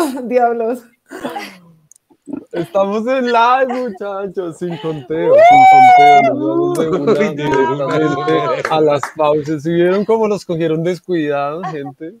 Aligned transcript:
Diablos. 0.24 0.82
Estamos 2.52 3.06
en 3.06 3.26
live, 3.26 3.88
muchachos, 3.88 4.58
sin 4.58 4.76
conteo, 4.78 5.34
sin 5.34 5.64
conteo. 5.72 6.34
Nos 6.34 6.78
vamos 6.78 7.18
de 7.18 7.30
directamente 7.30 8.68
a 8.70 8.80
las 8.80 9.02
pausas. 9.16 9.62
¿Si 9.62 9.72
vieron 9.72 10.04
cómo 10.04 10.28
los 10.28 10.44
cogieron 10.44 10.84
descuidados, 10.84 11.66
gente? 11.68 12.14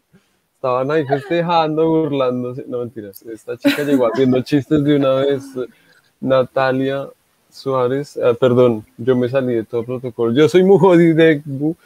Estaban 0.56 0.90
ahí 0.90 1.06
festejando, 1.06 1.88
burlándose. 1.88 2.64
No, 2.66 2.78
mentiras. 2.78 3.22
Esta 3.22 3.56
chica 3.56 3.82
llegó 3.82 4.06
haciendo 4.06 4.40
chistes 4.42 4.82
de 4.82 4.96
una 4.96 5.14
vez. 5.14 5.44
Natalia 6.20 7.08
Suárez, 7.50 8.18
ah, 8.22 8.34
perdón, 8.38 8.84
yo 8.98 9.16
me 9.16 9.28
salí 9.28 9.54
de 9.54 9.64
todo 9.64 9.84
protocolo. 9.84 10.32
Yo 10.34 10.48
soy 10.48 10.62
Mujodi 10.62 11.12
Degbu 11.12 11.76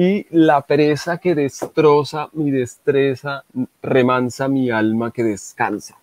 y 0.00 0.28
la 0.30 0.60
pereza 0.60 1.18
que 1.18 1.34
destroza 1.34 2.28
mi 2.32 2.52
destreza 2.52 3.42
remansa 3.82 4.46
mi 4.46 4.70
alma 4.70 5.10
que 5.10 5.24
descansa. 5.24 5.98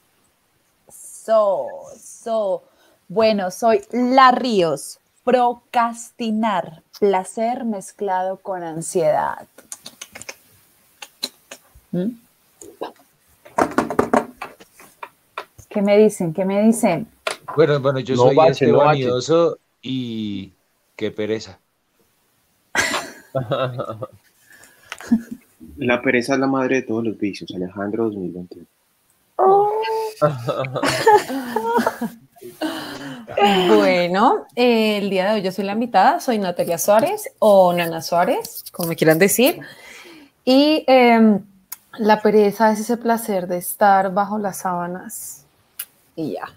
So, 0.89 1.67
so. 1.98 2.63
Bueno, 3.08 3.52
soy 3.52 3.84
La 3.94 4.31
Ríos. 4.31 5.00
Procrastinar, 5.23 6.81
placer 7.00 7.63
mezclado 7.63 8.36
con 8.36 8.63
ansiedad. 8.63 9.48
¿Mm? 11.94 12.09
¿Qué 15.70 15.81
me 15.81 15.98
dicen? 15.98 16.34
¿Qué 16.34 16.44
me 16.44 16.62
dicen? 16.64 17.08
Bueno, 17.55 17.80
bueno, 17.80 18.00
yo 18.02 18.17
soy 18.17 18.38
este 18.45 18.73
vanidoso 18.73 19.58
y 19.81 20.52
qué 20.98 21.12
pereza. 21.12 21.59
La 25.77 26.02
pereza 26.02 26.34
es 26.34 26.39
la 26.39 26.48
madre 26.48 26.77
de 26.77 26.81
todos 26.84 27.03
los 27.03 27.17
vicios, 27.17 27.52
Alejandro 27.53 28.05
2021. 28.05 28.66
bueno, 33.75 34.45
eh, 34.55 34.97
el 34.97 35.09
día 35.09 35.25
de 35.25 35.33
hoy 35.36 35.42
yo 35.42 35.52
soy 35.52 35.66
la 35.66 35.73
invitada, 35.73 36.19
soy 36.19 36.39
Natalia 36.39 36.77
Suárez 36.77 37.30
o 37.39 37.73
Nana 37.73 38.02
Suárez, 38.02 38.64
como 38.72 38.89
me 38.89 38.95
quieran 38.95 39.19
decir. 39.19 39.59
Y 40.45 40.83
em, 40.88 41.42
la 41.97 42.22
pereza 42.22 42.72
es 42.72 42.80
ese 42.80 42.97
placer 42.97 43.47
de 43.47 43.58
estar 43.58 44.14
bajo 44.14 44.38
las 44.38 44.59
sábanas 44.59 45.45
y 46.16 46.33
ya. 46.33 46.47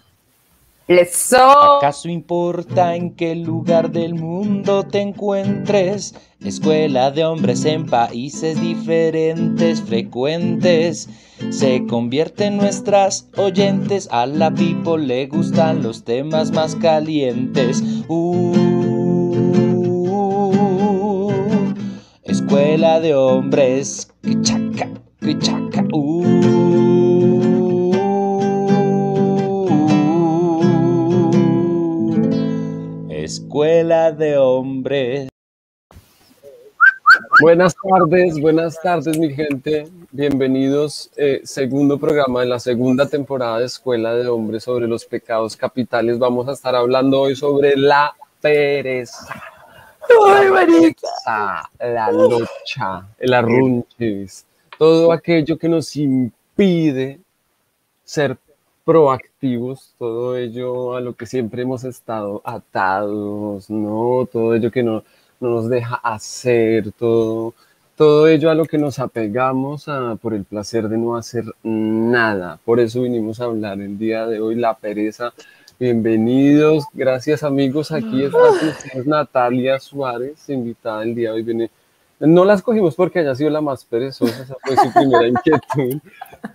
¿Acaso 0.91 2.09
importa 2.09 2.95
en 2.95 3.11
qué 3.11 3.35
lugar 3.35 3.91
del 3.91 4.15
mundo 4.15 4.81
te 4.81 5.01
encuentres? 5.01 6.15
Escuela 6.43 7.11
de 7.11 7.25
hombres 7.25 7.63
en 7.65 7.85
países 7.85 8.59
diferentes, 8.59 9.83
frecuentes. 9.83 11.07
Se 11.51 11.85
convierten 11.85 12.57
nuestras 12.57 13.27
oyentes. 13.37 14.09
A 14.11 14.25
la 14.25 14.51
people 14.51 15.05
le 15.05 15.27
gustan 15.27 15.83
los 15.83 16.03
temas 16.03 16.51
más 16.51 16.75
calientes. 16.75 17.83
Uh, 18.07 18.55
escuela 22.23 22.99
de 22.99 23.13
hombres. 23.13 24.11
Chaca, 24.41 24.89
chaca, 25.39 25.85
uh. 25.93 26.68
Escuela 33.49 34.11
de 34.11 34.37
hombres. 34.37 35.27
Buenas 37.41 37.73
tardes, 37.75 38.39
buenas 38.39 38.79
tardes 38.79 39.17
mi 39.17 39.33
gente. 39.33 39.87
Bienvenidos. 40.11 41.09
Eh, 41.17 41.41
segundo 41.45 41.97
programa 41.97 42.41
de 42.41 42.45
la 42.45 42.59
segunda 42.59 43.09
temporada 43.09 43.57
de 43.57 43.65
Escuela 43.65 44.13
de 44.13 44.27
Hombres 44.27 44.65
sobre 44.65 44.87
los 44.87 45.03
pecados 45.03 45.57
capitales. 45.57 46.19
Vamos 46.19 46.47
a 46.47 46.51
estar 46.51 46.75
hablando 46.75 47.21
hoy 47.21 47.35
sobre 47.35 47.75
la 47.75 48.13
pereza. 48.39 49.41
La 51.79 52.11
lucha, 52.11 53.07
el 53.17 53.33
arrunchis, 53.33 54.45
todo 54.77 55.11
aquello 55.11 55.57
que 55.57 55.69
nos 55.69 55.95
impide 55.95 57.19
ser 58.03 58.37
proactivos, 58.89 59.93
todo 59.99 60.35
ello 60.35 60.95
a 60.95 60.99
lo 60.99 61.13
que 61.13 61.27
siempre 61.27 61.61
hemos 61.61 61.83
estado 61.83 62.41
atados, 62.43 63.69
¿no? 63.69 64.27
Todo 64.31 64.55
ello 64.55 64.71
que 64.71 64.81
no, 64.81 65.03
nos 65.39 65.69
deja 65.69 65.93
hacer, 65.93 66.91
todo, 66.93 67.53
todo 67.95 68.27
ello 68.27 68.49
a 68.49 68.55
lo 68.55 68.65
que 68.65 68.79
nos 68.79 68.97
apegamos 68.97 69.85
por 70.19 70.33
el 70.33 70.43
placer 70.43 70.89
de 70.89 70.97
no 70.97 71.15
hacer 71.15 71.43
nada. 71.61 72.59
Por 72.65 72.79
eso 72.79 73.03
vinimos 73.03 73.39
a 73.39 73.43
hablar 73.43 73.79
el 73.79 73.95
día 73.99 74.25
de 74.25 74.41
hoy, 74.41 74.55
la 74.55 74.73
pereza. 74.73 75.33
Bienvenidos, 75.79 76.85
gracias 76.91 77.43
amigos, 77.43 77.91
aquí 77.91 78.23
está 78.23 78.39
Natalia 79.05 79.79
Suárez, 79.79 80.49
invitada 80.49 81.03
el 81.03 81.13
día 81.13 81.29
de 81.29 81.35
hoy, 81.35 81.43
viene 81.43 81.69
no 82.19 82.45
la 82.45 82.55
escogimos 82.55 82.95
porque 82.95 83.19
haya 83.19 83.33
sido 83.35 83.49
la 83.49 83.61
más 83.61 83.85
perezosa, 83.85 84.43
esa 84.43 84.55
fue 84.61 84.75
su 84.75 84.93
primera 84.93 85.27
inquietud, 85.27 85.99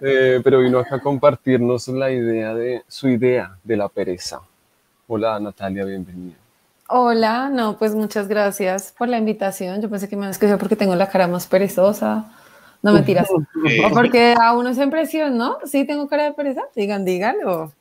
eh, 0.00 0.41
pero 0.44 0.60
vino 0.60 0.78
acá 0.78 0.97
a 0.97 1.00
compartirnos 1.00 1.88
la 1.88 2.10
idea 2.10 2.54
de 2.54 2.82
su 2.88 3.08
idea 3.08 3.56
de 3.64 3.76
la 3.76 3.88
pereza. 3.88 4.41
Hola 5.06 5.38
Natalia, 5.41 5.84
bienvenida. 5.84 6.36
Hola, 6.88 7.48
no, 7.48 7.78
pues 7.78 7.94
muchas 7.94 8.28
gracias 8.28 8.94
por 8.97 9.08
la 9.08 9.16
invitación. 9.16 9.80
Yo 9.80 9.88
pensé 9.88 10.08
que 10.08 10.16
me 10.16 10.28
escogido 10.28 10.58
porque 10.58 10.76
tengo 10.76 10.94
la 10.94 11.08
cara 11.08 11.26
más 11.26 11.47
perezosa. 11.47 12.31
No 12.82 12.92
mentiras. 12.92 13.31
o 13.31 13.42
porque 13.94 14.34
a 14.38 14.52
uno 14.52 14.75
se 14.75 14.82
impresiona, 14.82 15.31
¿no? 15.31 15.58
Sí, 15.64 15.86
tengo 15.86 16.06
cara 16.06 16.25
de 16.25 16.32
pereza. 16.32 16.60
Digan, 16.76 17.04
díganlo. 17.04 17.72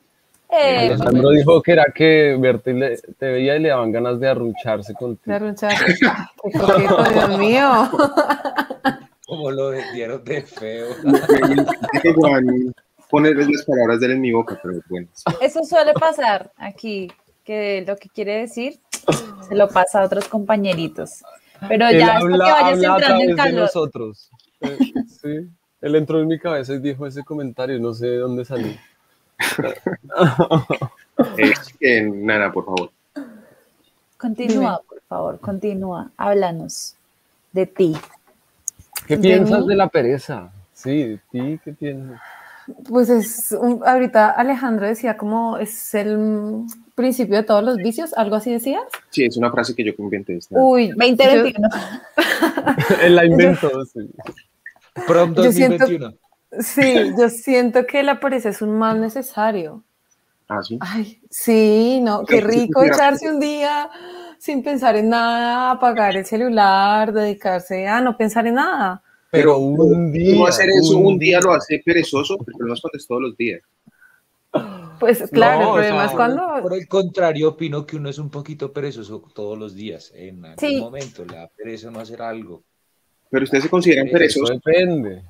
Eh, 0.56 0.90
Alejandro 0.92 1.30
dijo 1.32 1.62
que 1.64 1.72
era 1.72 1.86
que 1.94 2.38
verte 2.40 2.74
te 3.18 3.26
veía 3.26 3.56
y 3.56 3.60
le 3.60 3.70
daban 3.70 3.92
ganas 3.92 4.20
de 4.20 4.28
arruncharse 4.28 4.94
contigo. 4.94 5.24
De 5.26 5.34
arruncharse. 5.34 5.96
Dios 7.14 7.40
mío. 7.40 7.90
Como 9.26 9.50
lo 9.50 9.70
vendieron 9.70 10.24
de 10.24 10.44
feo. 10.44 10.88
Poner 13.10 13.36
las 13.36 13.64
palabras 13.64 14.00
de 14.00 14.08
él 14.08 14.12
en 14.14 14.22
mi 14.22 14.32
boca, 14.32 14.60
pero 14.62 14.80
bueno. 14.90 15.08
Eso 15.42 15.64
suele 15.64 15.94
pasar 15.94 16.52
aquí, 16.58 17.12
que 17.44 17.84
lo 17.88 17.96
que 17.96 18.10
quiere 18.10 18.38
decir 18.38 18.80
se 19.48 19.56
lo 19.56 19.68
pasa 19.68 20.02
a 20.02 20.06
otros 20.06 20.28
compañeritos. 20.28 21.24
Pero 21.68 21.90
ya 21.92 22.18
es 22.18 22.26
que 22.26 22.38
vayas 22.38 22.84
entrando 22.84 23.24
en 23.24 23.36
calor. 23.36 23.62
nosotros. 23.62 24.30
Eh, 24.62 24.78
sí, 25.08 25.50
él 25.82 25.96
entró 25.96 26.20
en 26.20 26.28
mi 26.28 26.40
cabeza 26.40 26.74
y 26.74 26.80
dijo 26.80 27.08
ese 27.08 27.24
comentario, 27.24 27.80
no 27.80 27.94
sé 27.94 28.08
de 28.08 28.18
dónde 28.18 28.46
salió. 28.46 28.74
Eh, 31.80 32.02
nada, 32.04 32.52
por 32.52 32.66
favor. 32.66 32.92
Continúa, 34.18 34.82
por 34.88 35.02
favor, 35.02 35.40
continúa. 35.40 36.12
Háblanos 36.18 36.96
de 37.52 37.66
ti. 37.66 37.96
¿Qué 39.08 39.18
piensas 39.18 39.66
de 39.66 39.76
la 39.76 39.90
pereza? 39.90 40.52
Sí, 40.74 41.04
de 41.04 41.20
ti, 41.32 41.60
¿qué 41.64 41.74
piensas? 41.74 42.22
Pues 42.88 43.10
es, 43.10 43.52
ahorita 43.52 44.30
Alejandro 44.30 44.88
decía 44.88 45.18
como 45.18 45.58
es 45.58 45.94
el 45.96 46.64
principio 46.96 47.36
de 47.36 47.44
todos 47.44 47.64
los 47.64 47.76
vicios, 47.78 48.14
algo 48.14 48.38
así 48.38 48.52
decías. 48.52 48.84
Sí, 49.10 49.26
es 49.26 49.36
una 49.36 49.52
frase 49.52 49.76
que 49.76 49.84
yo 49.84 49.92
inventé. 49.98 50.40
Uy, 50.52 50.90
2021. 50.90 51.70
Él 53.04 53.16
la 53.16 53.26
inventó, 53.26 53.86
sí. 53.94 54.10
Prom 55.06 55.34
2021. 55.34 56.14
Sí, 56.60 57.14
yo 57.18 57.30
siento 57.30 57.86
que 57.86 58.04
la 58.04 58.20
pereza 58.20 58.50
es 58.50 58.62
un 58.62 58.78
mal 58.78 59.02
necesario. 59.02 59.84
Ah, 60.48 60.62
sí. 60.62 60.78
Ay, 60.82 61.22
sí, 61.30 62.00
no, 62.02 62.26
qué 62.26 62.42
rico 62.42 62.84
echarse 62.84 63.30
un 63.30 63.40
día 63.40 63.90
sin 64.38 64.62
pensar 64.62 64.98
en 64.98 65.10
nada, 65.10 65.72
apagar 65.72 66.18
el 66.18 66.26
celular, 66.26 67.14
dedicarse 67.14 67.88
a 67.88 68.02
no 68.02 68.18
pensar 68.18 68.46
en 68.46 68.56
nada. 68.56 69.02
Pero 69.32 69.58
un 69.58 70.12
día. 70.12 70.36
No 70.36 70.46
hacer 70.46 70.70
eso 70.70 70.98
un, 70.98 71.18
día 71.18 71.40
lo 71.40 71.54
hace 71.54 71.82
perezoso, 71.84 72.38
porque 72.38 72.60
no 72.60 72.74
es 72.74 73.08
todos 73.08 73.22
los 73.22 73.38
días. 73.38 73.62
Pues 75.00 75.28
claro, 75.32 75.70
el 75.70 75.74
problema 75.74 76.06
es 76.06 76.12
cuando. 76.12 76.44
Por 76.62 76.74
el 76.76 76.88
contrario, 76.88 77.50
opino 77.50 77.86
que 77.86 77.96
uno 77.96 78.10
es 78.10 78.20
un 78.20 78.30
poquito 78.30 78.72
perezoso 78.72 79.24
todos 79.34 79.58
los 79.58 79.74
días. 79.74 80.12
En 80.14 80.46
algún 80.46 80.80
momento, 80.80 81.26
la 81.26 81.48
pereza 81.48 81.90
no 81.90 82.00
hacer 82.00 82.22
algo. 82.22 82.64
Pero 83.30 83.46
ustedes 83.46 83.64
se 83.64 83.70
consideran 83.70 84.08
perezosos. 84.10 84.62
Depende. 84.64 85.24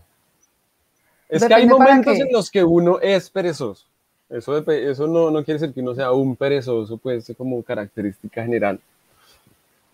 Es 1.30 1.46
que 1.46 1.54
hay 1.54 1.66
momentos 1.66 2.18
en 2.18 2.32
los 2.32 2.50
que 2.50 2.64
uno 2.64 3.00
es 3.00 3.30
perezoso. 3.30 3.86
Eso, 4.30 4.58
eso 4.58 5.08
no, 5.08 5.30
no, 5.30 5.44
quiere 5.44 5.60
decir 5.60 5.74
que 5.74 5.82
uno 5.82 5.94
sea 5.94 6.12
un 6.12 6.36
perezoso, 6.36 6.98
puede 6.98 7.22
ser 7.22 7.36
como 7.36 7.62
característica 7.62 8.44
general. 8.44 8.80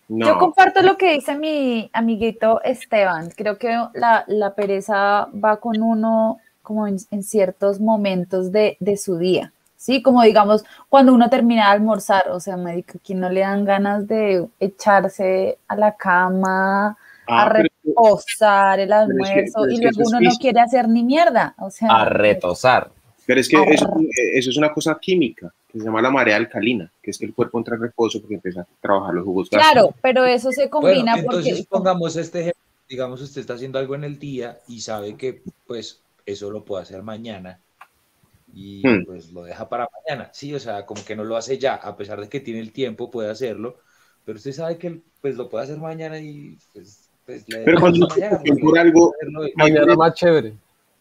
Yo 0.08 0.38
comparto 0.38 0.82
lo 0.82 0.96
que 0.96 1.12
dice 1.12 1.36
mi 1.36 1.88
amiguito 1.92 2.60
Esteban. 2.62 3.30
Creo 3.36 3.58
que 3.58 3.68
la, 3.94 4.24
la 4.26 4.54
pereza 4.54 5.28
va 5.32 5.58
con 5.58 5.80
uno 5.80 6.40
como 6.62 6.86
en, 6.86 6.98
ciertos 7.22 7.80
momentos 7.80 8.50
de, 8.50 8.76
de, 8.80 8.96
su 8.96 9.18
día. 9.18 9.52
Sí, 9.76 10.02
como 10.02 10.22
digamos, 10.22 10.64
cuando 10.88 11.12
uno 11.12 11.30
termina 11.30 11.66
de 11.66 11.72
almorzar, 11.72 12.30
o 12.30 12.40
sea, 12.40 12.56
me 12.56 12.76
dice 12.76 12.98
que 12.98 13.14
no 13.14 13.28
le 13.28 13.40
dan 13.40 13.64
ganas 13.64 14.08
de 14.08 14.46
echarse 14.58 15.58
a 15.68 15.76
la 15.76 15.96
cama, 15.96 16.96
Ah, 17.30 17.48
pero 17.52 17.68
reposar 17.84 18.80
el 18.80 18.92
almuerzo 18.92 19.68
y 19.68 19.80
luego 19.80 20.02
uno 20.06 20.20
no 20.20 20.30
quiere 20.40 20.60
hacer 20.60 20.88
ni 20.88 21.02
mierda. 21.02 21.54
O 21.58 21.70
sea, 21.70 21.88
a 21.88 22.04
retosar. 22.04 22.90
Pero 23.26 23.40
es 23.40 23.48
que 23.48 23.56
eso, 23.56 23.88
eso, 24.34 24.50
es 24.50 24.56
una 24.56 24.72
cosa 24.72 24.98
química 25.00 25.52
que 25.70 25.78
se 25.78 25.84
llama 25.84 26.02
la 26.02 26.10
marea 26.10 26.36
alcalina, 26.36 26.90
que 27.00 27.12
es 27.12 27.18
que 27.18 27.26
el 27.26 27.34
cuerpo 27.34 27.58
entra 27.58 27.76
en 27.76 27.82
reposo 27.82 28.20
porque 28.20 28.34
empieza 28.34 28.62
a 28.62 28.66
trabajar 28.80 29.14
los 29.14 29.24
jugos 29.24 29.48
Claro, 29.48 29.94
pero 30.02 30.24
eso 30.24 30.50
se 30.50 30.68
combina 30.68 31.14
bueno, 31.14 31.38
entonces 31.38 31.64
pongamos 31.66 32.16
este 32.16 32.40
ejemplo, 32.40 32.62
digamos 32.88 33.20
usted 33.20 33.40
está 33.40 33.54
haciendo 33.54 33.78
algo 33.78 33.94
en 33.94 34.02
el 34.02 34.18
día 34.18 34.58
y 34.66 34.80
sabe 34.80 35.16
que 35.16 35.42
pues 35.66 36.02
eso 36.26 36.50
lo 36.50 36.64
puede 36.64 36.82
hacer 36.82 37.04
mañana 37.04 37.60
y 38.52 38.82
hmm. 38.84 39.04
pues 39.04 39.32
lo 39.32 39.44
deja 39.44 39.68
para 39.68 39.88
mañana. 40.04 40.30
Sí, 40.32 40.54
o 40.54 40.58
sea, 40.58 40.86
como 40.86 41.04
que 41.04 41.14
no 41.14 41.24
lo 41.24 41.36
hace 41.36 41.58
ya, 41.58 41.74
a 41.76 41.96
pesar 41.96 42.20
de 42.20 42.28
que 42.28 42.40
tiene 42.40 42.60
el 42.60 42.72
tiempo, 42.72 43.10
puede 43.10 43.30
hacerlo, 43.30 43.78
pero 44.24 44.38
usted 44.38 44.52
sabe 44.52 44.76
que 44.76 45.00
pues 45.20 45.36
lo 45.36 45.48
puede 45.48 45.64
hacer 45.64 45.78
mañana 45.78 46.18
y 46.18 46.58
pues, 46.72 47.09
pues 47.30 47.62
Pero 47.64 47.80
cuando 47.80 48.08
por 48.60 48.78
algo 48.78 49.14
mañana 49.54 49.94
más 49.94 50.14
chévere. 50.14 50.52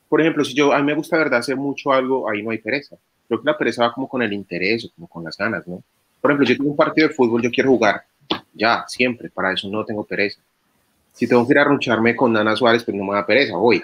Por 0.07 0.21
ejemplo, 0.21 0.43
si 0.43 0.53
yo 0.53 0.71
a 0.73 0.79
mí 0.79 0.85
me 0.85 0.95
gusta 0.95 1.17
verdad 1.17 1.39
hacer 1.39 1.55
mucho 1.55 1.91
algo, 1.91 2.29
ahí 2.29 2.41
no 2.41 2.51
hay 2.51 2.57
pereza. 2.57 2.95
Creo 3.27 3.41
que 3.41 3.45
la 3.45 3.57
pereza 3.57 3.83
va 3.83 3.93
como 3.93 4.07
con 4.07 4.21
el 4.21 4.33
interés 4.33 4.85
o 4.85 4.89
como 4.95 5.07
con 5.07 5.23
las 5.23 5.37
ganas, 5.37 5.67
¿no? 5.67 5.83
Por 6.19 6.31
ejemplo, 6.31 6.47
yo 6.47 6.57
tengo 6.57 6.71
un 6.71 6.75
partido 6.75 7.07
de 7.07 7.13
fútbol, 7.13 7.41
yo 7.41 7.51
quiero 7.51 7.69
jugar, 7.69 8.03
ya, 8.53 8.83
siempre, 8.87 9.29
para 9.29 9.53
eso 9.53 9.69
no 9.69 9.85
tengo 9.85 10.03
pereza. 10.03 10.41
Si 11.13 11.27
tengo 11.27 11.45
que 11.45 11.53
ir 11.53 11.59
a 11.59 11.63
runcharme 11.63 12.15
con 12.15 12.33
Nana 12.33 12.55
Suárez, 12.55 12.83
pues 12.83 12.95
no 12.95 13.03
me 13.03 13.13
da 13.13 13.25
pereza, 13.25 13.55
voy. 13.55 13.83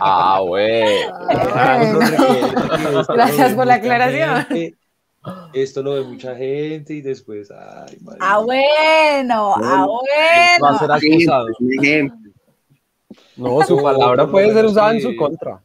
ah, 0.00 0.40
bueno. 0.46 1.16
Gracias 3.08 3.54
por 3.54 3.66
la 3.66 3.74
aclaración. 3.74 4.46
Esto 5.52 5.82
lo 5.82 5.94
ve 5.94 6.02
mucha 6.02 6.34
gente 6.34 6.94
y 6.94 7.02
después, 7.02 7.50
ay, 7.50 7.98
Ah, 8.20 8.38
bueno, 8.38 9.54
ah, 9.56 9.86
bueno. 9.86 10.62
Va 10.62 10.70
a 10.70 10.78
ser 10.78 10.90
acusado. 10.92 11.46
No, 13.36 13.62
su 13.62 13.82
palabra 13.82 14.26
puede 14.26 14.52
ser 14.52 14.64
usada 14.64 14.92
en 14.92 15.02
su 15.02 15.14
contra. 15.16 15.62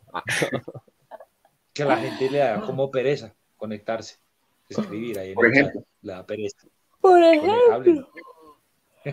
Que 1.74 1.86
la 1.86 1.98
gente 1.98 2.30
le 2.30 2.38
da 2.40 2.62
como 2.62 2.92
pereza 2.92 3.34
conectarse, 3.56 4.18
escribir 4.70 5.20
ahí. 5.20 5.34
Por 5.34 5.48
ejemplo. 5.48 5.84
Le 6.02 6.14
da 6.14 6.26
pereza. 6.26 6.58
Por 7.00 7.22
ejemplo. 7.22 8.10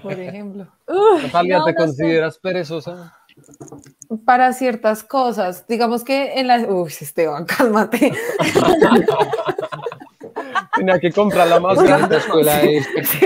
Por 0.03 0.12
ejemplo. 0.12 0.67
Natalia, 1.23 1.62
¿te 1.65 1.75
consideras 1.75 2.39
perezosa? 2.39 3.17
Para 4.25 4.53
ciertas 4.53 5.03
cosas. 5.03 5.67
Digamos 5.67 6.05
que 6.05 6.35
en 6.39 6.47
la. 6.47 6.59
Uy, 6.59 6.89
Esteban, 6.89 7.44
cálmate. 7.59 8.12
Tenía 10.75 10.99
que 10.99 11.13
comprar 11.13 11.49
la 11.49 11.61
más 11.61 11.83
grande 11.83 12.17
escuela 12.17 12.61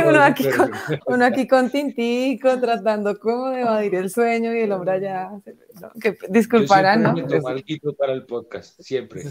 uno, 0.04 0.20
aquí 0.20 0.50
con, 0.50 0.70
uno 1.06 1.25
aquí 1.25 1.46
con 1.46 1.70
Tintico, 1.70 2.58
tratando 2.58 3.19
como 3.19 3.50
de 3.50 3.60
evadir 3.60 3.94
el 3.94 4.10
sueño 4.10 4.52
y 4.52 4.60
el 4.60 4.72
hombre 4.72 4.93
allá. 4.93 5.31
que 6.00 6.16
disculparán, 6.28 7.02
¿no? 7.02 7.14
para 7.96 8.12
el 8.12 8.25
podcast, 8.26 8.81
siempre. 8.81 9.22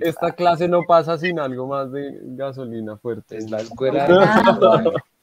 esta 0.00 0.32
clase 0.32 0.68
no 0.68 0.82
pasa 0.86 1.16
sin 1.16 1.38
algo 1.38 1.66
más 1.66 1.90
de 1.92 2.18
gasolina 2.22 2.96
fuerte. 2.98 3.38
Es 3.38 3.50
la 3.50 3.58
escuela. 3.58 4.06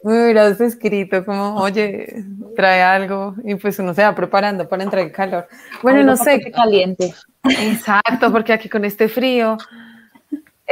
Muy 0.02 0.18
hubieras 0.18 0.62
escrito 0.62 1.26
como, 1.26 1.56
oye, 1.62 2.24
trae 2.56 2.82
algo 2.82 3.36
y 3.44 3.56
pues 3.56 3.78
uno 3.80 3.94
se 3.94 4.02
va 4.02 4.16
preparando 4.16 4.68
para 4.68 4.84
entrar 4.84 5.04
en 5.04 5.12
calor. 5.12 5.48
Bueno, 5.84 6.04
no 6.04 6.16
sé. 6.16 6.40
Caliente. 6.52 7.14
Exacto, 7.44 8.32
porque 8.32 8.54
aquí 8.54 8.70
con 8.70 8.86
este 8.86 9.10
frío. 9.10 9.58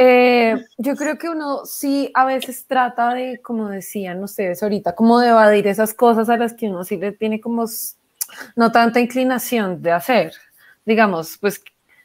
Eh, 0.00 0.54
yo 0.76 0.94
creo 0.94 1.18
que 1.18 1.28
uno 1.28 1.66
sí 1.66 2.12
a 2.14 2.24
veces 2.24 2.64
trata 2.68 3.14
de, 3.14 3.40
como 3.42 3.68
decían 3.68 4.22
ustedes 4.22 4.62
ahorita, 4.62 4.94
como 4.94 5.18
de 5.18 5.30
evadir 5.30 5.66
esas 5.66 5.92
cosas 5.92 6.28
a 6.28 6.36
las 6.36 6.54
que 6.54 6.68
uno 6.68 6.84
sí 6.84 6.96
le 6.96 7.10
tiene 7.10 7.40
como 7.40 7.64
no 8.54 8.70
tanta 8.70 9.00
inclinación 9.00 9.82
de 9.82 9.90
hacer. 9.90 10.32
Digamos, 10.86 11.36
pues 11.38 11.60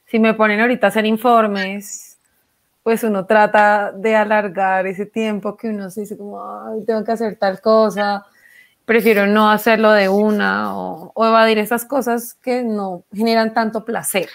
si 0.07 0.17
me 0.17 0.33
ponen 0.33 0.59
ahorita 0.59 0.87
a 0.87 0.89
hacer 0.89 1.05
informes, 1.05 2.17
pues 2.81 3.03
uno 3.03 3.27
trata 3.27 3.91
de 3.91 4.15
alargar 4.15 4.87
ese 4.87 5.05
tiempo 5.05 5.55
que 5.55 5.69
uno 5.69 5.91
se 5.91 6.01
dice 6.01 6.17
como, 6.17 6.83
tengo 6.87 7.03
que 7.03 7.11
hacer 7.11 7.35
tal 7.35 7.61
cosa, 7.61 8.25
prefiero 8.85 9.27
no 9.27 9.51
hacerlo 9.51 9.91
de 9.91 10.09
una 10.09 10.75
o, 10.75 11.13
evadir 11.25 11.59
esas 11.59 11.85
cosas 11.85 12.33
que 12.33 12.63
no 12.63 13.03
generan 13.13 13.53
tanto 13.53 13.85
placer. 13.85 14.29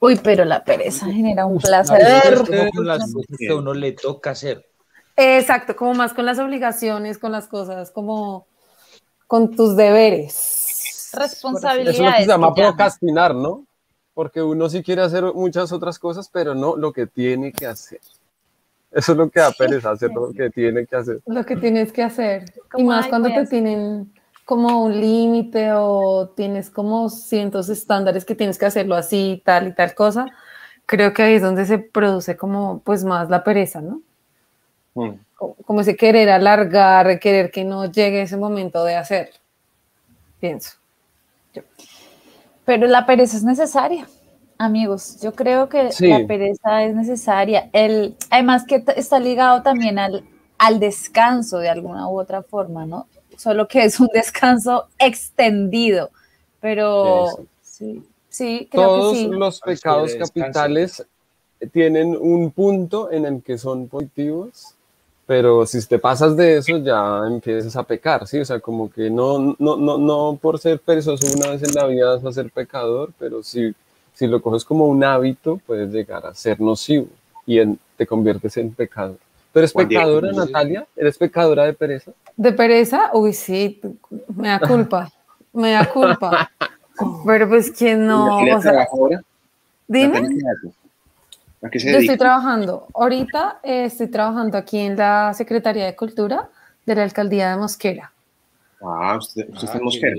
Uy, 0.00 0.18
pero 0.22 0.44
la 0.44 0.64
pereza 0.64 1.06
genera 1.06 1.46
un 1.46 1.58
placer. 1.58 2.42
Con 2.74 2.86
las 2.86 3.12
cosas 3.12 3.36
que 3.38 3.54
uno 3.54 3.74
le 3.74 3.92
toca 3.92 4.30
hacer. 4.30 4.66
Exacto, 5.16 5.76
como 5.76 5.94
más 5.94 6.12
con 6.12 6.26
las 6.26 6.38
obligaciones, 6.38 7.18
con 7.18 7.32
las 7.32 7.46
cosas, 7.46 7.90
como 7.90 8.46
con 9.26 9.54
tus 9.54 9.76
deberes. 9.76 11.10
Responsabilidades. 11.12 11.94
Eso 11.94 12.04
es 12.04 12.10
lo 12.10 12.16
que 12.16 12.22
se 12.22 12.28
llama 12.28 12.54
procrastinar, 12.54 13.34
¿no? 13.34 13.66
porque 14.20 14.42
uno 14.42 14.68
sí 14.68 14.82
quiere 14.82 15.00
hacer 15.00 15.24
muchas 15.34 15.72
otras 15.72 15.98
cosas, 15.98 16.28
pero 16.30 16.54
no 16.54 16.76
lo 16.76 16.92
que 16.92 17.06
tiene 17.06 17.52
que 17.52 17.66
hacer. 17.66 18.00
Eso 18.90 19.12
es 19.12 19.18
lo 19.18 19.30
que 19.30 19.40
da 19.40 19.50
pereza, 19.52 19.92
hacer 19.92 20.10
lo 20.10 20.30
que 20.30 20.50
tiene 20.50 20.84
que 20.84 20.94
hacer. 20.94 21.20
Lo 21.24 21.46
que 21.46 21.56
tienes 21.56 21.90
que 21.90 22.02
hacer. 22.02 22.44
Y 22.76 22.84
más 22.84 23.06
cuando 23.06 23.30
te 23.30 23.46
tienen 23.46 24.12
como 24.50 24.82
un 24.82 25.00
límite 25.00 25.70
o 25.74 26.30
tienes 26.30 26.70
como 26.70 27.08
cientos 27.08 27.68
estándares 27.68 28.24
que 28.24 28.34
tienes 28.34 28.58
que 28.58 28.66
hacerlo 28.66 28.96
así, 28.96 29.40
tal 29.44 29.68
y 29.68 29.74
tal 29.76 29.94
cosa, 29.94 30.26
creo 30.86 31.12
que 31.12 31.22
ahí 31.22 31.34
es 31.34 31.42
donde 31.42 31.66
se 31.66 31.78
produce 31.78 32.36
como 32.36 32.80
pues 32.80 33.04
más 33.04 33.30
la 33.30 33.44
pereza, 33.44 33.80
¿no? 33.80 34.02
Mm. 34.94 35.20
Como, 35.36 35.82
ese 35.82 35.94
querer 35.94 36.30
alargar, 36.30 37.20
querer 37.20 37.52
que 37.52 37.62
no 37.62 37.92
llegue 37.92 38.22
ese 38.22 38.36
momento 38.36 38.84
de 38.84 38.96
hacer. 38.96 39.30
Pienso. 40.40 40.72
Yo. 41.54 41.62
Pero 42.64 42.88
la 42.88 43.06
pereza 43.06 43.36
es 43.36 43.44
necesaria, 43.44 44.08
amigos. 44.58 45.20
Yo 45.22 45.32
creo 45.32 45.68
que 45.68 45.90
la 46.00 46.26
pereza 46.26 46.82
es 46.82 46.96
necesaria. 46.96 47.70
El, 47.72 48.16
además 48.30 48.64
que 48.66 48.82
está 48.96 49.20
ligado 49.20 49.62
también 49.62 50.00
al, 50.00 50.24
al 50.58 50.80
descanso 50.80 51.58
de 51.58 51.68
alguna 51.68 52.08
u 52.08 52.18
otra 52.18 52.42
forma, 52.42 52.84
¿no? 52.84 53.06
Solo 53.40 53.66
que 53.66 53.84
es 53.84 53.98
un 53.98 54.08
descanso 54.14 54.88
extendido. 54.98 56.10
Pero 56.60 57.26
sí, 57.62 58.02
sí, 58.28 58.68
creo 58.70 58.86
Todos 58.86 59.12
que 59.14 59.18
sí. 59.18 59.28
los 59.28 59.60
pecados 59.60 60.14
capitales 60.14 61.06
tienen 61.72 62.16
un 62.16 62.50
punto 62.50 63.10
en 63.10 63.24
el 63.24 63.42
que 63.42 63.56
son 63.56 63.88
positivos 63.88 64.74
pero 65.30 65.64
si 65.64 65.80
te 65.86 66.00
pasas 66.00 66.36
de 66.36 66.56
eso 66.56 66.78
ya 66.78 67.20
empiezas 67.24 67.76
a 67.76 67.84
pecar, 67.84 68.26
¿sí? 68.26 68.40
O 68.40 68.44
sea, 68.44 68.58
como 68.58 68.90
que 68.90 69.08
no, 69.08 69.54
no, 69.60 69.76
no, 69.76 69.96
no 69.96 70.36
por 70.42 70.58
ser 70.58 70.80
perezoso 70.80 71.24
una 71.36 71.50
vez 71.50 71.62
en 71.62 71.72
la 71.72 71.86
vida 71.86 72.16
vas 72.16 72.24
a 72.24 72.32
ser 72.32 72.50
pecador, 72.50 73.12
pero 73.16 73.40
si, 73.44 73.72
si 74.12 74.26
lo 74.26 74.42
coges 74.42 74.64
como 74.64 74.86
un 74.86 75.04
hábito, 75.04 75.60
puedes 75.64 75.92
llegar 75.92 76.26
a 76.26 76.34
ser 76.34 76.60
nocivo 76.60 77.06
y 77.46 77.60
te 77.96 78.08
conviertes 78.08 78.56
en 78.56 78.74
pecador. 78.74 79.18
¿Pero 79.52 79.64
eres 79.64 79.72
pecadora, 79.72 80.32
Natalia? 80.32 80.86
¿Eres 80.96 81.18
pecadora 81.18 81.64
de 81.64 81.72
pereza? 81.72 82.12
¿De 82.36 82.52
pereza? 82.52 83.10
Uy, 83.14 83.32
sí, 83.32 83.80
me 84.34 84.48
da 84.48 84.60
culpa, 84.60 85.10
me 85.52 85.72
da 85.72 85.90
culpa. 85.90 86.50
pero 87.26 87.48
pues, 87.48 87.70
¿quién 87.72 88.06
no? 88.06 88.38
O 88.38 88.62
sea, 88.62 88.86
dime. 89.88 90.38
Yo 91.62 91.98
estoy 91.98 92.16
trabajando. 92.16 92.86
Ahorita 92.94 93.60
eh, 93.62 93.84
estoy 93.84 94.06
trabajando 94.06 94.56
aquí 94.56 94.78
en 94.78 94.96
la 94.96 95.34
Secretaría 95.34 95.84
de 95.84 95.94
Cultura 95.94 96.48
de 96.86 96.94
la 96.94 97.02
Alcaldía 97.02 97.50
de 97.50 97.56
Mosquera. 97.56 98.12
Ah, 98.80 99.16
usted, 99.18 99.46
está 99.50 99.72
en 99.74 99.80
ah, 99.80 99.84
Mosquera. 99.84 100.16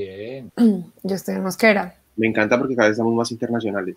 Yo 1.03 1.15
estoy 1.15 1.35
en 1.35 1.43
Mosquera. 1.43 1.95
Me 2.15 2.27
encanta 2.27 2.59
porque 2.59 2.75
cada 2.75 2.89
vez 2.89 2.95
estamos 2.95 3.13
más 3.15 3.31
internacionales. 3.31 3.95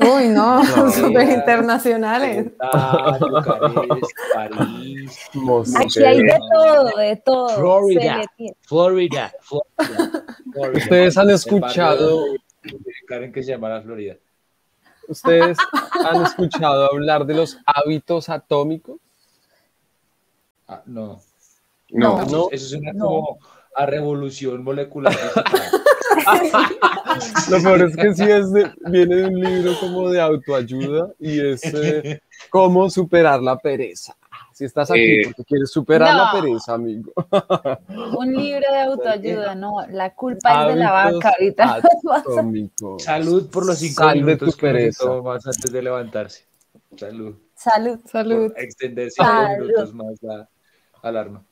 Uy, 0.00 0.28
no, 0.28 0.64
súper 0.92 1.28
internacionales. 1.28 2.52
París, 4.34 5.18
Aquí 5.76 6.04
hay 6.04 6.22
de 6.22 6.38
todo, 6.52 6.84
de 6.96 7.16
todo. 7.16 7.48
Florida, 7.50 8.22
Florida, 8.62 9.32
Florida. 10.52 10.78
Ustedes 10.78 11.18
han 11.18 11.30
escuchado. 11.30 12.24
Karen 13.06 13.32
que 13.32 13.42
se 13.42 13.50
llama 13.50 13.68
la 13.68 13.82
Florida. 13.82 14.16
¿Ustedes 15.08 15.58
han 16.06 16.22
escuchado 16.24 16.84
hablar 16.86 17.26
de 17.26 17.34
los 17.34 17.58
hábitos 17.66 18.28
atómicos? 18.28 18.98
Ah, 20.68 20.82
no. 20.86 21.20
No, 21.90 22.24
no. 22.26 22.48
Eso 22.52 22.68
suena 22.68 22.92
como 22.92 23.38
a 23.74 23.86
revolución 23.86 24.62
molecular. 24.62 25.12
Lo 27.50 27.62
peor 27.62 27.82
es 27.82 27.96
que 27.96 28.14
sí 28.14 28.22
es 28.24 28.52
viene 28.90 29.16
de 29.16 29.26
un 29.26 29.40
libro 29.40 29.72
como 29.80 30.08
de 30.10 30.20
autoayuda 30.20 31.12
y 31.18 31.40
es 31.40 31.62
eh, 31.64 32.20
cómo 32.50 32.88
superar 32.90 33.40
la 33.40 33.58
pereza. 33.58 34.16
Si 34.52 34.66
estás 34.66 34.90
aquí 34.90 35.00
eh, 35.00 35.22
porque 35.24 35.44
quieres 35.44 35.70
superar 35.70 36.14
la 36.14 36.32
pereza, 36.32 36.74
amigo. 36.74 37.12
Un 38.18 38.34
libro 38.34 38.66
de 38.70 38.80
autoayuda, 38.80 39.54
no. 39.54 39.86
La 39.88 40.14
culpa 40.14 40.68
es 40.68 40.74
de 40.74 40.80
la 40.80 40.92
vaca 40.92 41.30
ahorita. 41.30 41.80
Salud 42.98 43.50
por 43.50 43.64
los 43.64 43.78
cinco 43.78 44.04
Sal 44.04 44.16
minutos 44.16 44.48
de 44.48 44.52
tu 44.52 44.58
pereza. 44.58 45.22
más 45.22 45.46
antes 45.46 45.72
de 45.72 45.82
levantarse. 45.82 46.44
Salud. 46.94 47.36
Salud. 47.54 48.00
Salud. 48.04 48.52
extender 48.56 49.10
cinco 49.10 49.48
minutos 49.58 49.94
más 49.94 50.22
la 50.22 50.48
alarma. 51.02 51.42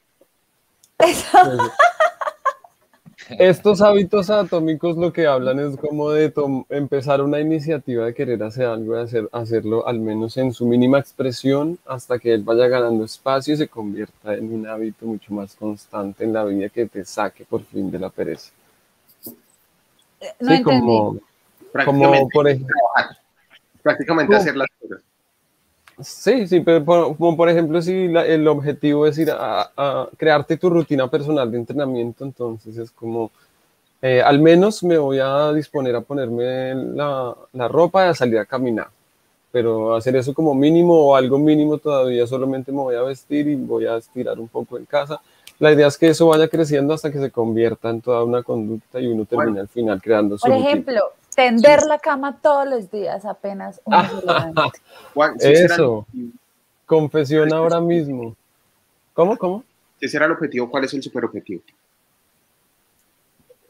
estos 3.30 3.82
hábitos 3.82 4.30
atómicos 4.30 4.96
lo 4.96 5.12
que 5.12 5.26
hablan 5.26 5.58
es 5.58 5.76
como 5.76 6.10
de 6.10 6.32
empezar 6.70 7.20
una 7.20 7.40
iniciativa 7.40 8.06
de 8.06 8.14
querer 8.14 8.42
hacer 8.42 8.66
algo, 8.66 8.94
de 8.94 9.02
hacer, 9.02 9.28
hacerlo 9.32 9.86
al 9.86 10.00
menos 10.00 10.36
en 10.36 10.52
su 10.52 10.66
mínima 10.66 10.98
expresión 10.98 11.78
hasta 11.86 12.18
que 12.18 12.32
él 12.32 12.42
vaya 12.42 12.68
ganando 12.68 13.04
espacio 13.04 13.54
y 13.54 13.56
se 13.58 13.68
convierta 13.68 14.34
en 14.34 14.52
un 14.52 14.66
hábito 14.66 15.06
mucho 15.06 15.32
más 15.34 15.54
constante 15.54 16.24
en 16.24 16.32
la 16.32 16.44
vida 16.44 16.68
que 16.68 16.86
te 16.86 17.04
saque 17.04 17.44
por 17.44 17.62
fin 17.64 17.90
de 17.90 17.98
la 17.98 18.10
pereza. 18.10 18.50
No 20.40 20.56
sí, 20.56 20.62
como, 20.62 21.18
como 21.84 22.28
por 22.30 22.48
ejemplo, 22.48 22.74
prácticamente 23.82 24.36
hacer 24.36 24.56
las 24.56 24.68
cosas. 24.80 25.02
Sí, 26.00 26.46
sí, 26.46 26.60
pero 26.60 26.84
como 26.84 27.36
por 27.36 27.48
ejemplo, 27.48 27.82
si 27.82 27.92
el 27.92 28.46
objetivo 28.46 29.06
es 29.06 29.18
ir 29.18 29.30
a, 29.32 30.08
crearte 30.16 30.56
tu 30.56 30.70
rutina 30.70 31.08
personal 31.08 31.50
de 31.50 31.58
entrenamiento, 31.58 32.24
entonces 32.24 32.76
es 32.76 32.90
como, 32.90 33.30
eh, 34.00 34.22
al 34.22 34.38
menos 34.40 34.82
me 34.84 34.96
voy 34.96 35.18
a 35.18 35.52
disponer 35.52 35.96
a 35.96 36.00
ponerme 36.00 36.74
la, 36.74 37.34
la 37.52 37.68
ropa 37.68 38.06
y 38.06 38.10
a 38.10 38.14
salir 38.14 38.38
a 38.38 38.44
caminar, 38.44 38.88
pero 39.50 39.96
hacer 39.96 40.14
eso 40.14 40.32
como 40.32 40.54
mínimo 40.54 40.94
o 40.94 41.16
algo 41.16 41.36
mínimo 41.38 41.78
todavía, 41.78 42.26
solamente 42.26 42.70
me 42.70 42.78
voy 42.78 42.94
a 42.94 43.02
vestir 43.02 43.48
y 43.48 43.56
voy 43.56 43.86
a 43.86 43.96
estirar 43.96 44.38
un 44.38 44.48
poco 44.48 44.78
en 44.78 44.84
casa. 44.84 45.20
La 45.58 45.72
idea 45.72 45.88
es 45.88 45.98
que 45.98 46.08
eso 46.08 46.28
vaya 46.28 46.46
creciendo 46.46 46.94
hasta 46.94 47.10
que 47.10 47.18
se 47.18 47.32
convierta 47.32 47.90
en 47.90 48.00
toda 48.00 48.22
una 48.22 48.44
conducta 48.44 49.00
y 49.00 49.08
uno 49.08 49.24
termine 49.24 49.58
al 49.58 49.68
final 49.68 50.00
creando 50.00 50.38
su 50.38 50.46
Por 50.46 50.56
ejemplo, 50.56 51.00
tender 51.38 51.84
la 51.86 52.00
cama 52.00 52.36
todos 52.42 52.68
los 52.68 52.90
días 52.90 53.24
apenas 53.24 53.80
Eso. 55.40 56.04
Confesión 56.84 57.52
ahora 57.52 57.80
mismo. 57.80 58.34
¿Cómo? 59.14 59.36
¿Cómo? 59.36 59.62
¿Qué 60.00 60.08
será 60.08 60.26
el 60.26 60.32
objetivo? 60.32 60.68
¿Cuál 60.68 60.84
es 60.84 60.94
el 60.94 61.02
superobjetivo? 61.02 61.62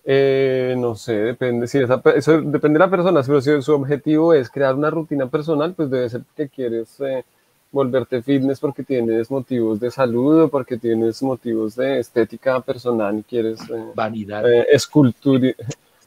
Eh, 0.03 0.75
no 0.79 0.95
sé, 0.95 1.13
depende. 1.13 1.67
Si 1.67 1.79
esa, 1.79 2.01
eso 2.15 2.41
depende 2.41 2.79
de 2.79 2.87
la 2.87 2.91
persona, 2.91 3.23
pero 3.27 3.41
si 3.43 3.61
su 3.61 3.75
objetivo 3.75 4.33
es 4.33 4.49
crear 4.49 4.75
una 4.75 4.89
rutina 4.89 5.27
personal, 5.27 5.75
pues 5.75 5.91
debe 5.91 6.09
ser 6.09 6.23
que 6.35 6.49
quieres 6.49 6.99
eh, 7.01 7.23
volverte 7.71 8.23
fitness 8.23 8.61
porque 8.61 8.83
tienes 8.83 9.31
motivos 9.31 9.79
de 9.79 9.91
salud 9.91 10.45
o 10.45 10.49
porque 10.49 10.79
tienes 10.79 11.23
motivos 11.23 11.77
de 11.77 11.99
estética 11.99 12.61
personal 12.61 13.19
y 13.19 13.23
quieres 13.25 13.61
eh, 13.69 13.85
vanidad, 13.95 14.51
escultura, 14.73 15.53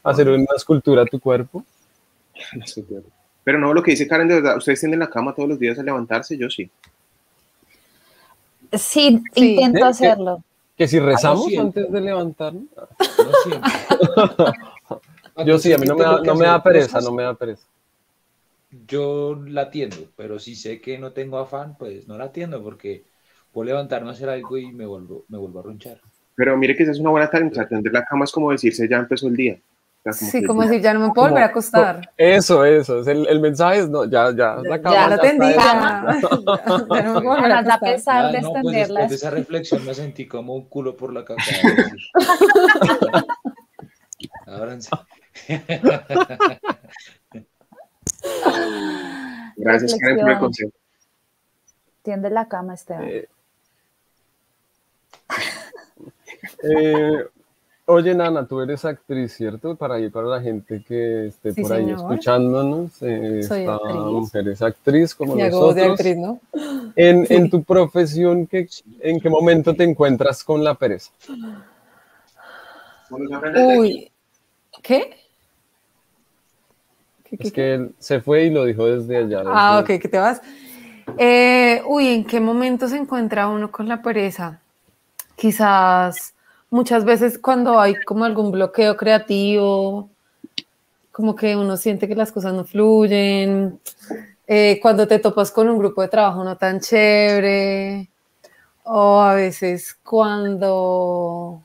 hacer 0.03 0.29
una 0.29 0.45
escultura 0.55 1.03
a 1.03 1.05
tu 1.05 1.19
cuerpo. 1.19 1.63
Pero 3.43 3.59
no, 3.59 3.73
lo 3.73 3.81
que 3.81 3.91
dice 3.91 4.07
Karen, 4.07 4.27
de 4.27 4.35
verdad, 4.35 4.57
¿ustedes 4.57 4.79
tienden 4.79 4.99
la 4.99 5.09
cama 5.09 5.33
todos 5.33 5.49
los 5.49 5.59
días 5.59 5.77
a 5.79 5.83
levantarse? 5.83 6.37
Yo 6.37 6.49
sí. 6.49 6.69
Sí, 8.71 9.21
intento 9.35 9.85
hacerlo. 9.85 10.43
¿Que, 10.77 10.87
si 10.87 10.99
rezamos 10.99 11.47
antes 11.57 11.91
de 11.91 12.01
levantarnos? 12.01 12.65
Yo 15.45 15.57
sí, 15.57 15.73
a 15.73 15.77
mí 15.77 15.87
no 15.87 15.95
me, 15.95 16.03
da, 16.03 16.21
no 16.21 16.35
me 16.35 16.45
da 16.45 16.61
pereza, 16.61 17.01
no 17.01 17.11
me 17.11 17.23
da 17.23 17.33
pereza. 17.33 17.65
Yo 18.87 19.41
la 19.45 19.63
atiendo, 19.63 19.97
pero 20.15 20.39
si 20.39 20.55
sé 20.55 20.79
que 20.79 20.97
no 20.97 21.11
tengo 21.11 21.39
afán, 21.39 21.75
pues 21.77 22.07
no 22.07 22.17
la 22.17 22.25
atiendo 22.25 22.63
porque 22.63 23.03
puedo 23.51 23.65
levantarme 23.65 24.09
a 24.09 24.13
hacer 24.13 24.29
algo 24.29 24.57
y 24.57 24.71
me 24.71 24.85
vuelvo, 24.85 25.25
me 25.27 25.37
vuelvo 25.37 25.59
a 25.59 25.63
ronchar. 25.63 25.99
Pero 26.35 26.57
mire 26.57 26.75
que 26.75 26.83
esa 26.83 26.93
es 26.93 26.99
una 26.99 27.09
buena 27.09 27.29
táctica, 27.29 27.63
atender 27.63 27.91
la 27.91 28.05
cama 28.05 28.25
es 28.25 28.31
como 28.31 28.51
decirse 28.51 28.87
ya 28.87 28.97
empezó 28.97 29.27
el 29.27 29.35
día 29.35 29.59
sí, 30.11 30.43
como 30.43 30.63
decir, 30.63 30.81
ya 30.81 30.93
no 30.93 30.99
me 30.99 31.13
puedo 31.13 31.27
volver 31.29 31.43
a 31.43 31.47
acostar. 31.47 32.11
Eso, 32.17 32.65
eso, 32.65 33.01
es 33.01 33.07
el, 33.07 33.27
el, 33.27 33.39
mensaje 33.39 33.79
es, 33.79 33.89
no, 33.89 34.05
ya, 34.05 34.31
ya, 34.35 34.55
la 34.63 34.81
cama. 34.81 34.95
Ya 34.95 35.07
la 35.07 35.17
tendí, 35.19 35.47
ya, 35.53 36.19
ya, 36.19 37.01
no 37.03 37.13
me 37.13 37.21
puedo 37.21 37.35
volver 37.35 37.51
a 37.51 37.59
acostar. 37.59 37.71
a 37.71 37.79
pesar 37.79 38.31
de 38.31 38.41
no, 38.41 38.51
pues 38.53 38.75
después 38.75 39.09
de 39.09 39.15
esa 39.15 39.29
reflexión 39.29 39.85
me 39.85 39.93
sentí 39.93 40.27
como 40.27 40.55
un 40.55 40.67
culo 40.67 40.97
por 40.97 41.13
la 41.13 41.23
caca. 41.23 41.43
Ábranse. 44.47 44.89
Gracias, 49.57 49.95
Karen, 49.99 50.19
por 50.19 50.31
el 50.31 50.39
consejo. 50.39 50.71
Tiende 52.01 52.29
la 52.31 52.47
cama, 52.47 52.73
Esteban. 52.73 53.07
Eh, 53.07 53.27
eh, 56.63 57.25
Oye, 57.93 58.15
Nana, 58.15 58.45
tú 58.45 58.61
eres 58.61 58.85
actriz, 58.85 59.33
¿cierto? 59.33 59.75
Para 59.75 59.99
ir 59.99 60.13
para 60.13 60.25
la 60.25 60.41
gente 60.41 60.81
que 60.87 61.27
esté 61.27 61.53
por 61.53 61.73
ahí 61.73 61.91
escuchándonos. 61.91 62.91
Eh, 63.01 63.43
Soy 63.43 63.59
esta 63.61 63.75
actriz. 63.75 63.95
mujer 63.95 64.47
es 64.47 64.61
actriz 64.61 65.13
como 65.13 65.37
y 65.37 65.41
nosotros. 65.41 65.75
de 65.75 65.83
actriz, 65.83 66.17
¿no? 66.17 66.39
En, 66.95 67.27
en 67.29 67.49
tu 67.49 67.63
profesión, 67.63 68.47
¿qué, 68.47 68.69
¿en 69.01 69.19
qué 69.19 69.29
momento 69.29 69.75
te 69.75 69.83
encuentras 69.83 70.41
con 70.41 70.63
la 70.63 70.75
pereza? 70.75 71.11
Uy, 73.09 74.09
¿qué? 74.81 75.17
es 77.29 77.51
que 77.51 77.73
él 77.73 77.93
se 77.99 78.21
fue 78.21 78.45
y 78.45 78.51
lo 78.51 78.63
dijo 78.63 78.85
desde 78.85 79.17
allá. 79.17 79.43
Ah, 79.47 79.79
ok, 79.79 79.99
que 79.99 80.07
te 80.07 80.17
vas. 80.17 80.41
Eh, 81.17 81.81
uy, 81.87 82.07
¿en 82.07 82.23
qué 82.23 82.39
momento 82.39 82.87
se 82.87 82.95
encuentra 82.95 83.49
uno 83.49 83.69
con 83.69 83.89
la 83.89 84.01
pereza? 84.01 84.61
Quizás 85.35 86.33
muchas 86.71 87.05
veces 87.05 87.37
cuando 87.37 87.79
hay 87.79 87.93
como 88.03 88.25
algún 88.25 88.51
bloqueo 88.51 88.97
creativo, 88.97 90.09
como 91.11 91.35
que 91.35 91.55
uno 91.55 91.77
siente 91.77 92.07
que 92.07 92.15
las 92.15 92.31
cosas 92.31 92.53
no 92.53 92.63
fluyen, 92.63 93.79
eh, 94.47 94.79
cuando 94.81 95.07
te 95.07 95.19
topas 95.19 95.51
con 95.51 95.69
un 95.69 95.77
grupo 95.77 96.01
de 96.01 96.07
trabajo 96.07 96.43
no 96.43 96.57
tan 96.57 96.79
chévere, 96.79 98.09
o 98.83 99.19
a 99.19 99.35
veces 99.35 99.95
cuando, 100.03 101.61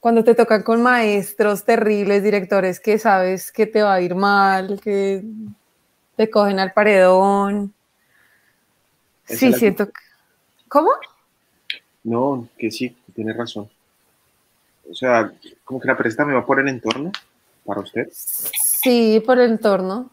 cuando 0.00 0.22
te 0.24 0.34
tocan 0.34 0.62
con 0.62 0.82
maestros 0.82 1.64
terribles, 1.64 2.22
directores 2.22 2.80
que 2.80 2.98
sabes 2.98 3.50
que 3.52 3.66
te 3.66 3.82
va 3.82 3.94
a 3.94 4.00
ir 4.00 4.14
mal, 4.14 4.80
que 4.80 5.24
te 6.16 6.28
cogen 6.28 6.58
al 6.58 6.72
paredón. 6.72 7.72
Sí, 9.24 9.52
siento 9.52 9.86
que... 9.86 10.00
¿Cómo? 10.68 10.90
No, 12.02 12.48
que 12.58 12.70
sí, 12.70 12.96
tiene 13.18 13.32
razón. 13.32 13.68
O 14.88 14.94
sea, 14.94 15.32
como 15.64 15.80
que 15.80 15.88
la 15.88 15.96
pereza 15.96 16.24
me 16.24 16.34
va 16.34 16.46
por 16.46 16.60
el 16.60 16.68
entorno 16.68 17.10
para 17.64 17.80
usted. 17.80 18.06
Sí, 18.12 19.20
por 19.26 19.40
el 19.40 19.50
entorno. 19.50 20.10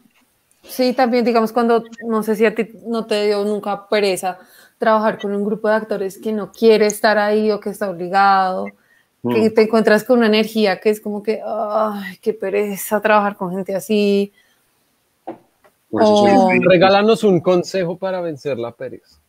Sí, 0.64 0.92
también 0.92 1.24
digamos 1.24 1.52
cuando, 1.52 1.84
no 2.04 2.24
sé 2.24 2.34
si 2.34 2.44
a 2.44 2.52
ti 2.52 2.68
no 2.84 3.06
te 3.06 3.26
dio 3.26 3.44
nunca 3.44 3.88
pereza 3.88 4.40
trabajar 4.78 5.20
con 5.20 5.32
un 5.32 5.44
grupo 5.44 5.68
de 5.68 5.76
actores 5.76 6.18
que 6.18 6.32
no 6.32 6.50
quiere 6.50 6.86
estar 6.86 7.16
ahí 7.16 7.52
o 7.52 7.60
que 7.60 7.70
está 7.70 7.88
obligado, 7.88 8.66
que 9.22 9.50
mm. 9.50 9.54
te 9.54 9.62
encuentras 9.62 10.02
con 10.02 10.18
una 10.18 10.26
energía 10.26 10.80
que 10.80 10.90
es 10.90 11.00
como 11.00 11.22
que, 11.22 11.40
ay, 11.46 12.18
qué 12.20 12.32
pereza 12.32 13.00
trabajar 13.00 13.36
con 13.36 13.52
gente 13.52 13.72
así. 13.76 14.32
O... 15.92 16.50
Regálanos 16.60 17.22
un 17.22 17.40
consejo 17.40 17.96
para 17.96 18.20
vencer 18.20 18.58
la 18.58 18.72
pereza. 18.72 19.20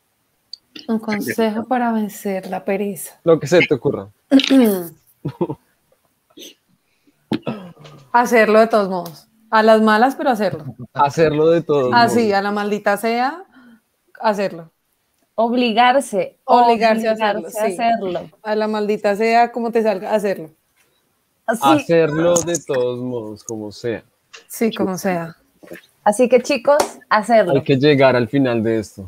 Un 0.88 1.00
consejo 1.00 1.66
para 1.66 1.92
vencer 1.92 2.48
la 2.48 2.64
pereza. 2.64 3.20
Lo 3.24 3.40
que 3.40 3.48
se 3.48 3.60
te 3.60 3.74
ocurra. 3.74 4.10
hacerlo 8.12 8.60
de 8.60 8.68
todos 8.68 8.90
modos. 8.90 9.28
A 9.50 9.64
las 9.64 9.82
malas, 9.82 10.16
pero 10.16 10.30
hacerlo. 10.30 10.66
Hacerlo 10.94 11.50
de 11.50 11.62
todos 11.62 11.92
Así, 11.94 12.34
a 12.34 12.42
la 12.42 12.52
maldita 12.52 12.98
sea, 12.98 13.46
hacerlo. 14.20 14.72
Obligarse. 15.36 16.38
Obligarse, 16.44 17.08
a 17.08 17.14
hacerlo, 17.14 18.30
A 18.42 18.56
la 18.56 18.68
maldita 18.68 19.16
sea, 19.16 19.52
como 19.52 19.72
te 19.72 19.84
salga, 19.84 20.14
hacerlo. 20.14 20.50
Hacerlo 21.46 22.36
de 22.42 22.60
todos 22.60 23.00
modos, 23.00 23.44
como 23.44 23.72
sea. 23.72 24.04
Sí, 24.48 24.74
como 24.74 24.98
sea. 24.98 25.38
Así 26.04 26.28
que 26.28 26.42
chicos, 26.42 26.78
hacerlo. 27.08 27.54
Hay 27.54 27.64
que 27.64 27.78
llegar 27.78 28.16
al 28.16 28.28
final 28.28 28.64
de 28.64 28.80
esto. 28.80 29.08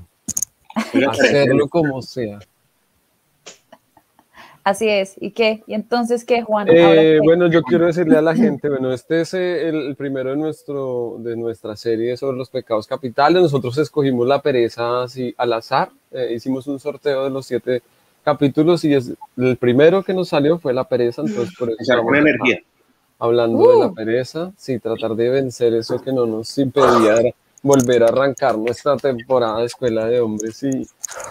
Hacerlo 1.10 1.68
como 1.68 2.02
sea. 2.02 2.40
Así 4.64 4.88
es. 4.88 5.16
¿Y 5.20 5.32
qué? 5.32 5.64
¿Y 5.68 5.74
entonces 5.74 6.24
qué, 6.24 6.44
Juan? 6.44 6.68
Eh, 6.70 7.20
bueno, 7.24 7.48
yo 7.48 7.64
quiero 7.64 7.88
decirle 7.88 8.18
a 8.18 8.22
la 8.22 8.36
gente, 8.36 8.70
bueno, 8.70 8.94
este 8.94 9.22
es 9.22 9.34
eh, 9.34 9.70
el, 9.70 9.96
primero 9.96 10.30
de, 10.32 10.36
nuestro, 10.36 11.16
de 11.20 11.36
nuestra 11.36 11.76
serie 11.76 12.16
sobre 12.18 12.38
los 12.38 12.50
pecados 12.50 12.86
capitales. 12.86 13.42
Nosotros 13.42 13.78
escogimos 13.78 14.28
la 14.28 14.42
pereza 14.42 15.04
así 15.04 15.34
al 15.38 15.54
azar. 15.54 15.90
Eh, 16.12 16.34
hicimos 16.36 16.68
un 16.68 16.80
sorteo 16.80 17.24
de 17.24 17.30
los 17.30 17.46
siete 17.46 17.82
capítulos 18.24 18.84
y 18.84 18.94
es, 18.94 19.12
el 19.38 19.58
primero 19.58 20.04
que 20.04 20.14
nos 20.14 20.30
salió 20.30 20.60
fue 20.60 20.74
la 20.74 20.84
pereza. 20.84 21.24
Entonces, 21.26 21.56
por 21.58 21.72
eso. 21.72 22.14
energía. 22.14 22.60
Hablando 23.18 23.72
de 23.72 23.80
la 23.80 23.88
uh. 23.88 23.94
pereza, 23.94 24.52
sí, 24.56 24.80
tratar 24.80 25.16
de 25.16 25.30
vencer 25.30 25.74
eso 25.74 26.00
que 26.00 26.14
no 26.14 26.26
nos 26.26 26.56
impedía 26.58 27.16
volver 27.62 28.04
a 28.04 28.08
arrancar 28.08 28.58
nuestra 28.58 28.96
temporada 28.98 29.60
de 29.60 29.66
Escuela 29.66 30.06
de 30.06 30.22
Hombres 30.22 30.64
y 30.64 30.88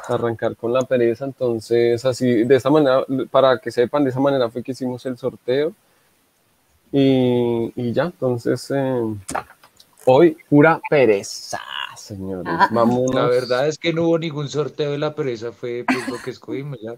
arrancar 0.09 0.57
con 0.57 0.73
la 0.73 0.83
pereza. 0.83 1.25
Entonces, 1.25 2.05
así, 2.05 2.45
de 2.45 2.57
esta 2.57 2.71
manera, 2.71 3.05
para 3.31 3.59
que 3.59 3.71
sepan, 3.71 4.05
de 4.05 4.11
esa 4.11 4.21
manera 4.21 4.51
fue 4.51 4.63
que 4.63 4.73
hicimos 4.73 5.05
el 5.07 5.17
sorteo. 5.17 5.73
Y, 6.93 7.73
y 7.77 7.93
ya, 7.93 8.05
entonces, 8.05 8.71
eh, 8.75 9.03
hoy 10.07 10.37
pura 10.49 10.81
pereza, 10.89 11.61
señores. 11.97 12.55
Ah. 12.57 12.69
Vamos. 12.73 13.15
La 13.15 13.27
verdad 13.27 13.69
es 13.69 13.79
que 13.79 13.93
no 13.93 14.05
hubo 14.05 14.19
ningún 14.19 14.49
sorteo 14.49 14.93
de 14.93 14.99
la 14.99 15.15
pereza, 15.15 15.53
fue 15.53 15.85
pues, 15.87 16.09
lo 16.09 16.17
que 16.23 16.31
escogimos 16.31 16.79
ya. 16.81 16.95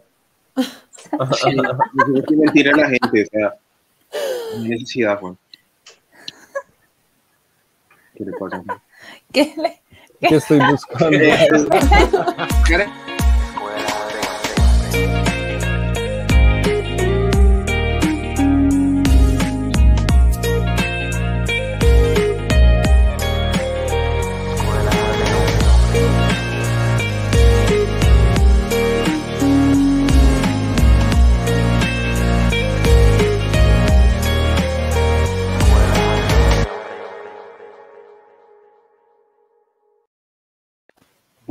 no 1.54 1.64
mentira 2.36 2.76
la 2.76 2.88
gente, 2.88 3.22
o 3.22 3.26
sea, 3.26 3.54
necesidad, 4.60 5.18
Juan. 5.18 5.36
¿Qué 8.14 8.24
le 8.24 8.32
pasa? 8.32 8.62
¿Qué 9.32 9.54
le- 9.56 9.80
¿Qué 10.28 10.36
estoy 10.36 10.60
buscando? 10.70 11.18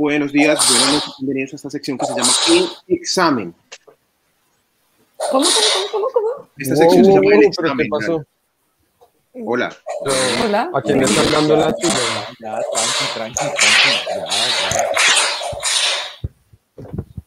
Buenos 0.00 0.32
días, 0.32 0.58
buenas 0.66 0.94
noches, 0.94 1.12
bienvenidos 1.18 1.52
a 1.52 1.56
esta 1.56 1.68
sección 1.68 1.98
que 1.98 2.06
se 2.06 2.14
llama 2.14 2.32
El 2.48 2.70
Examen. 2.96 3.54
¿Cómo, 5.30 5.44
cómo, 5.44 5.44
cómo, 5.74 5.86
cómo, 5.92 6.06
cómo? 6.10 6.48
Esta 6.56 6.74
sección 6.76 7.04
se 7.04 7.10
Wow, 7.10 7.20
llama 7.20 7.34
El 7.34 7.40
pero 7.40 7.76
¿qué 7.76 7.82
Examen. 7.82 7.88
pasó? 7.90 8.24
Hola. 9.44 9.76
Hola. 10.42 10.70
¿A 10.72 10.80
quién 10.80 11.00
le 11.00 11.04
están 11.04 11.30
dando 11.30 11.54
la 11.54 11.70
tira? 11.74 11.92
Ya, 12.40 12.60
tranqui, 12.72 13.04
tranqui, 13.14 13.34
tranqui. 13.36 13.58
Ya, 14.08 14.16
ya. 14.16 14.59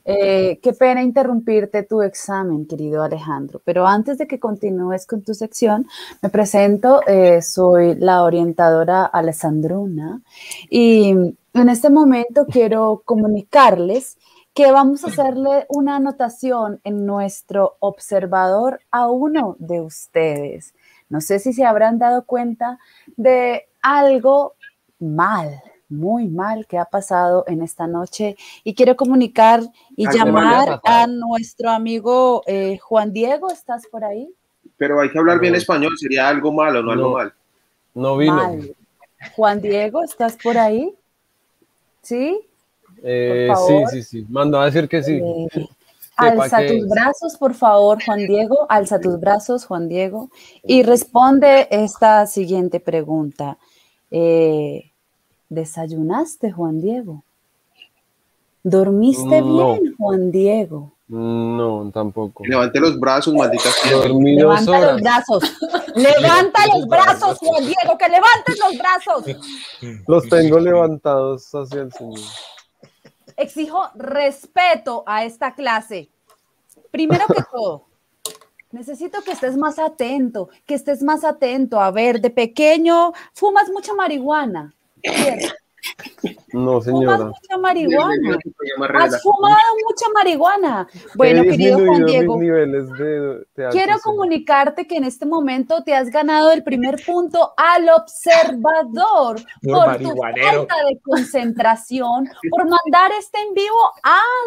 Eh, 0.06 0.60
qué 0.62 0.74
pena 0.74 1.02
interrumpirte 1.02 1.84
tu 1.84 2.02
examen, 2.02 2.66
querido 2.68 3.04
Alejandro, 3.04 3.62
pero 3.64 3.88
antes 3.88 4.18
de 4.18 4.28
que 4.28 4.38
continúes 4.38 5.06
con 5.08 5.22
tu 5.24 5.34
sección, 5.34 5.88
me 6.22 6.30
presento, 6.30 7.02
eh, 7.08 7.42
soy 7.42 7.96
la 7.96 8.24
orientadora 8.24 9.06
Alessandruna 9.06 10.22
y 10.70 11.12
en 11.12 11.70
este 11.70 11.90
momento 11.90 12.46
quiero 12.48 13.02
comunicarles 13.06 14.18
que 14.54 14.72
vamos 14.72 15.04
a 15.04 15.08
hacerle 15.08 15.66
una 15.70 15.96
anotación 15.96 16.82
en 16.84 17.06
nuestro 17.06 17.78
observador 17.80 18.82
a 18.92 19.10
uno 19.10 19.56
de 19.60 19.80
ustedes. 19.80 20.74
No 21.10 21.22
sé 21.22 21.40
si 21.40 21.54
se 21.54 21.64
habrán 21.64 21.98
dado 21.98 22.26
cuenta 22.26 22.78
de 23.16 23.68
algo 23.82 24.56
mal, 25.00 25.62
muy 25.94 26.28
mal 26.28 26.66
que 26.68 26.78
ha 26.78 26.86
pasado 26.86 27.44
en 27.48 27.62
esta 27.62 27.88
noche 27.88 28.36
y 28.64 28.74
quiero 28.74 28.96
comunicar 28.96 29.62
y 29.96 30.06
Algo 30.08 30.18
llamar 30.18 30.82
a 30.84 31.08
nuestro 31.08 31.70
amigo 31.70 32.42
eh, 32.48 32.78
Juan 32.80 33.14
Diego. 33.14 33.52
¿Estás 33.52 33.88
por 33.88 34.04
ahí? 34.04 34.30
Pero 34.78 35.00
hay 35.00 35.10
que 35.12 35.20
hablar 35.20 35.40
bien 35.40 35.56
español, 35.56 35.98
sería 35.98 36.28
algo 36.28 36.52
malo, 36.52 36.82
no, 36.82 36.92
algo 36.92 37.10
No. 37.10 37.14
mal. 37.14 37.34
No 37.96 38.18
vino. 38.18 38.34
Mal. 38.34 38.76
Juan 39.36 39.62
Diego, 39.62 40.04
¿estás 40.04 40.36
por 40.42 40.58
ahí? 40.58 40.94
¿Sí? 42.02 42.40
Eh, 43.04 43.52
sí, 43.68 43.84
sí, 43.92 44.04
sí. 44.04 44.26
Mandó 44.30 44.60
a 44.60 44.66
decir 44.66 44.90
que 44.90 45.04
sí. 45.04 45.22
Eh, 45.24 45.48
alza 46.18 46.60
que 46.60 46.68
tus 46.68 46.84
es. 46.84 46.90
brazos, 46.90 47.38
por 47.38 47.54
favor, 47.54 48.04
Juan 48.04 48.20
Diego. 48.20 48.66
Alza 48.70 49.00
tus 49.00 49.20
brazos, 49.20 49.66
Juan 49.66 49.88
Diego. 49.88 50.30
Y 50.64 50.84
responde 50.84 51.68
esta 51.72 52.26
siguiente 52.28 52.80
pregunta. 52.80 53.58
Eh, 54.12 54.92
¿Desayunaste, 55.54 56.52
Juan 56.52 56.82
Diego? 56.82 57.24
¿Dormiste 58.64 59.42
No. 59.42 59.74
bien, 59.74 59.96
Juan 59.96 60.32
Diego? 60.32 60.94
No, 61.08 61.92
tampoco. 61.94 62.44
Levante 62.46 62.80
los 62.80 63.00
brazos, 63.00 63.36
maldita 63.36 63.70
sea. 63.70 63.98
Dormí 63.98 64.36
dos 64.36 64.66
Levanta 64.66 64.94
los 64.94 65.02
brazos. 65.02 65.44
Levanta 65.96 66.68
los 66.74 66.88
brazos, 66.88 67.38
Juan 67.38 67.66
Diego, 67.66 67.98
que 68.00 68.10
levantes 68.10 68.60
los 68.60 68.78
brazos. 68.80 69.26
Los 70.08 70.28
tengo 70.28 70.60
levantados 70.60 71.54
hacia 71.54 71.82
el 71.82 71.94
Señor. 71.94 72.20
Exijo 73.38 73.90
respeto 73.94 75.04
a 75.06 75.24
esta 75.24 75.54
clase. 75.54 76.10
Primero 76.90 77.26
que 77.28 77.44
todo, 77.52 77.86
necesito 78.72 79.22
que 79.22 79.34
estés 79.34 79.56
más 79.56 79.78
atento, 79.78 80.50
que 80.66 80.74
estés 80.74 81.04
más 81.04 81.24
atento. 81.24 81.80
A 81.80 81.92
ver, 81.92 82.22
de 82.22 82.32
pequeño 82.32 83.14
fumas 83.34 83.70
mucha 83.70 83.94
marihuana. 83.94 84.74
No, 86.54 86.80
Fumas 86.82 86.86
señora. 86.86 87.26
mucha 87.26 87.58
marihuana. 87.58 88.38
Has 89.00 89.22
fumado 89.22 89.58
mucha 89.88 90.06
marihuana. 90.14 90.88
Bueno, 91.16 91.44
querido 91.44 91.78
Juan 91.86 92.06
Diego, 92.06 92.38
mis 92.38 92.48
niveles 92.48 92.90
de 92.94 93.46
teatro, 93.54 93.72
Quiero 93.72 94.00
comunicarte 94.02 94.88
que 94.88 94.98
en 94.98 95.04
este 95.04 95.26
momento 95.26 95.84
te 95.84 95.94
has 95.94 96.10
ganado 96.10 96.52
el 96.52 96.64
primer 96.64 97.04
punto 97.04 97.54
al 97.58 97.90
observador 97.90 99.42
Por 99.62 99.86
por 99.86 99.98
tu 99.98 100.16
falta 100.16 100.76
de 100.88 101.00
concentración, 101.02 102.30
por 102.50 102.62
mandar 102.64 103.12
este 103.20 103.40
en 103.40 103.54
vivo 103.54 103.92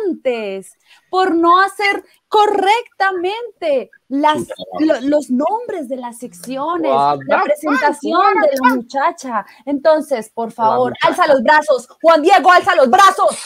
antes, 0.06 0.72
por 1.10 1.34
no 1.34 1.60
hacer 1.60 2.04
correctamente 2.28 3.90
las, 4.08 4.48
lo- 4.80 5.00
los 5.02 5.30
nombres 5.30 5.88
de 5.88 5.96
las 5.96 6.18
secciones, 6.18 6.90
la 6.90 7.16
the 7.18 7.42
presentación 7.44 8.34
de 8.42 8.48
la 8.62 8.74
muchacha. 8.74 9.46
Entonces, 9.64 10.28
por 10.30 10.50
favor, 10.52 10.92
alza 11.02 11.26
los 11.26 11.42
brazos. 11.42 11.88
Juan 12.02 12.22
Diego, 12.22 12.50
alza 12.50 12.74
los 12.74 12.90
brazos. 12.90 13.38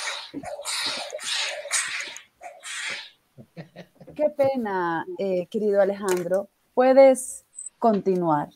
Qué 4.15 4.31
pena, 4.37 5.07
eh, 5.19 5.47
querido 5.51 5.81
Alejandro. 5.81 6.49
Puedes 6.75 7.45
continuar. 7.79 8.49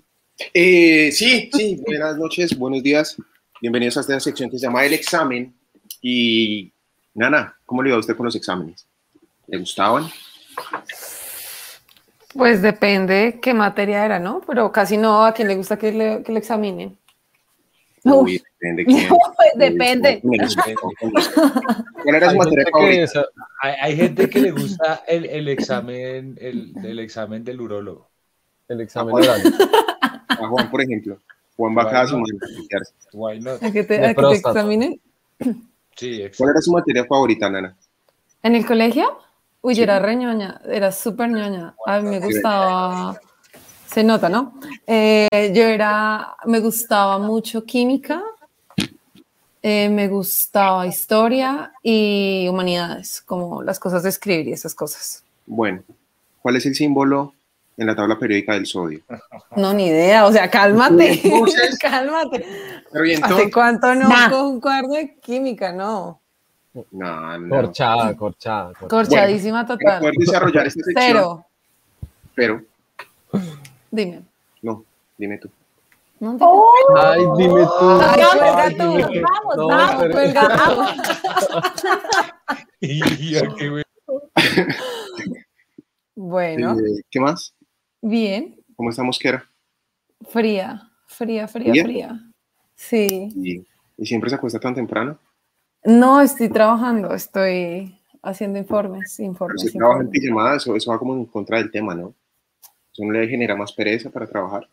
Eh, 0.53 1.11
sí, 1.13 1.49
sí, 1.53 1.81
buenas 1.87 2.17
noches, 2.17 2.57
buenos 2.59 2.83
días. 2.83 3.17
Bienvenidos 3.61 3.97
a 3.97 4.01
esta 4.01 4.19
sección 4.21 4.51
que 4.51 4.59
se 4.59 4.67
llama 4.67 4.85
El 4.85 4.93
Examen. 4.95 5.55
Y, 6.03 6.73
Nana, 7.15 7.57
¿cómo 7.65 7.83
le 7.83 7.91
iba 7.91 7.97
a 7.97 8.01
usted 8.01 8.17
con 8.17 8.27
los 8.27 8.35
exámenes? 8.37 8.87
¿Le 9.47 9.59
gustaban? 9.59 10.05
Pues 12.33 12.63
depende 12.63 13.39
qué 13.41 13.55
materia 13.55 14.05
era, 14.05 14.19
¿no? 14.19 14.41
Pero 14.47 14.73
casi 14.73 14.97
no 14.97 15.25
a 15.25 15.33
quien 15.33 15.49
le 15.49 15.57
gusta 15.57 15.77
que 15.79 15.93
le, 15.93 16.23
que 16.23 16.33
le 16.33 16.39
examinen. 16.39 16.99
Uy, 18.03 18.43
depende 18.61 18.85
quién. 18.85 19.09
Depende. 19.57 20.21
¿Cuál 22.03 22.15
era 22.17 22.31
su 22.31 22.37
materia 22.37 22.65
favorita? 22.71 23.25
Hay, 23.63 23.73
hay 23.81 23.97
gente 23.97 24.29
que 24.29 24.41
le 24.41 24.51
gusta 24.51 25.03
el, 25.07 25.25
el 25.27 25.49
examen, 25.49 26.37
el, 26.41 26.75
el 26.85 26.99
examen 26.99 27.45
del 27.45 27.61
urólogo. 27.63 28.11
el 28.69 28.81
examen 28.83 29.15
Ah, 29.15 29.19
oral. 29.19 29.43
A 30.29 30.49
Juan, 30.49 30.71
por 30.71 30.83
ejemplo. 30.83 31.19
Juan 31.57 31.75
va 31.79 31.89
cada 31.91 32.09
semana 32.09 32.27
a 32.43 32.47
chequearse. 32.61 32.93
Why 33.13 33.41
not? 33.41 33.63
¿A 33.63 33.73
que 33.73 33.85
te, 33.85 34.05
a 34.05 34.15
que 34.15 34.23
te 34.23 34.35
examinen? 34.35 35.01
Sí, 35.97 36.17
exacto. 36.23 36.37
¿Cuál 36.39 36.51
era 36.51 36.61
su 36.61 36.73
materia 36.73 37.05
favorita, 37.07 37.49
Nana? 37.49 37.75
¿En 38.43 38.55
el 38.55 38.67
colegio? 38.67 39.19
Uy, 39.65 39.75
yo 39.75 39.83
era 39.85 39.99
re 39.99 40.15
ñoña, 40.15 40.61
era 40.67 40.93
súper 40.93 41.31
ñoña. 41.31 41.75
A 41.87 41.99
mí 41.99 42.11
me 42.11 42.21
gustaba, 42.21 43.19
se 43.87 44.05
nota, 44.05 44.29
¿no? 44.29 44.61
Eh, 44.87 45.53
yo 45.55 45.63
era, 45.63 46.37
me 46.45 46.61
gustaba 46.61 47.19
mucho 47.19 47.65
química, 47.65 48.23
eh, 49.63 49.89
me 49.89 50.09
gustaba 50.09 50.87
historia 50.87 51.73
y 51.83 52.47
humanidades, 52.47 53.23
como 53.23 53.63
las 53.63 53.79
cosas 53.81 54.03
de 54.03 54.11
escribir 54.11 54.49
y 54.49 54.53
esas 54.53 54.75
cosas. 54.75 55.25
Bueno, 55.47 55.83
¿cuál 56.43 56.57
es 56.57 56.67
el 56.67 56.75
símbolo 56.75 57.33
en 57.79 57.87
la 57.87 57.97
tabla 57.97 58.19
periódica 58.19 58.53
del 58.53 58.67
sodio? 58.67 59.01
No, 59.57 59.73
ni 59.73 59.87
idea, 59.87 60.27
o 60.27 60.33
sea, 60.33 60.51
cálmate, 60.51 61.23
cálmate. 61.81 62.45
Pero 62.93 63.07
y 63.07 63.15
¿Hace 63.15 63.51
cuánto 63.51 63.95
no 63.95 64.11
Nah. 64.11 64.29
con 64.29 64.45
un 64.45 64.61
cuaderno 64.61 64.93
de 64.93 65.19
química? 65.21 65.73
No. 65.73 66.21
No, 66.91 67.39
no. 67.39 67.49
Corchada, 67.49 68.17
corchada. 68.17 68.73
corchada. 68.75 68.89
Corchadísima 68.89 69.65
Para 69.67 69.79
total. 69.79 70.01
poder 70.01 70.15
desarrollar 70.19 70.67
esta 70.67 70.83
sección... 70.83 71.05
Cero. 71.07 71.47
Pero, 72.35 72.63
Dime. 73.93 74.23
no, 74.63 74.85
dime 75.17 75.39
tú. 75.39 75.49
No 76.19 76.37
te- 76.37 76.45
Ay, 76.99 77.21
dime 77.39 77.63
tú. 77.63 78.01
Ay, 78.01 78.23
Vamos, 78.23 78.69
dime. 79.09 79.23
vamos, 79.23 79.57
No, 79.57 79.67
vamos, 79.69 80.03
pero- 80.03 80.15
Pues, 82.81 82.95
ya, 83.31 83.43
qué 83.57 83.71
bueno. 83.71 83.85
Bueno, 86.17 86.73
Eh, 86.79 87.03
¿Qué 87.11 87.21
más? 87.21 87.55
bien. 88.03 88.57
¿Cómo 88.77 88.91
está 88.91 89.03
Mosquera? 89.03 89.45
Fría, 90.29 90.91
fría, 91.07 91.47
fría, 91.49 91.71
¿Fría? 91.73 91.85
fría. 91.85 92.21
Sí. 92.75 93.29
Y, 93.37 93.67
y 93.97 94.07
siempre 94.07 94.31
se 94.31 94.37
acuesta 94.37 94.59
tan 94.59 94.75
temprano. 94.75 95.19
No, 95.85 96.21
estoy 96.21 96.49
trabajando, 96.49 97.15
estoy 97.15 98.01
haciendo 98.23 98.59
informes, 98.59 99.15
Pero 99.17 99.27
informes. 99.27 99.61
si 99.61 99.77
trabaja 99.77 100.01
en 100.01 100.11
pijamada, 100.11 100.57
eso, 100.57 100.75
eso 100.75 100.91
va 100.91 100.99
como 100.99 101.15
en 101.15 101.27
contra 101.27 101.59
del 101.59 101.71
tema, 101.71 101.95
¿no? 101.95 102.15
Eso 102.93 103.05
no 103.05 103.13
le 103.13 103.29
genera 103.29 103.55
más 103.55 103.73
pereza 103.73 104.09
para 104.09 104.27
trabajar. 104.27 104.69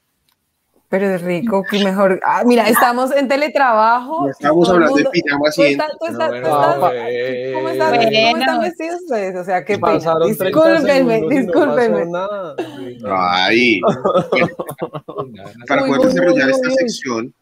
Pero 0.91 1.07
es 1.07 1.21
rico, 1.21 1.63
que 1.63 1.81
mejor. 1.81 2.19
Ah, 2.21 2.43
mira, 2.45 2.67
estamos 2.67 3.15
en 3.15 3.29
teletrabajo. 3.29 4.29
estamos 4.29 4.69
hablando 4.69 4.97
de 4.97 5.05
pijama 5.05 5.47
así. 5.47 5.77
¿Cómo 5.77 7.69
están, 7.69 8.59
vestidos 8.59 9.01
ustedes? 9.01 9.37
O 9.37 9.43
sea, 9.45 9.63
qué 9.63 9.79
pena. 9.79 10.19
Discúlpenme, 10.25 11.21
discúlpenme. 11.29 12.11
Ay. 13.09 13.79
Para 15.67 15.85
poder 15.85 16.01
desarrollar 16.01 16.49
esta 16.49 16.69
sección, 16.71 17.33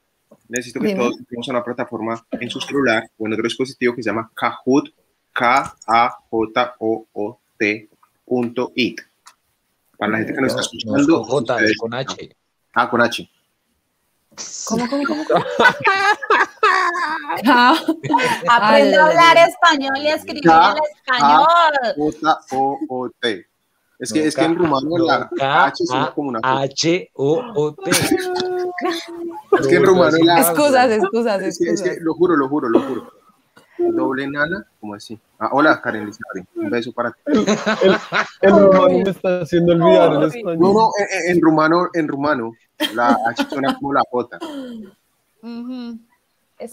necesito 0.49 0.81
que 0.81 0.95
todos 0.95 1.19
estemos 1.19 1.47
a 1.47 1.51
una 1.51 1.63
plataforma 1.63 2.21
en 2.31 2.49
su 2.49 2.59
celular 2.59 3.09
o 3.17 3.27
en 3.27 3.33
otro 3.33 3.43
dispositivo 3.43 3.95
que 3.95 4.03
se 4.03 4.09
llama 4.09 4.29
Kahoot, 4.35 4.89
K-A-J-O-O-T 5.31 6.19
punto 8.29 8.71
it. 8.75 9.01
Para 9.97 10.11
la 10.11 10.17
gente 10.19 10.33
que 10.33 10.41
nos 10.41 10.51
está 10.51 10.61
escuchando. 10.61 11.23
J, 11.23 11.57
con 11.77 11.93
H. 11.93 12.35
Ah, 12.73 12.89
con 12.89 13.01
H. 13.01 13.29
¿Cómo, 14.65 14.87
cómo, 14.87 15.03
cómo? 15.05 15.25
Aprende 18.49 18.95
a 18.95 19.05
hablar 19.07 19.37
español 19.49 19.97
y 19.97 20.07
escribir 20.07 20.45
en 20.45 20.77
español. 20.95 21.47
J-O-O-T. 21.97 23.48
Es 23.99 24.13
que, 24.13 24.25
es 24.25 24.35
que 24.35 24.45
en 24.45 24.55
rumano 24.55 24.97
la 24.97 25.29
H 25.41 25.83
es 25.83 26.09
como 26.15 26.29
una 26.29 26.39
H-O-O-T. 26.41 27.91
Es 27.91 29.67
que 29.67 29.75
en 29.75 29.83
rumano 29.83 30.17
la. 30.23 30.39
Excusas, 30.39 30.89
excusas, 30.89 31.41
excusas. 31.43 31.73
Es 31.73 31.81
que, 31.81 31.97
lo 31.99 32.13
juro, 32.13 32.37
lo 32.37 32.47
juro, 32.47 32.69
lo 32.69 32.79
juro. 32.79 33.11
Doble 33.77 34.27
nana, 34.27 34.65
como 34.79 34.93
así. 34.93 35.19
Ah, 35.37 35.49
hola, 35.51 35.81
Karen 35.81 36.05
Lizardi. 36.05 36.47
Un 36.55 36.69
beso 36.69 36.93
para 36.93 37.11
ti. 37.11 37.17
El, 38.41 38.51
rumano 38.51 38.99
me 38.99 39.09
está 39.09 39.41
haciendo 39.41 39.73
olvidar 39.73 40.13
el 40.13 40.23
español. 40.23 40.59
No, 40.59 40.73
no, 40.73 40.91
en, 40.97 41.31
en 41.35 41.41
rumano, 41.41 41.89
en 41.93 42.07
rumano, 42.07 42.53
la 42.93 43.17
H 43.27 43.47
suena 43.49 43.75
como 43.75 43.93
la 43.93 44.03
J. 44.09 44.39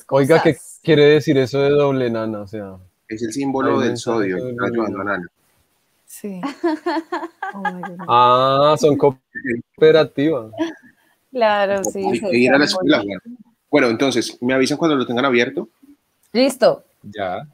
Oiga, 0.08 0.42
¿qué 0.42 0.56
quiere 0.82 1.04
decir 1.06 1.38
eso 1.38 1.58
de 1.58 1.70
doble 1.70 2.10
nana? 2.10 2.40
O 2.40 2.46
sea, 2.46 2.76
es 3.08 3.22
el 3.22 3.32
símbolo 3.32 3.80
del 3.80 3.96
sodio, 3.96 4.36
ayudando 4.36 5.00
a 5.00 5.04
nana. 5.04 5.30
Sí. 6.06 6.40
Oh 7.54 7.62
ah, 8.08 8.76
son 8.78 8.96
cooperativas. 8.98 10.50
Claro, 11.30 11.84
sí. 11.84 12.02
Ir 12.32 12.52
a 12.52 12.58
la 12.58 12.64
escuela. 12.64 13.02
Bueno, 13.70 13.88
entonces, 13.88 14.36
¿me 14.42 14.52
avisan 14.52 14.76
cuando 14.76 14.96
lo 14.96 15.06
tengan 15.06 15.24
abierto? 15.24 15.68
Listo. 16.32 16.84
Ya. 17.02 17.46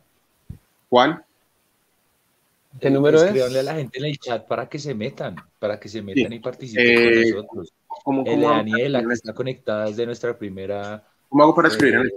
¿Cuál? 0.89 1.23
¿Qué 2.81 2.91
número 2.91 3.19
es? 3.19 3.25
Escribanle 3.25 3.61
a 3.61 3.63
la 3.65 3.75
gente 3.75 3.99
en 3.99 4.05
el 4.07 4.19
chat 4.19 4.47
para 4.47 4.69
que 4.69 4.79
se 4.79 4.95
metan, 4.95 5.37
para 5.59 5.79
que 5.79 5.89
se 5.89 6.01
metan 6.03 6.33
y 6.33 6.39
participen 6.41 6.95
con 6.95 7.05
Eh, 7.05 7.31
nosotros. 7.33 7.73
¿Cómo, 7.87 8.23
El 8.25 8.41
cómo 8.41 8.49
Daniela, 8.51 9.05
que 9.07 9.13
está 9.13 9.35
conectada 9.35 9.85
desde 9.87 10.07
nuestra 10.07 10.37
primera 10.37 11.05
¿Cómo 11.29 11.43
hago 11.45 11.55
para 11.55 11.69
escribir 11.69 12.07
eh, 12.07 12.17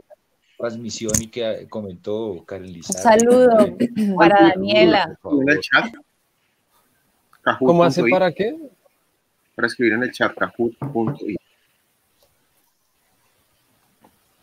transmisión 0.57 1.11
y 1.19 1.27
que 1.27 1.67
comentó 1.69 2.43
Karen 2.45 2.67
Un 2.67 2.73
Lizardi. 2.73 3.19
saludo 3.25 3.59
Eh, 3.79 4.13
para 4.17 4.49
Daniela. 4.49 5.17
en 5.23 5.49
el 5.49 5.59
chat? 5.59 5.93
Kahoot 7.45 7.67
¿Cómo 7.67 7.83
hace 7.83 8.03
para 8.09 8.31
qué? 8.31 8.55
Para 9.55 9.67
escribir 9.67 9.93
en 9.93 10.03
el 10.03 10.11
chat, 10.11 10.33
kahoot.it. 10.35 11.37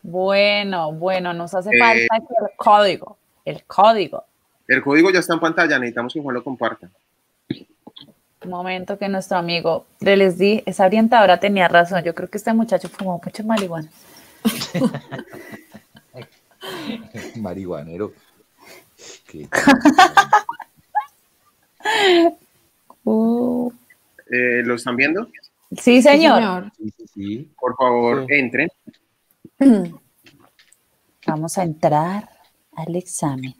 Bueno, 0.02 0.92
bueno, 0.92 1.32
nos 1.34 1.52
hace 1.54 1.70
Eh, 1.70 1.78
falta 1.78 2.16
el 2.16 2.22
código. 2.56 3.16
El 3.44 3.64
código. 3.64 4.24
El 4.68 4.82
código 4.82 5.10
ya 5.10 5.18
está 5.18 5.34
en 5.34 5.40
pantalla, 5.40 5.78
necesitamos 5.78 6.12
que 6.14 6.22
Juan 6.22 6.34
lo 6.34 6.44
comparta. 6.44 6.88
Un 8.44 8.50
momento 8.50 8.98
que 8.98 9.08
nuestro 9.08 9.38
amigo 9.38 9.86
de 10.00 10.16
les 10.16 10.38
di, 10.38 10.62
esa 10.66 10.86
orientadora 10.86 11.38
tenía 11.38 11.68
razón. 11.68 12.02
Yo 12.04 12.14
creo 12.14 12.28
que 12.28 12.38
este 12.38 12.52
muchacho 12.52 12.88
fumó 12.88 13.20
mucho 13.24 13.44
marihuana. 13.44 13.88
Marihuanero. 17.36 18.12
Qué- 19.26 19.48
Uh, 23.04 23.70
Eh, 24.30 24.62
¿Lo 24.64 24.74
están 24.74 24.96
viendo? 24.96 25.28
sí, 25.76 26.00
señor. 26.02 26.72
Sí, 26.78 26.90
sí, 26.96 27.06
sí. 27.14 27.50
Por 27.60 27.76
favor, 27.76 28.26
Sí. 28.28 28.34
entren. 28.34 28.68
Vamos 31.26 31.58
a 31.58 31.62
entrar 31.64 32.28
al 32.76 32.96
examen. 32.96 33.54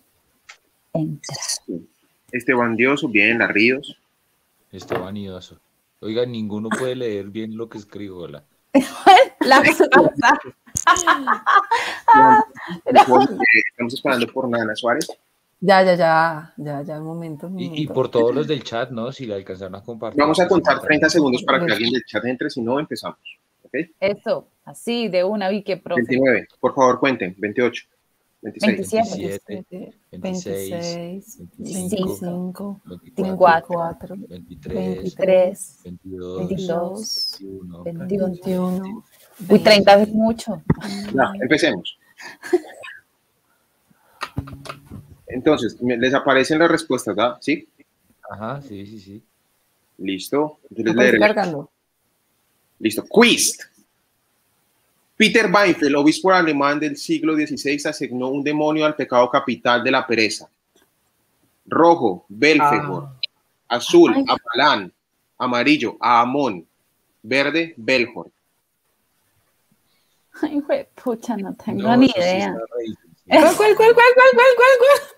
Entrar. 0.93 1.37
Esteban 2.33 2.77
Dioso, 2.77 3.09
bien, 3.09 3.39
la 3.39 3.47
Ríos. 3.49 3.97
Está 4.71 4.99
vanidoso. 4.99 5.59
Oiga, 6.01 6.25
ninguno 6.27 6.69
puede 6.71 6.97
leer 6.97 7.27
bien 7.29 7.57
lo 7.57 7.69
que 7.69 7.79
escribo. 7.79 8.27
La. 8.29 8.43
La 9.41 9.63
Estamos 12.87 13.95
esperando 13.95 14.27
por 14.29 14.49
Nana 14.49 14.75
Suárez. 14.75 15.09
Ya, 15.65 15.81
ya, 15.85 15.95
ya, 15.95 16.53
ya, 16.57 16.83
ya, 16.83 16.99
un 16.99 17.07
momento. 17.07 17.47
un 17.47 17.57
Y, 17.57 17.67
y 17.67 17.69
momento. 17.69 17.95
por 17.95 18.09
todos 18.09 18.35
los 18.35 18.49
del 18.49 18.65
chat, 18.65 18.91
¿no? 18.91 19.13
Si 19.13 19.27
le 19.27 19.35
alcanzaron 19.37 19.77
a 19.77 19.83
compartir. 19.83 20.21
Vamos 20.21 20.41
a 20.41 20.49
contar 20.49 20.81
sí, 20.81 20.87
30 20.89 21.09
segundos 21.09 21.45
para 21.45 21.65
que 21.65 21.73
alguien 21.73 21.93
del 21.93 22.03
chat 22.05 22.25
entre, 22.25 22.51
si 22.51 22.61
no, 22.61 22.81
empezamos. 22.81 23.21
¿Ok? 23.63 23.75
Eso, 24.01 24.49
así, 24.65 25.07
de 25.07 25.23
una, 25.23 25.49
vi 25.51 25.63
que 25.63 25.77
profe. 25.77 26.03
29, 26.03 26.49
por 26.59 26.75
favor, 26.75 26.99
cuenten. 26.99 27.37
28, 27.39 27.85
26, 28.43 28.91
27. 28.91 29.41
27, 29.47 29.99
26, 30.11 31.39
25, 31.59 32.81
25, 32.81 32.81
24, 33.15 33.79
24, 33.79 34.17
23, 34.29 34.97
23, 34.97 35.81
22, 35.85 36.39
22, 36.39 37.39
21, 37.85 38.27
21. 38.33 39.05
Uy, 39.49 39.59
30 39.61 40.03
es 40.03 40.09
mucho. 40.09 40.61
Ya, 41.15 41.31
empecemos. 41.41 41.99
Entonces, 45.33 45.77
les 45.81 46.15
aparecen 46.15 46.59
las 46.59 46.71
respuestas, 46.71 47.15
¿verdad? 47.15 47.39
¿Sí? 47.41 47.69
Ajá, 48.31 48.61
sí, 48.63 48.87
sí, 48.87 49.01
sí. 49.01 49.23
Listo. 49.99 50.59
Leeré. 50.71 51.19
cargando. 51.19 51.71
Listo. 52.79 53.05
Quiz. 53.09 53.59
Peter 55.17 55.51
Weinfeld, 55.53 55.95
obispo 55.95 56.33
alemán 56.33 56.81
del 56.81 56.97
siglo 56.97 57.35
XVI, 57.35 57.81
asignó 57.89 58.29
un 58.29 58.43
demonio 58.43 58.85
al 58.85 58.97
pecado 58.97 59.31
capital 59.31 59.85
de 59.85 59.91
la 59.91 60.07
pereza. 60.07 60.49
Rojo, 61.67 62.25
Belfegor. 62.29 63.09
Azul, 63.69 64.13
Ay. 64.17 64.25
Apalán. 64.29 64.93
Amarillo, 65.39 65.97
Amón. 66.01 66.67
Verde, 67.23 67.75
Belfort. 67.77 68.31
Ay, 70.41 70.61
pucha, 71.01 71.37
no 71.37 71.55
tengo 71.55 71.83
No, 71.83 71.97
ni 71.97 72.09
sí 72.09 72.15
idea. 72.19 72.55
rarísimo. 72.75 73.13
¿Cuál, 73.29 73.57
cuál, 73.57 73.77
cuál, 73.77 73.95
cuál, 73.95 73.95
cuál, 73.95 74.31
cuál, 74.35 74.77
cuál, 74.79 75.12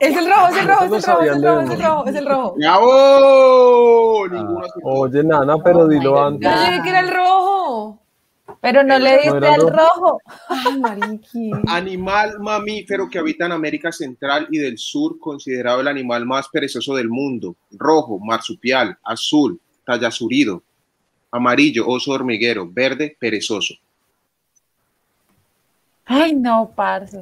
Es 0.00 0.16
el 0.16 0.26
rojo, 0.28 0.48
es 0.48 0.56
el 0.56 0.68
rojo, 0.68 0.84
es 0.84 0.92
el 0.92 1.02
rojo, 1.02 1.22
es 1.22 1.30
el 1.30 1.42
rojo, 1.42 1.60
es 1.60 1.70
el 1.70 1.82
rojo, 1.82 2.06
es 2.06 2.14
el 2.14 2.26
rojo. 2.26 2.54
¡Bravo! 2.56 4.28
Ninguno 4.28 4.60
acertó. 4.60 4.88
Oye, 4.88 5.22
Nana, 5.22 5.58
pero 5.62 5.80
Oh 5.80 5.88
dilo 5.88 6.24
antes. 6.24 6.50
Yo 6.50 6.60
dije 6.60 6.82
que 6.82 6.88
era 6.88 7.00
el 7.00 7.14
rojo. 7.14 7.98
Pero 8.60 8.82
no 8.82 8.98
le 8.98 9.18
diste 9.18 9.46
al 9.46 9.70
rojo. 9.70 10.20
Ay. 10.48 11.20
Animal 11.68 12.40
mamífero 12.40 13.08
que 13.08 13.18
habita 13.18 13.46
en 13.46 13.52
América 13.52 13.92
Central 13.92 14.48
y 14.50 14.58
del 14.58 14.78
Sur, 14.78 15.18
considerado 15.18 15.80
el 15.80 15.88
animal 15.88 16.24
más 16.24 16.48
perezoso 16.48 16.94
del 16.94 17.08
mundo. 17.08 17.56
Rojo, 17.72 18.18
marsupial. 18.18 18.96
Azul, 19.04 19.60
tallazurido. 19.84 20.62
Amarillo, 21.30 21.86
oso 21.86 22.12
hormiguero. 22.12 22.68
Verde, 22.70 23.16
perezoso. 23.18 23.74
Ay, 26.06 26.34
no, 26.34 26.70
parce. 26.74 27.20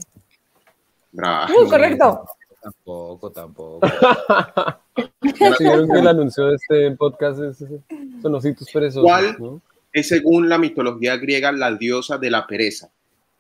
Uh, 1.14 1.68
correcto. 1.70 2.24
Tampoco, 2.62 3.30
tampoco. 3.30 3.80
Vieron 5.60 5.88
que 5.90 5.98
el 5.98 6.08
anuncio 6.08 6.46
de 6.46 6.56
este 6.56 6.90
podcast 6.92 7.40
es, 7.40 7.60
es- 7.60 7.80
son 8.22 8.34
ositos 8.34 8.68
perezosos, 8.72 9.04
¿Cuál? 9.04 9.36
¿no? 9.38 9.60
Es 9.92 10.08
según 10.08 10.48
la 10.48 10.58
mitología 10.58 11.16
griega 11.16 11.52
la 11.52 11.72
diosa 11.74 12.18
de 12.18 12.30
la 12.30 12.46
pereza. 12.46 12.90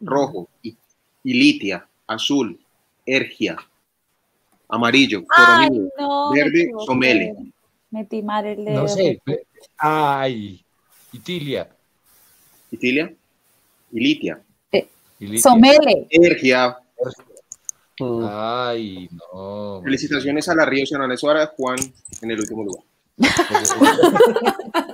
Rojo, 0.00 0.48
I- 0.62 0.76
Ilitia. 1.24 1.86
Azul, 2.06 2.60
Ergia. 3.06 3.56
Amarillo, 4.68 5.22
no. 5.98 6.30
Verde. 6.32 6.70
Somele. 6.84 7.34
Metí 7.90 8.22
mal 8.22 8.44
el 8.44 8.64
dedo. 8.64 8.82
No 8.82 8.88
sé. 8.88 9.20
Ay, 9.78 10.62
Itilia. 11.12 11.68
Itilia. 12.70 13.12
Ilitia. 13.92 14.42
Ilitia. 15.18 15.40
Somele. 15.40 16.06
Ergia. 16.10 16.76
Mm. 18.00 18.26
Ay, 18.28 19.08
no. 19.12 19.80
Felicitaciones 19.82 20.48
a 20.48 20.54
la 20.54 20.64
Río 20.64 20.84
Ana 20.94 21.16
Suárez, 21.16 21.50
Juan 21.56 21.78
en 22.22 22.30
el 22.30 22.40
último 22.40 22.64
lugar. 22.64 22.84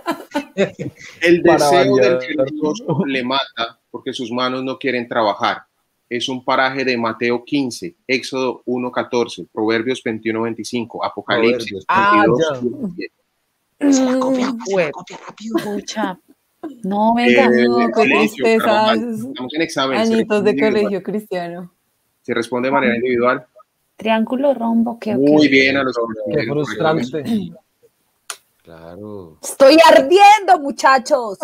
El 1.22 1.42
deseo 1.42 1.96
del 1.96 2.18
perezoso 2.18 3.04
le 3.06 3.24
mata 3.24 3.80
porque 3.90 4.12
sus 4.12 4.30
manos 4.30 4.62
no 4.62 4.78
quieren 4.78 5.08
trabajar. 5.08 5.62
Es 6.08 6.28
un 6.28 6.44
paraje 6.44 6.84
de 6.84 6.98
Mateo 6.98 7.44
15, 7.44 7.96
Éxodo 8.06 8.62
1.14, 8.66 9.48
Proverbios 9.52 10.02
21.25, 10.04 10.98
Apocalipsis 11.02 11.84
Proverbios. 11.84 11.84
Ah, 11.88 12.24
22, 12.26 12.96
17. 12.96 13.14
Se 13.92 14.04
la 14.04 14.18
copia, 14.18 14.54
se 14.66 14.76
la 14.76 14.90
copia 14.90 15.20
rápido. 15.26 15.56
Pucha. 15.64 16.20
No, 16.82 17.14
venga, 17.14 17.46
Eh, 17.46 17.64
no, 17.64 17.88
tristeza. 17.94 18.64
Carvajal. 18.64 19.14
Estamos 19.14 19.54
en 19.54 19.62
examen. 19.62 19.98
Añitos 19.98 20.44
de 20.44 20.58
colegio 20.58 21.02
cristiano. 21.02 21.72
Se 22.22 22.34
responde 22.34 22.68
de 22.68 22.72
manera 22.72 22.94
individual. 22.96 23.46
Triángulo 23.96 24.54
rombo, 24.54 24.98
¿qué? 24.98 25.14
Muy 25.16 25.48
bien 25.48 25.76
a 25.76 25.82
los 25.82 25.96
Qué 26.32 26.44
frustrante. 26.44 27.22
Claro. 28.62 29.38
Estoy 29.42 29.78
ardiendo, 29.88 30.58
muchachos. 30.60 31.38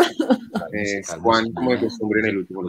Eh, 0.72 1.02
Juan, 1.20 1.52
como 1.52 1.72
de 1.72 1.80
costumbre 1.80 2.20
en 2.20 2.26
el 2.26 2.38
último. 2.38 2.62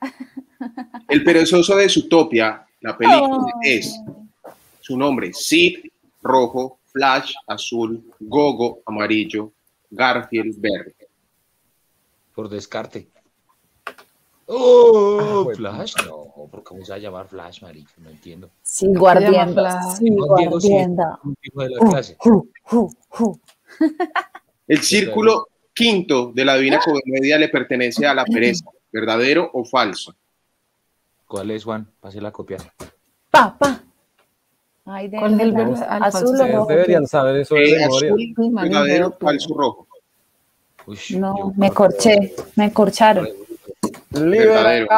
El 1.08 1.24
perezoso 1.24 1.76
de 1.76 1.88
Zootopia, 1.88 2.66
la 2.80 2.96
película, 2.96 3.28
Oh. 3.30 3.46
es 3.62 3.98
su 4.80 4.96
nombre, 4.96 5.32
Sid, 5.32 5.78
rojo, 6.22 6.78
Flash, 6.92 7.34
azul, 7.46 8.02
Gogo, 8.20 8.80
amarillo, 8.86 9.52
Garfield, 9.90 10.60
verde. 10.60 10.94
Por 12.34 12.48
descarte. 12.48 13.08
¡Oh! 14.52 15.46
Ah, 15.48 15.54
Flash, 15.54 15.94
no, 16.06 16.48
¿por 16.50 16.64
¿cómo 16.64 16.84
se 16.84 16.90
va 16.90 16.96
a 16.96 16.98
llamar 16.98 17.28
Flash, 17.28 17.62
marica? 17.62 17.92
No 17.98 18.10
entiendo. 18.10 18.50
De 21.54 21.68
la 21.68 21.78
clase. 21.90 22.16
Ju, 22.18 22.48
ju, 22.64 22.90
ju. 23.08 23.40
El 24.66 24.80
círculo 24.82 25.46
quinto 25.72 26.32
de 26.34 26.44
la 26.44 26.56
Divina 26.56 26.80
Comedia 26.84 27.38
le 27.38 27.48
pertenece 27.48 28.06
a 28.06 28.14
la 28.14 28.24
pereza, 28.24 28.64
¿verdadero 28.92 29.48
o 29.52 29.64
falso? 29.64 30.14
¿Cuál 31.26 31.52
es, 31.52 31.62
Juan? 31.64 31.86
Pase 32.00 32.20
la 32.20 32.32
copia. 32.32 32.58
Pa, 33.30 33.56
pa. 33.56 33.80
Ay, 34.86 35.06
de 35.08 35.18
¿Cuál 35.18 35.34
es 35.34 35.40
el 35.40 35.52
verde? 35.52 35.72
Azul 35.88 36.00
falso. 36.00 36.18
o 36.18 36.30
Ustedes 36.32 36.54
rojo. 36.56 36.66
deberían 36.66 37.06
saber 37.06 37.36
eso 37.36 37.54
de 37.54 37.70
Eh, 37.70 37.78
memoria. 37.78 38.14
verdadero, 38.62 39.10
verde, 39.10 39.16
falso, 39.20 39.54
rojo. 39.54 39.86
Uy, 40.86 40.98
No, 41.18 41.52
me 41.56 41.70
corché, 41.70 42.34
me 42.56 42.72
corcharon. 42.72 43.28
Liberales. 44.10 44.88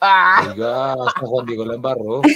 Oiga, 0.00 0.92
hasta 0.94 1.20
Juan 1.26 1.46
Diego 1.46 1.64
la 1.64 1.74
embarró. 1.74 2.22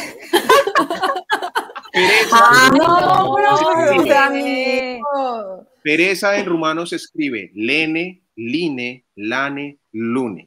Pereza, 1.92 2.36
Ah, 2.38 2.70
No, 2.76 3.34
pero 3.36 3.56
Sí. 3.90 3.98
o 3.98 4.02
sea, 4.04 4.26
amigo. 4.26 5.66
pereza 5.82 6.36
en 6.36 6.44
rumano 6.46 6.84
se 6.84 6.96
escribe 6.96 7.50
lene, 7.54 8.20
line, 8.36 9.04
lane, 9.14 9.78
lune. 9.96 10.46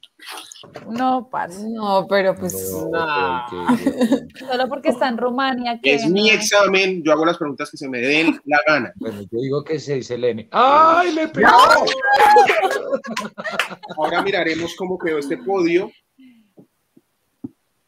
No, 0.89 1.27
parce. 1.29 1.67
No, 1.69 2.05
pero 2.07 2.35
pues. 2.35 2.53
No, 2.71 2.89
nah. 2.91 3.45
porque- 3.49 4.27
Solo 4.39 4.67
porque 4.69 4.89
está 4.89 5.07
en 5.09 5.17
Rumania. 5.17 5.79
Es 5.81 6.07
mi 6.09 6.29
examen, 6.29 7.01
yo 7.03 7.11
hago 7.13 7.25
las 7.25 7.37
preguntas 7.37 7.69
que 7.71 7.77
se 7.77 7.89
me 7.89 7.99
den 7.99 8.39
la 8.45 8.59
gana. 8.67 8.91
Bueno, 8.97 9.21
yo 9.21 9.39
digo 9.39 9.63
que 9.63 9.79
se 9.79 9.95
dice 9.95 10.17
Lene. 10.17 10.47
¡Ay, 10.51 11.13
le 11.13 11.27
pegó! 11.29 11.47
Ahora 13.97 14.21
miraremos 14.21 14.75
cómo 14.75 14.97
quedó 14.97 15.17
este 15.17 15.37
podio. 15.37 15.91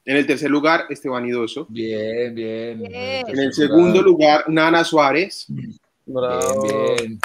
En 0.03 0.17
el 0.17 0.25
tercer 0.25 0.49
lugar, 0.49 0.85
Esteban 0.89 1.25
Idoso. 1.27 1.67
Bien, 1.69 2.33
bien. 2.33 2.79
Bien. 2.81 3.25
En 3.29 3.39
el 3.39 3.53
segundo 3.53 4.01
lugar, 4.01 4.45
Nana 4.49 4.83
Suárez. 4.83 5.45
Bravo. 6.05 6.63
Bien, 6.63 6.95
bien. 6.97 7.19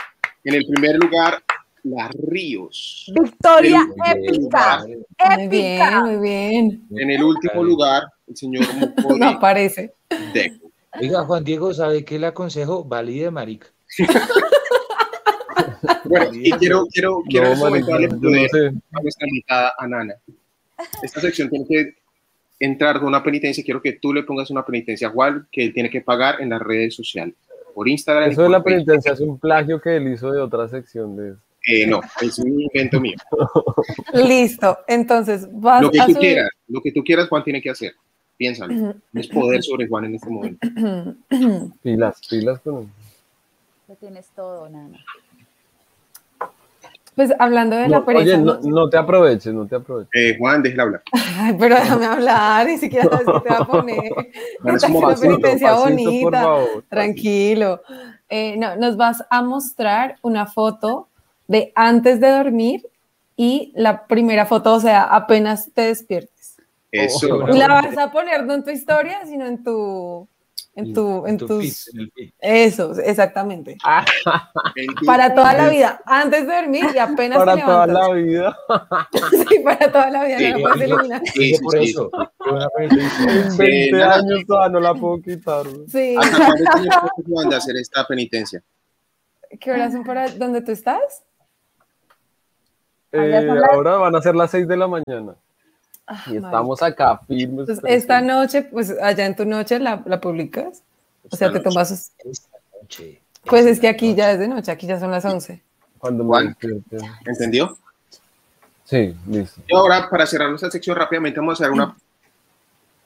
En 0.44 0.54
el 0.54 0.64
primer 0.66 0.96
lugar, 0.96 1.42
Las 1.88 2.10
Ríos. 2.28 3.12
Victoria 3.14 3.86
épica. 4.12 4.84
Muy 5.36 5.48
bien, 5.48 5.98
muy 6.02 6.16
bien. 6.16 6.86
En 6.90 7.10
el 7.10 7.22
último 7.22 7.62
lugar, 7.62 8.02
el 8.26 8.36
señor 8.36 8.64
Mucode 8.74 9.18
No 9.18 9.28
aparece. 9.28 9.94
Deco. 10.34 10.70
Oiga, 11.00 11.24
Juan 11.24 11.44
Diego, 11.44 11.72
¿sabe 11.74 12.04
qué 12.04 12.18
le 12.18 12.26
aconsejo? 12.26 12.84
Valide, 12.84 13.30
marica. 13.30 13.68
Bueno, 16.04 16.30
y 16.32 16.50
quiero, 16.52 16.84
quiero, 16.92 17.22
quiero 17.28 17.54
No, 17.54 17.60
poder 17.60 17.82
no 18.20 18.48
sé. 18.48 18.72
a 18.92 19.02
nuestra 19.02 19.26
invitada, 19.28 19.72
a 19.78 19.86
Nana. 19.88 20.14
Esta 21.02 21.20
sección 21.20 21.48
tiene 21.48 21.64
que 21.66 21.94
entrar 22.60 22.98
con 22.98 23.08
una 23.08 23.22
penitencia. 23.22 23.64
Quiero 23.64 23.80
que 23.82 23.92
tú 23.94 24.12
le 24.12 24.22
pongas 24.22 24.50
una 24.50 24.64
penitencia 24.64 25.08
a 25.08 25.10
Juan, 25.10 25.48
que 25.50 25.64
él 25.64 25.74
tiene 25.74 25.90
que 25.90 26.00
pagar 26.02 26.40
en 26.40 26.50
las 26.50 26.60
redes 26.62 26.94
sociales. 26.94 27.34
Por 27.74 27.88
Instagram. 27.88 28.30
Eso 28.30 28.42
de 28.42 28.48
la 28.50 28.62
penitencia 28.62 29.12
es 29.12 29.20
un 29.20 29.38
plagio 29.38 29.80
que 29.80 29.96
él 29.96 30.12
hizo 30.12 30.30
de 30.32 30.40
otra 30.40 30.68
sección 30.68 31.16
de 31.16 31.34
Eh, 31.66 31.86
no, 31.86 32.00
es 32.20 32.38
un 32.38 32.60
invento 32.60 33.00
mío. 33.00 33.16
Listo. 34.14 34.78
Entonces, 34.86 35.48
vas 35.52 35.82
Lo 35.82 35.90
que 35.90 36.00
a 36.00 36.06
tú 36.06 36.12
subir- 36.12 36.20
quieras, 36.20 36.50
lo 36.68 36.80
que 36.80 36.92
tú 36.92 37.02
quieras, 37.04 37.28
Juan 37.28 37.42
tiene 37.44 37.60
que 37.60 37.70
hacer. 37.70 37.92
Piénsalo. 38.36 38.94
Es 39.14 39.26
poder 39.28 39.62
sobre 39.62 39.88
Juan 39.88 40.04
en 40.04 40.14
este 40.14 40.28
momento. 40.30 40.68
pilas, 41.82 42.20
pilas 42.28 42.60
con. 42.60 42.90
Lo 43.88 43.94
tienes 43.96 44.26
todo, 44.36 44.68
Nana. 44.68 44.98
Pues 47.14 47.32
hablando 47.38 47.76
de 47.76 47.84
No, 47.88 48.00
la 48.00 48.04
pereza. 48.04 48.36
oye, 48.38 48.58
no, 48.68 48.90
te 48.90 48.98
aproveches, 48.98 49.54
no 49.54 49.66
te 49.66 49.74
aproveches. 49.76 50.10
Eh, 50.14 50.36
Juan, 50.38 50.62
déjela 50.62 50.82
hablar. 50.82 51.02
Ay, 51.12 51.56
pero 51.58 51.74
déjame 51.76 52.04
hablar, 52.04 52.66
ni 52.66 52.76
siquiera 52.76 53.08
sabes 53.08 53.26
qué 53.26 53.40
te 53.40 53.54
va 53.54 53.60
a 53.60 53.66
poner. 53.66 54.12
Es 54.76 54.84
como 54.84 54.98
una 54.98 55.08
pasito, 55.08 55.28
penitencia 55.30 55.70
pasito, 55.70 55.80
por 55.80 55.92
bonita. 56.22 56.42
favor. 56.42 56.84
Tranquilo. 56.90 57.80
Eh, 58.28 58.56
no, 58.58 58.76
nos 58.76 58.98
vas 58.98 59.24
a 59.30 59.40
mostrar 59.42 60.16
una 60.20 60.44
foto 60.46 61.08
de 61.48 61.72
antes 61.74 62.20
de 62.20 62.30
dormir 62.30 62.86
y 63.36 63.72
la 63.76 64.06
primera 64.06 64.46
foto, 64.46 64.74
o 64.74 64.80
sea, 64.80 65.02
apenas 65.02 65.70
te 65.72 65.82
despiertes. 65.82 66.56
Eso. 66.90 67.28
Oh, 67.44 67.54
Y 67.54 67.58
la 67.58 67.68
vas 67.68 67.96
a 67.98 68.10
poner 68.10 68.44
no 68.46 68.54
en 68.54 68.64
tu 68.64 68.70
historia, 68.70 69.20
sino 69.26 69.44
en 69.46 69.62
tu, 69.62 70.26
en 70.74 70.94
tu, 70.94 71.26
en 71.26 71.36
tu 71.36 71.46
tus, 71.46 71.84
feed, 71.90 72.00
en 72.00 72.10
el 72.16 72.34
eso, 72.38 72.92
exactamente. 72.98 73.76
En 74.76 74.86
tu- 74.94 75.04
Para 75.04 75.34
toda 75.34 75.52
la 75.52 75.68
vida, 75.68 76.00
antes 76.06 76.46
de 76.46 76.54
dormir 76.54 76.86
y 76.94 76.98
apenas 76.98 77.38
Para 77.38 77.54
te 77.56 77.62
toda 77.62 77.86
la 77.86 78.08
vida. 78.14 78.56
Sí, 79.48 79.58
para 79.62 79.92
toda 79.92 80.10
la 80.10 80.24
vida, 80.24 80.38
Sí, 80.38 80.50
no 80.52 80.58
la 80.58 80.62
puedes 80.62 80.80
eliminar. 80.90 81.22
Sí, 81.34 81.54
sí, 81.54 81.62
por 81.62 81.76
eso. 81.78 82.10
En 82.78 82.90
Sí, 83.50 83.58
20 83.58 83.90
nada. 83.98 84.14
años 84.16 84.40
todavía 84.46 84.68
no 84.72 84.80
la 84.80 84.94
puedo 84.94 85.20
quitar. 85.20 85.66
Sí. 85.88 86.16
¿Hasta 86.18 86.36
cuándo 86.38 86.56
tiene 86.74 86.88
tiempo, 86.88 87.08
Juan, 87.28 87.48
de 87.50 87.56
hacer 87.56 87.76
esta 87.76 88.06
penitencia? 88.06 88.62
¿Qué 89.60 89.70
horas 89.72 89.92
son 89.92 90.04
para 90.04 90.28
donde 90.28 90.60
tú 90.62 90.72
estás? 90.72 91.22
Allá 93.20 93.40
Eh, 93.40 93.44
las- 93.46 93.70
ahora 93.70 93.96
van 93.96 94.14
a 94.16 94.22
ser 94.22 94.34
las 94.34 94.50
6 94.50 94.66
de 94.68 94.76
la 94.76 94.86
mañana. 94.88 95.34
Ah, 96.06 96.22
Y 96.30 96.36
estamos 96.36 96.82
acá 96.82 97.18
firmes. 97.26 97.66
Presentes. 97.66 97.94
esta 97.96 98.20
noche, 98.20 98.62
pues 98.62 98.90
allá 99.02 99.26
en 99.26 99.34
tu 99.34 99.44
noche 99.44 99.78
la, 99.80 100.02
la 100.06 100.20
publicas. 100.20 100.82
O 101.30 101.34
sea, 101.36 101.50
te 101.50 101.58
Esta 101.58 101.70
tomas. 101.70 101.90
Esta 101.90 102.48
noche. 102.80 103.20
Pues 103.44 103.64
es 103.64 103.72
esta 103.72 103.80
que 103.82 103.88
aquí 103.88 104.08
noche. 104.10 104.18
ya 104.18 104.30
es 104.32 104.38
de 104.38 104.48
noche, 104.48 104.70
aquí 104.70 104.86
ya 104.86 105.00
son 105.00 105.10
las 105.10 105.24
11. 105.24 105.60
Cuando 105.98 106.24
Juan. 106.24 106.56
¿Entendió? 107.24 107.76
Sí, 108.84 109.16
listo. 109.26 109.60
Y 109.66 109.74
ahora, 109.74 110.08
para 110.08 110.26
cerrar 110.26 110.48
nuestra 110.48 110.70
sección 110.70 110.96
rápidamente, 110.96 111.40
vamos 111.40 111.60
a 111.60 111.64
hacer 111.64 111.72
una 111.72 111.96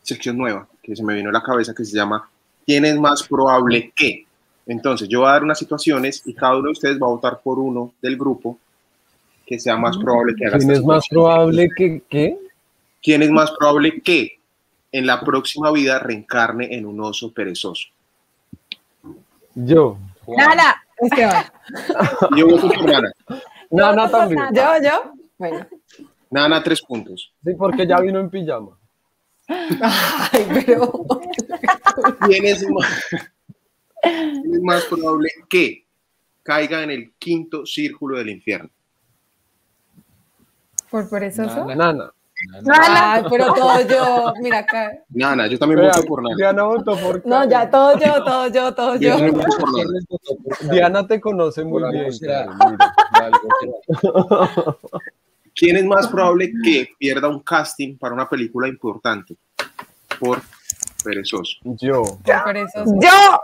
sección 0.02 0.36
nueva 0.36 0.66
que 0.82 0.94
se 0.94 1.02
me 1.02 1.14
vino 1.14 1.30
a 1.30 1.32
la 1.32 1.42
cabeza 1.42 1.72
que 1.74 1.84
se 1.84 1.96
llama 1.96 2.28
¿Quién 2.66 2.84
es 2.84 2.98
más 2.98 3.22
probable 3.22 3.92
que? 3.96 4.26
Entonces, 4.66 5.08
yo 5.08 5.20
voy 5.20 5.28
a 5.28 5.32
dar 5.32 5.42
unas 5.44 5.58
situaciones 5.58 6.22
y 6.26 6.34
cada 6.34 6.54
uno 6.56 6.66
de 6.66 6.72
ustedes 6.72 7.00
va 7.00 7.06
a 7.06 7.10
votar 7.10 7.40
por 7.42 7.58
uno 7.58 7.92
del 8.02 8.16
grupo 8.18 8.58
que 9.50 9.58
sea 9.58 9.76
más 9.76 9.98
probable 9.98 10.36
que 10.36 10.46
haga 10.46 10.58
¿Quién 10.58 10.70
es 10.70 10.84
más 10.84 11.08
probable 11.08 11.68
que 11.76 12.02
qué? 12.08 12.38
¿Quién 13.02 13.20
es 13.24 13.30
más 13.32 13.50
probable 13.58 14.00
que 14.00 14.38
en 14.92 15.08
la 15.08 15.20
próxima 15.22 15.72
vida 15.72 15.98
reencarne 15.98 16.72
en 16.72 16.86
un 16.86 17.00
oso 17.00 17.32
perezoso? 17.32 17.88
Yo. 19.56 19.98
Nana, 20.28 20.84
Esteban. 20.98 21.44
Yo 22.36 22.46
voto 22.46 22.68
por 22.68 22.92
Nana. 22.92 23.12
Nana 23.70 24.08
también. 24.08 24.40
¿Yo, 24.54 24.62
yo? 24.84 25.12
Bueno. 25.36 25.66
Nana, 26.30 26.62
tres 26.62 26.80
puntos. 26.82 27.32
Sí, 27.44 27.50
porque 27.58 27.88
ya 27.88 28.00
vino 28.00 28.20
en 28.20 28.30
pijama. 28.30 28.78
Ay, 29.48 30.46
pero. 30.54 30.92
¿Quién 32.24 32.46
es 32.46 32.64
más, 32.70 33.06
quién 34.00 34.54
es 34.54 34.62
más 34.62 34.84
probable 34.84 35.28
que 35.48 35.84
caiga 36.44 36.84
en 36.84 36.92
el 36.92 37.12
quinto 37.18 37.66
círculo 37.66 38.16
del 38.18 38.30
infierno? 38.30 38.70
¿Por 40.90 41.08
perezoso? 41.08 41.64
Nana. 41.66 41.92
Nana. 41.92 42.12
Nana. 42.62 43.12
Ay, 43.12 43.24
pero 43.28 43.52
todo 43.52 43.80
yo. 43.86 44.32
Mira 44.40 44.58
acá. 44.60 44.92
Nana, 45.10 45.46
yo 45.46 45.58
también 45.58 45.82
voto 45.82 46.02
por 46.04 46.22
Nana. 46.22 46.36
Diana 46.36 46.62
votó 46.64 46.96
por 46.96 47.26
No, 47.26 47.48
ya, 47.48 47.68
todo 47.70 47.98
yo, 47.98 48.24
todo 48.24 48.48
yo, 48.48 48.74
todo 48.74 48.96
Yo. 48.96 49.16
Diana 50.70 51.06
te 51.06 51.20
conoce 51.20 51.64
muy 51.64 51.82
bien. 51.92 52.10
¿Quién 55.54 55.76
es 55.76 55.84
más 55.84 56.08
probable 56.08 56.52
que 56.64 56.88
pierda 56.98 57.28
un 57.28 57.40
casting 57.40 57.98
para 57.98 58.14
una 58.14 58.28
película 58.28 58.68
importante? 58.68 59.36
Por 60.18 60.40
perezoso. 61.04 61.58
Yo. 61.64 62.02
Por 62.24 62.44
perezoso. 62.44 62.94
yo, 63.00 63.40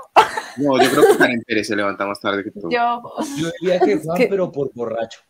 No, 0.56 0.82
yo 0.82 0.90
creo 0.90 1.06
que 1.12 1.18
Karen 1.18 1.42
Pérez 1.46 1.66
se 1.66 1.76
levanta 1.76 2.06
más 2.06 2.18
tarde 2.20 2.42
que 2.44 2.50
todo. 2.50 2.70
yo. 2.70 3.02
Yo 3.36 3.50
diría 3.60 3.78
que 3.80 3.98
Juan, 3.98 4.18
pero 4.30 4.50
por 4.50 4.72
borracho. 4.72 5.20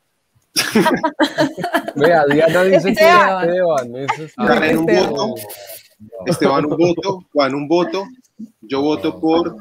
Vea, 1.97 2.25
Diana 2.27 2.63
dice 2.65 2.83
que 2.83 2.91
Esteban. 2.93 3.49
Esteban. 3.49 3.97
Eso 3.97 4.23
es 4.25 4.35
Ah, 4.37 4.47
Karen 4.47 4.79
un 4.79 4.91
Esteban. 4.91 5.11
voto, 5.11 5.35
Esteban 6.27 6.65
un 6.67 6.77
voto, 6.77 7.27
Juan 7.33 7.55
un 7.55 7.69
voto, 7.69 8.05
yo 8.61 8.81
voto 8.83 9.19
por 9.21 9.57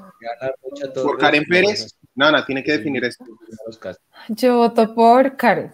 Por 1.04 1.18
Karen 1.18 1.44
Pérez. 1.46 1.96
Nana, 2.16 2.46
tiene 2.46 2.64
que 2.64 2.72
definir 2.74 3.04
esto. 3.04 3.26
Yo 4.30 4.58
voto 4.58 4.94
por 4.96 5.36
Karen. 5.36 5.72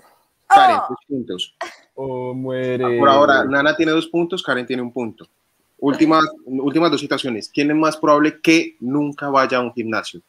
Karen, 0.47 0.77
dos 0.89 0.97
puntos. 1.07 1.55
Oh, 1.95 2.33
muere. 2.33 2.97
Por 2.97 3.07
ahora, 3.09 3.43
Nana 3.45 3.75
tiene 3.75 3.91
dos 3.91 4.07
puntos, 4.07 4.41
Karen 4.41 4.65
tiene 4.65 4.81
un 4.81 4.91
punto. 4.91 5.27
Últimas, 5.79 6.23
últimas 6.45 6.91
dos 6.91 6.99
situaciones. 6.99 7.49
¿Quién 7.53 7.71
es 7.71 7.77
más 7.77 7.97
probable 7.97 8.39
que 8.41 8.75
nunca 8.79 9.29
vaya 9.29 9.57
a 9.57 9.61
un 9.61 9.73
gimnasio? 9.73 10.21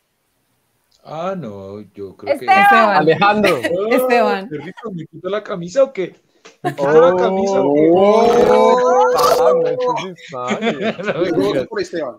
Ah, 1.05 1.35
no, 1.37 1.81
yo 1.95 2.17
creo 2.17 2.35
Esteban. 2.35 2.39
que. 2.57 2.63
Esteban. 2.63 2.97
Alejandro. 2.97 3.57
Esteban. 3.91 4.49
Qué 4.49 4.57
rico, 4.59 4.91
¿Me 4.93 5.07
quito 5.07 5.29
la 5.29 5.43
camisa 5.43 5.83
o 5.85 5.93
qué? 5.93 6.15
¿Me 6.63 6.75
quito 6.75 7.01
la 7.01 7.17
camisa 7.17 7.61
o 7.61 7.75
qué? 7.75 7.91
Oh, 7.93 8.33
Yo 10.33 11.37
voto 11.37 11.67
por 11.69 11.81
Esteban. 11.81 12.17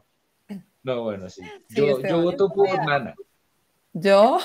No, 0.83 1.03
bueno, 1.03 1.29
sí. 1.29 1.41
Sí, 1.69 1.75
Yo, 1.75 1.85
Esteban. 1.97 2.09
yo 2.11 2.21
voto 2.23 2.49
por 2.49 2.67
Nana. 2.85 3.15
Yo, 3.93 4.37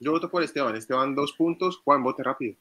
Yo 0.00 0.10
voto 0.12 0.28
por 0.30 0.42
Esteban. 0.42 0.74
Esteban, 0.76 1.14
dos 1.14 1.32
puntos. 1.32 1.80
Juan, 1.84 2.02
vote 2.02 2.22
rápido. 2.22 2.56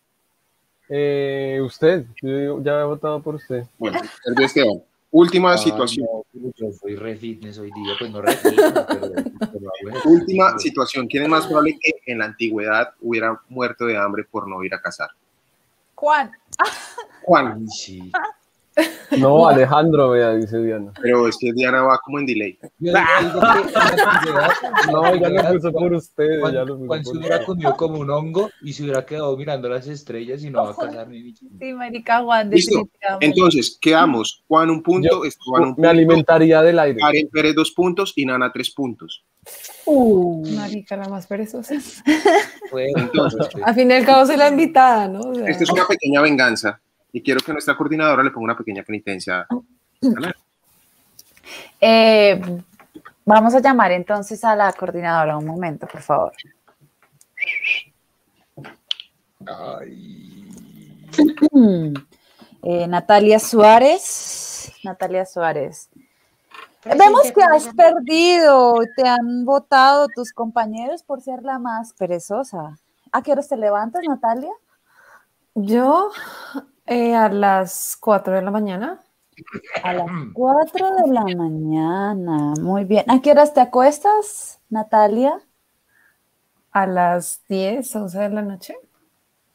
Eh, 0.90 1.60
usted, 1.64 2.06
yo 2.22 2.62
ya 2.62 2.82
he 2.82 2.84
votado 2.84 3.20
por 3.22 3.36
usted. 3.36 3.64
Bueno, 3.80 4.00
perdió 4.24 4.46
Esteban. 4.46 4.84
Última 5.18 5.54
Ah, 5.54 5.58
situación. 5.58 6.06
no, 6.34 6.52
yo 6.58 6.72
soy 6.74 6.98
re 6.98 7.16
fitness 7.16 7.58
hoy 7.58 7.72
día, 7.72 7.94
pues 7.98 8.12
no 8.12 8.22
re 8.22 8.36
fitness, 8.36 8.58
pero, 8.90 9.12
pero 9.40 9.72
bueno. 9.82 10.00
Última 10.08 10.60
situación. 10.60 11.08
¿Quién 11.08 11.24
es 11.24 11.30
más 11.30 11.48
probable 11.48 11.80
que 11.82 12.12
en 12.12 12.18
la 12.18 12.26
antigüedad 12.26 12.94
hubiera 13.00 13.40
muerto 13.48 13.86
de 13.86 13.96
hambre 13.96 14.26
por 14.30 14.46
no 14.46 14.62
ir 14.62 14.74
a 14.74 14.82
cazar? 14.82 15.08
Juan. 15.96 16.34
Juan, 17.24 17.66
sí. 17.70 18.12
No, 19.18 19.48
Alejandro, 19.48 20.10
vea, 20.10 20.34
dice 20.34 20.58
Diana. 20.62 20.92
pero 21.02 21.28
es 21.28 21.38
que 21.40 21.54
Diana 21.54 21.84
va 21.84 21.98
como 22.04 22.20
en 22.20 22.26
delay. 22.26 22.60
Yo 22.80 22.92
No, 24.92 25.16
ya 25.16 25.30
lo 25.30 25.54
puso 25.54 25.72
por 25.72 25.94
usted. 25.94 26.40
Juan, 26.42 26.54
Ya 26.54 26.64
lo 26.66 26.76
puso 26.76 26.88
Juan 26.88 27.06
se 27.06 27.12
hubiera 27.18 27.36
usted. 27.36 27.46
comido 27.46 27.76
como 27.78 28.00
un 28.00 28.10
hongo 28.10 28.50
y 28.62 28.74
se 28.74 28.84
hubiera 28.84 29.06
quedado 29.06 29.36
mirando 29.38 29.70
las 29.70 29.88
estrellas 29.88 30.44
y 30.44 30.50
no 30.50 30.64
va 30.64 30.72
a 30.72 30.76
cazar 30.76 31.08
ni 31.08 31.22
bicho. 31.22 31.46
Sí, 31.60 31.74
marica 31.74 32.22
Juan, 32.24 32.50
Listo. 32.50 32.82
Entonces, 33.22 33.78
quedamos. 33.80 34.44
Juan 34.48 34.70
un 34.70 34.84
punto, 34.84 35.08
Yo- 35.10 35.26
Esteban 35.26 35.62
un 35.64 35.70
Me 35.70 35.76
punto, 35.76 35.90
alimentaría 35.90 36.62
del 36.62 36.80
aire. 36.80 37.00
Karen 37.00 37.30
Pérez 37.32 37.56
dos 37.56 37.72
puntos 37.72 38.14
y 38.16 38.26
Nana 38.26 38.52
tres 38.52 38.72
puntos. 38.72 39.24
marica, 40.58 40.98
la 40.98 41.08
más 41.08 41.28
perezosa. 41.28 41.76
Entonces, 41.76 43.48
Al 43.64 43.76
fin 43.76 43.92
y 43.92 43.94
al 43.94 44.06
cabo 44.06 44.26
soy 44.26 44.38
la 44.38 44.50
invitada, 44.50 45.08
¿no? 45.08 45.20
O 45.22 45.36
sea, 45.36 45.46
Esta 45.48 45.64
es 45.64 45.70
una 45.70 45.86
pequeña 45.88 46.22
venganza 46.22 46.82
y 47.16 47.24
quiero 47.24 47.40
que 47.40 47.54
nuestra 47.54 47.78
coordinadora 47.78 48.22
le 48.22 48.30
ponga 48.30 48.44
una 48.44 48.58
pequeña 48.58 48.84
penitencia. 48.84 49.48
Eh, 51.80 52.42
vamos 53.24 53.56
a 53.56 53.62
llamar 53.62 53.94
entonces 53.94 54.44
a 54.44 54.54
la 54.54 54.74
coordinadora 54.74 55.38
un 55.38 55.46
momento, 55.46 55.88
por 55.88 56.02
favor. 56.02 56.34
ay, 59.48 60.46
Eh, 62.68 62.88
Natalia 62.88 63.40
Suárez. 63.40 64.74
Natalia 64.84 65.26
Suárez. 65.26 65.88
Vemos 66.84 67.32
que 67.32 67.44
has 67.44 67.70
perdido, 67.76 68.82
te 68.98 69.08
han 69.08 69.46
votado 69.46 70.08
tus 70.14 70.34
compañeros 70.34 71.04
por 71.04 71.22
ser 71.22 71.44
la 71.44 71.60
más 71.60 71.94
perezosa. 71.94 72.78
¿A 73.12 73.22
qué 73.22 73.32
horas 73.32 73.48
te 73.48 73.56
levantas, 73.56 74.02
Natalia? 74.06 74.52
Yo 75.54 76.12
eh, 76.86 77.16
a 77.16 77.30
las 77.30 77.98
4 78.00 78.36
de 78.36 78.42
la 78.42 78.52
mañana. 78.52 79.02
A 79.84 79.94
las 79.94 80.08
4 80.34 80.96
de 80.96 81.14
la 81.14 81.24
mañana. 81.24 82.54
Muy 82.62 82.86
bien. 82.86 83.06
¿A 83.10 83.22
qué 83.22 83.32
horas 83.32 83.54
te 83.54 83.62
acuestas, 83.62 84.60
Natalia? 84.70 85.42
A 86.72 86.88
las 86.88 87.42
10, 87.48 87.96
11 87.96 88.20
de 88.20 88.30
la 88.30 88.42
noche. 88.42 88.76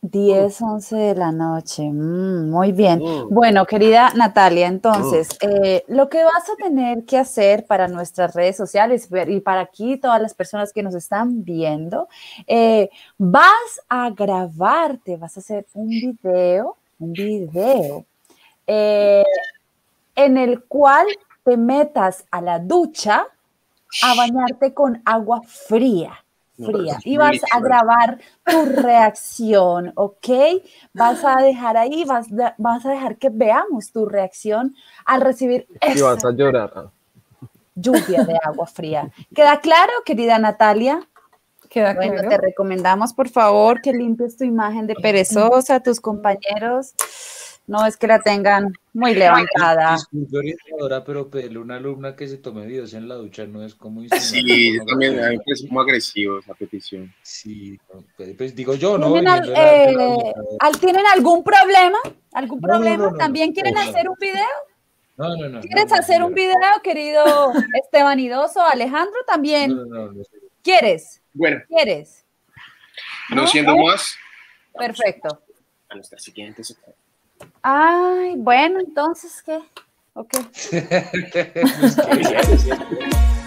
10, 0.02 0.62
11 0.62 0.96
de 0.96 1.14
la 1.14 1.30
noche. 1.30 1.82
Mm, 1.82 2.48
muy 2.50 2.72
bien. 2.72 3.00
Mm. 3.00 3.28
Bueno, 3.28 3.66
querida 3.66 4.12
Natalia, 4.14 4.66
entonces, 4.66 5.28
eh, 5.42 5.84
lo 5.88 6.08
que 6.08 6.24
vas 6.24 6.48
a 6.48 6.56
tener 6.56 7.04
que 7.04 7.18
hacer 7.18 7.66
para 7.66 7.86
nuestras 7.86 8.34
redes 8.34 8.56
sociales 8.56 9.08
y 9.28 9.40
para 9.40 9.60
aquí 9.60 9.98
todas 9.98 10.20
las 10.22 10.32
personas 10.32 10.72
que 10.72 10.82
nos 10.82 10.94
están 10.94 11.44
viendo, 11.44 12.08
eh, 12.46 12.88
vas 13.18 13.82
a 13.90 14.10
grabarte, 14.10 15.18
vas 15.18 15.36
a 15.36 15.40
hacer 15.40 15.66
un 15.74 15.88
video, 15.88 16.78
video, 17.00 18.04
eh, 18.66 19.24
en 20.14 20.36
el 20.36 20.62
cual 20.64 21.06
te 21.44 21.56
metas 21.56 22.24
a 22.30 22.40
la 22.40 22.58
ducha 22.58 23.26
a 24.02 24.14
bañarte 24.14 24.72
con 24.74 25.02
agua 25.04 25.40
fría. 25.44 26.24
Fría. 26.62 26.98
Y 27.04 27.16
vas 27.16 27.28
a 27.52 27.58
buenísimo. 27.58 27.60
grabar 27.62 28.18
tu 28.44 28.66
reacción, 28.82 29.92
¿ok? 29.96 30.28
Vas 30.92 31.24
a 31.24 31.36
dejar 31.36 31.78
ahí, 31.78 32.04
vas, 32.04 32.28
de- 32.30 32.52
vas 32.58 32.84
a 32.84 32.90
dejar 32.90 33.16
que 33.16 33.30
veamos 33.30 33.90
tu 33.92 34.04
reacción 34.04 34.76
al 35.06 35.22
recibir 35.22 35.66
Y 35.82 35.92
esa 35.92 36.04
vas 36.04 36.24
a 36.24 36.30
llorar. 36.32 36.70
Ah. 36.76 36.90
lluvia 37.74 38.24
de 38.24 38.38
agua 38.44 38.66
fría. 38.66 39.10
¿Queda 39.34 39.58
claro, 39.60 39.90
querida 40.04 40.38
Natalia? 40.38 41.00
Queda 41.70 41.94
Bueno, 41.94 42.14
claro. 42.14 42.28
te 42.30 42.36
recomendamos, 42.38 43.12
por 43.14 43.28
favor, 43.28 43.80
que 43.80 43.92
limpies 43.92 44.36
tu 44.36 44.42
imagen 44.44 44.88
de 44.88 44.94
perezosa, 44.96 45.80
tus 45.80 46.00
compañeros. 46.00 46.94
No 47.68 47.86
es 47.86 47.96
que 47.96 48.08
la 48.08 48.18
tengan 48.18 48.72
muy 48.92 49.14
levantada. 49.14 49.92
Disculpe, 49.94 50.38
orientadora, 50.38 51.04
pero 51.04 51.30
pedirle 51.30 51.58
a 51.60 51.62
una 51.62 51.76
alumna 51.76 52.16
que 52.16 52.26
se 52.26 52.38
tome 52.38 52.66
videos 52.66 52.92
en 52.94 53.06
la 53.06 53.14
ducha 53.14 53.46
no 53.46 53.62
es 53.64 53.76
como 53.76 54.02
Sí, 54.08 54.76
no 54.78 54.84
también 54.86 55.14
me 55.14 55.22
hacer. 55.22 55.40
parece 55.46 55.68
como 55.68 55.80
agresivo 55.80 56.40
esa 56.40 56.54
petición. 56.54 57.14
Sí, 57.22 57.78
no, 57.94 58.02
pues, 58.16 58.34
pues 58.36 58.56
digo 58.56 58.74
yo, 58.74 58.98
¿no? 58.98 59.12
¿Tienen, 59.12 59.28
al- 59.28 59.40
Viniendo 59.42 59.60
de 59.60 59.66
la- 59.66 59.72
de 59.86 59.92
la 59.92 60.14
eh, 60.30 60.34
al- 60.58 60.80
¿Tienen 60.80 61.06
algún 61.14 61.44
problema? 61.44 61.98
¿Algún 62.32 62.58
No, 62.60 62.66
no, 62.66 62.74
problema? 62.74 63.04
no, 63.04 63.10
no, 63.12 63.16
¿También 63.16 63.50
no, 63.50 63.54
quieren 63.54 63.74
no, 63.74 63.80
hacer 63.82 64.04
no. 64.06 64.10
un 64.10 64.16
video? 64.20 64.46
No, 65.16 65.36
no, 65.36 65.48
no. 65.50 65.60
¿Quieres 65.60 65.84
no, 65.84 65.94
no, 65.94 66.00
hacer 66.00 66.22
un 66.24 66.34
video, 66.34 66.56
querido 66.82 67.22
Esteban 67.84 68.18
Idoso? 68.18 68.60
Alejandro, 68.62 69.14
también. 69.28 69.76
No, 69.76 69.84
no, 69.84 70.06
no, 70.06 70.12
no. 70.12 70.22
¿Quieres? 70.62 71.22
Bueno, 71.32 71.62
¿Quieres? 71.68 72.24
no 73.30 73.42
¿No? 73.42 73.46
siendo 73.46 73.76
más, 73.76 74.16
Perfecto. 74.76 75.42
a 75.88 75.94
nuestra 75.94 76.18
siguiente 76.18 76.64
sección. 76.64 76.94
Ay, 77.62 78.34
bueno, 78.36 78.80
entonces, 78.80 79.42
¿qué? 79.42 79.58
Ok. 80.14 80.34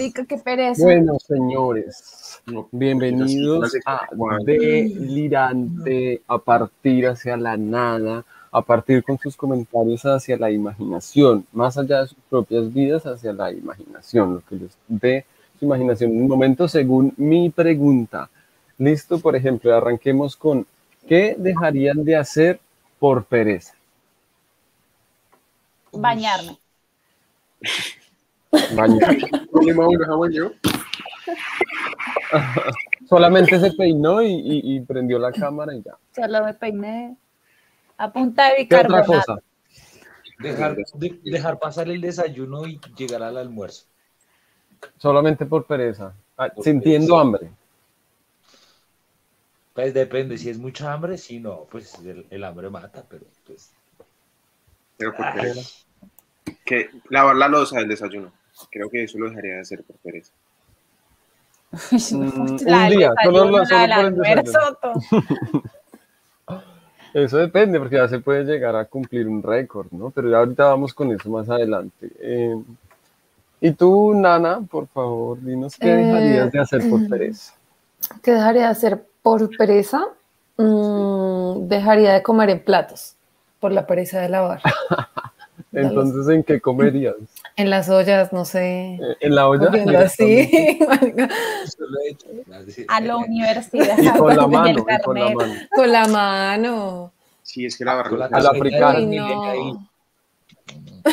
marica, 0.00 0.24
qué 0.24 0.38
pereza. 0.38 0.82
Bueno, 0.82 1.18
señores, 1.18 2.40
bienvenidos 2.72 3.76
a 3.84 4.08
Delirante, 4.46 6.22
a 6.26 6.38
partir 6.38 7.06
hacia 7.06 7.36
la 7.36 7.58
nada, 7.58 8.24
a 8.50 8.62
partir 8.62 9.04
con 9.04 9.18
sus 9.18 9.36
comentarios 9.36 10.06
hacia 10.06 10.38
la 10.38 10.50
imaginación, 10.50 11.44
más 11.52 11.76
allá 11.76 12.00
de 12.00 12.06
sus 12.08 12.18
propias 12.30 12.72
vidas, 12.72 13.04
hacia 13.04 13.34
la 13.34 13.52
imaginación, 13.52 14.34
lo 14.36 14.40
que 14.40 14.56
les 14.56 14.74
dé 14.88 15.26
su 15.58 15.66
imaginación 15.66 16.12
en 16.12 16.22
un 16.22 16.28
momento 16.28 16.66
según 16.66 17.12
mi 17.18 17.50
pregunta. 17.50 18.30
Listo, 18.78 19.20
por 19.20 19.36
ejemplo, 19.36 19.76
arranquemos 19.76 20.34
con 20.34 20.66
¿qué 21.06 21.36
dejarían 21.38 22.04
de 22.04 22.16
hacer 22.16 22.58
por 22.98 23.24
pereza? 23.24 23.74
Bañarme. 25.92 26.56
Bañar. 28.74 29.16
Problema 29.50 29.88
uno, 29.88 30.04
jabón 30.04 30.32
yo. 30.32 30.50
Solamente 33.08 33.58
se 33.58 33.72
peinó 33.72 34.22
y, 34.22 34.32
y- 34.32 34.76
y 34.76 34.80
prendió 34.80 35.18
la 35.18 35.32
cámara 35.32 35.74
y 35.74 35.82
ya. 35.82 35.96
Solo 36.14 36.44
me 36.44 36.54
peiné 36.54 37.16
a 37.96 38.12
punta 38.12 38.50
de 38.54 38.66
¿Qué 38.68 38.76
otra 38.76 39.00
bicarbonato. 39.02 39.12
cosa? 39.34 39.42
Dejar, 40.38 40.76
de- 40.94 41.20
dejar 41.24 41.58
pasar 41.58 41.88
el 41.88 42.00
desayuno 42.00 42.66
y 42.66 42.80
llegar 42.96 43.22
al 43.22 43.36
almuerzo. 43.36 43.86
Solamente 44.98 45.44
por 45.46 45.66
pereza. 45.66 46.14
Ah, 46.36 46.48
Por 46.48 46.64
sintiendo 46.64 47.08
pereza. 47.08 47.20
hambre. 47.20 47.50
Pues 49.74 49.94
depende, 49.94 50.36
si 50.38 50.50
es 50.50 50.58
mucha 50.58 50.92
hambre, 50.92 51.16
sí, 51.18 51.38
no, 51.38 51.66
pues 51.70 51.94
el, 52.00 52.26
el 52.30 52.44
hambre 52.44 52.70
mata, 52.70 53.04
pero 53.08 53.24
pues... 53.46 53.72
Pero 54.96 55.14
por 55.14 55.32
pereza. 55.34 55.60
Que 56.64 56.90
lavar 57.08 57.36
la 57.36 57.48
losa 57.48 57.78
del 57.78 57.88
desayuno. 57.88 58.32
Creo 58.70 58.90
que 58.90 59.04
eso 59.04 59.18
lo 59.18 59.28
dejaría 59.28 59.54
de 59.54 59.60
hacer 59.60 59.82
por 59.84 59.96
pereza. 59.96 60.32
Mm, 61.72 62.16
un 62.16 62.56
día, 62.56 63.12
solo, 63.22 63.64
solo 63.64 63.94
por 64.16 64.26
el 64.26 64.44
desayuno. 64.44 65.62
Eso 67.12 67.38
depende, 67.38 67.78
porque 67.78 67.96
ya 67.96 68.08
se 68.08 68.20
puede 68.20 68.44
llegar 68.44 68.76
a 68.76 68.84
cumplir 68.84 69.26
un 69.26 69.42
récord, 69.42 69.88
¿no? 69.90 70.10
Pero 70.10 70.30
ya 70.30 70.38
ahorita 70.38 70.64
vamos 70.66 70.94
con 70.94 71.10
eso 71.12 71.28
más 71.28 71.48
adelante. 71.48 72.08
Eh, 72.20 72.56
y 73.60 73.72
tú, 73.72 74.14
Nana, 74.14 74.60
por 74.60 74.86
favor, 74.86 75.40
dinos 75.40 75.76
qué 75.76 75.88
dejarías 75.88 76.52
de 76.52 76.58
hacer 76.60 76.88
por 76.88 77.08
pereza. 77.08 77.54
¿Qué 78.22 78.32
dejaría 78.32 78.62
de 78.62 78.68
hacer 78.68 79.04
por 79.22 79.56
pereza? 79.56 80.06
Mm, 80.56 81.66
dejaría 81.68 82.12
de 82.12 82.22
comer 82.22 82.50
en 82.50 82.64
platos, 82.64 83.16
por 83.58 83.72
la 83.72 83.86
pereza 83.86 84.20
de 84.20 84.28
lavar. 84.28 84.60
Entonces, 85.72 86.28
¿en 86.34 86.42
qué 86.42 86.60
comerías? 86.60 87.16
En 87.60 87.68
las 87.68 87.90
ollas, 87.90 88.32
no 88.32 88.46
sé. 88.46 88.94
Eh, 88.94 88.98
¿En 89.20 89.34
la 89.34 89.46
olla? 89.46 90.08
Sí. 90.08 90.78
A 92.88 93.00
la 93.02 93.18
universidad. 93.18 93.98
Y 93.98 94.08
con 94.16 94.34
la 94.34 94.46
mano, 94.46 94.86
y 94.88 95.02
con 95.02 95.18
la 95.18 95.28
mano. 95.28 95.54
Con 95.70 95.92
la 95.92 96.08
mano. 96.08 97.12
Sí, 97.42 97.66
es 97.66 97.76
que 97.76 97.84
la 97.84 97.96
barra. 97.96 98.30
A 98.32 98.40
la 98.40 98.48
africana. 98.48 98.98
Uy, 98.98 99.14
no. 99.14 99.90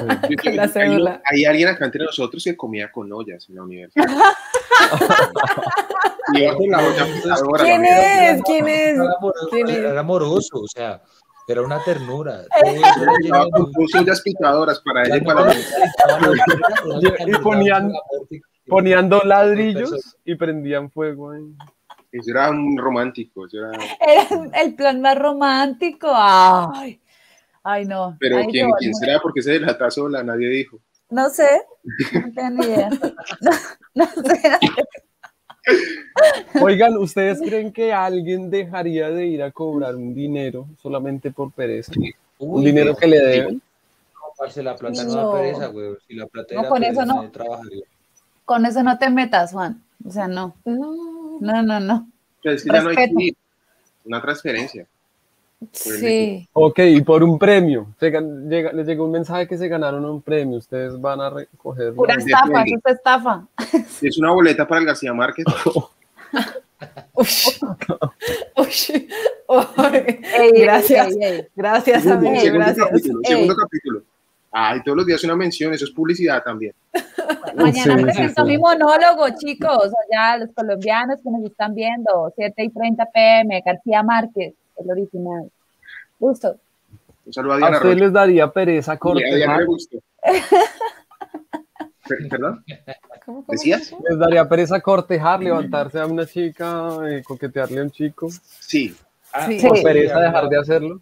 La 0.00 0.62
hay, 0.62 0.68
cédula. 0.68 1.22
hay 1.24 1.44
alguien 1.44 1.68
acá 1.68 1.84
entre 1.84 2.04
nosotros 2.04 2.42
que 2.42 2.56
comía 2.56 2.90
con 2.90 3.12
ollas 3.12 3.48
en 3.48 3.56
la 3.56 3.62
universidad. 3.62 4.06
Iba 6.34 6.54
con 6.54 6.70
la 6.70 6.78
olla 6.78 7.04
pisadora, 7.04 7.64
¿Quién 7.64 7.84
es? 7.84 8.42
¿Quién 8.42 8.68
es? 8.68 8.94
Era 8.94 9.12
amoroso, 9.18 9.48
¿Quién 9.50 9.68
es? 9.68 9.76
era 9.76 10.00
amoroso, 10.00 10.60
o 10.60 10.68
sea, 10.68 11.02
era 11.52 11.62
una 11.62 11.82
ternura. 11.84 12.42
Ollas 13.98 14.20
picadoras 14.22 14.80
para 14.80 15.04
ella 15.04 15.16
y 15.16 15.20
para 15.22 15.44
la 15.46 15.54
Y 17.26 17.32
ponían- 17.42 17.92
Ponían 18.66 19.08
dos 19.08 19.24
ladrillos 19.24 20.16
y 20.24 20.34
prendían 20.36 20.90
fuego 20.90 21.30
ahí. 21.32 21.42
Eso 22.12 22.30
era 22.30 22.50
un 22.50 22.76
romántico. 22.78 23.46
eso 23.46 23.58
era- 23.58 23.72
Era 24.00 24.62
el 24.62 24.74
plan 24.74 25.00
más 25.00 25.18
romántico. 25.18 26.08
Ay, 26.12 27.00
ay 27.64 27.84
no. 27.84 28.16
Pero 28.20 28.38
Ay, 28.38 28.46
¿quién, 28.48 28.70
quién 28.78 28.94
será? 28.94 29.18
Porque 29.20 29.42
se 29.42 29.52
delata 29.52 29.90
sola, 29.90 30.22
nadie 30.22 30.48
dijo. 30.48 30.78
No 31.08 31.28
sé, 31.30 31.48
no 32.12 32.32
tengo 32.32 32.50
ni 32.62 32.66
idea. 32.66 32.88
No, 33.94 34.04
no 34.04 34.06
sé. 34.22 34.58
Oigan, 36.62 36.96
¿ustedes 36.98 37.40
creen 37.40 37.72
que 37.72 37.92
alguien 37.92 38.50
dejaría 38.50 39.10
de 39.10 39.26
ir 39.26 39.42
a 39.42 39.50
cobrar 39.50 39.94
un 39.96 40.14
dinero 40.14 40.66
solamente 40.82 41.30
por 41.30 41.52
pereza? 41.52 41.92
Un 42.38 42.58
Uy, 42.60 42.64
dinero 42.66 42.96
que 42.96 43.06
le 43.06 43.18
deben. 43.20 43.54
no, 44.14 44.20
parce, 44.36 44.62
la 44.62 44.76
plata 44.76 45.04
no, 45.04 45.12
No. 45.14 45.32
da 45.32 45.40
pereza, 45.40 45.66
güey. 45.68 45.90
Si 46.06 46.14
la 46.14 46.26
plata 46.26 46.54
No, 46.54 46.60
era 46.60 46.68
con 46.68 46.80
pereza, 46.80 47.02
eso 47.02 47.14
no. 47.14 47.30
trabajaría. 47.30 47.84
Con 48.44 48.66
eso 48.66 48.82
no 48.82 48.98
te 48.98 49.10
metas, 49.10 49.52
Juan. 49.52 49.82
O 50.04 50.10
sea, 50.10 50.26
no, 50.28 50.54
No. 50.64 51.38
no, 51.40 51.62
no, 51.62 51.80
no. 51.80 52.08
Pero 52.42 52.54
es 52.56 52.62
que 52.64 52.70
ya 52.72 52.82
no 52.82 52.88
hay 52.90 52.96
Respeto. 52.96 53.18
que 53.18 53.24
ir. 53.24 53.36
Una 54.04 54.20
transferencia. 54.22 54.86
Sí. 55.72 56.48
Ok, 56.54 56.78
y 56.78 57.02
por 57.02 57.22
un 57.22 57.38
premio. 57.38 57.88
Llega- 58.00 58.72
les 58.72 58.86
llegó 58.86 59.04
un 59.04 59.10
mensaje 59.12 59.46
que 59.46 59.58
se 59.58 59.68
ganaron 59.68 60.04
un 60.04 60.22
premio. 60.22 60.58
Ustedes 60.58 60.98
van 61.00 61.20
a 61.20 61.30
recogerlo. 61.30 61.94
Pura 61.96 62.14
estafa, 62.14 62.62
es 62.64 62.80
estafa. 62.86 63.46
Es 64.00 64.18
una 64.18 64.32
boleta 64.32 64.66
para 64.66 64.80
el 64.80 64.86
García 64.86 65.12
Márquez. 65.12 65.44
Uy. 67.12 67.26
Uy. 68.56 70.20
Ey, 70.38 70.52
Gracias. 70.62 71.08
ey, 71.16 71.18
ey. 71.22 71.46
Gracias, 71.54 72.06
amigo. 72.06 72.40
segundo 72.40 72.64
Gracias. 72.64 72.86
capítulo. 72.88 73.20
Segundo 73.24 73.54
capítulo. 73.56 74.02
Ay, 74.52 74.82
todos 74.82 74.96
los 74.96 75.06
días 75.06 75.22
una 75.24 75.36
mención, 75.36 75.72
eso 75.74 75.84
es 75.84 75.90
publicidad 75.92 76.42
también. 76.42 76.74
Mañana 77.54 77.96
Sí, 77.98 78.02
presento 78.02 78.42
sí, 78.42 78.50
sí. 78.50 78.56
mi 78.56 78.58
monólogo, 78.58 79.26
chicos. 79.38 79.92
Allá 80.10 80.38
los 80.38 80.52
colombianos 80.54 81.20
que 81.22 81.30
nos 81.30 81.44
están 81.44 81.74
viendo, 81.74 82.32
7 82.34 82.64
y 82.64 82.68
30 82.70 83.04
pm, 83.12 83.62
García 83.64 84.02
Márquez, 84.02 84.54
el 84.84 84.90
original. 84.90 85.50
Gusto. 86.18 86.56
Un 87.26 87.32
saludo 87.32 87.52
a 87.52 87.56
¿A 87.56 87.58
Diana 87.58 87.76
ustedes 87.76 87.94
Rocha. 87.94 88.04
les 88.04 88.12
daría 88.12 88.50
pereza 88.52 88.92
a. 88.92 88.98
Per- 92.08 92.28
¿Perdón? 92.28 92.64
¿Cómo, 93.24 93.44
cómo, 93.44 93.44
¿Decías? 93.48 93.94
¿Les 94.08 94.18
daría 94.18 94.48
pereza 94.48 94.80
cortejar, 94.80 95.40
levantarse 95.42 96.00
a 96.00 96.06
una 96.06 96.26
chica, 96.26 96.88
eh, 97.08 97.22
coquetearle 97.22 97.80
a 97.80 97.82
un 97.84 97.90
chico? 97.90 98.28
Sí. 98.58 98.94
Ah, 99.32 99.46
Sí. 99.46 99.60
¿Por 99.66 99.80
pereza 99.82 100.16
a 100.18 100.22
dejar 100.22 100.48
de 100.48 100.58
hacerlo? 100.58 101.00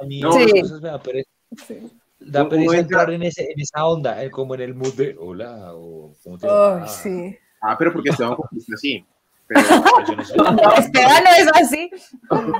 A 0.00 0.04
mí 0.06 0.20
No, 0.20 0.32
Sí. 0.32 0.60
cosas 0.60 0.80
me 0.80 0.88
da 0.88 1.02
pereza. 1.02 1.28
Sí. 1.66 1.92
Da 2.20 2.48
pereza 2.48 2.64
entra- 2.76 2.80
entrar 2.80 3.10
en, 3.10 3.22
ese, 3.24 3.42
en 3.52 3.60
esa 3.60 3.84
onda, 3.86 4.22
eh, 4.24 4.30
como 4.30 4.54
en 4.54 4.60
el 4.62 4.74
mood 4.74 4.94
de 4.94 5.14
hola 5.18 5.74
o 5.74 6.14
¿cómo 6.24 6.38
te? 6.38 6.46
Ay, 6.50 6.88
sí. 6.88 7.36
Ah, 7.60 7.76
pero 7.78 7.92
porque 7.92 8.10
Esteban 8.10 8.34
conquista 8.36 8.72
así. 8.74 9.04
Pero 9.48 9.60
Pues 9.96 10.08
yo 10.08 10.16
no 10.16 10.24
sé. 10.24 10.36
No, 10.36 10.72
Esteban 10.74 11.24
no 11.24 11.30
es 11.38 11.48
así. 11.54 11.90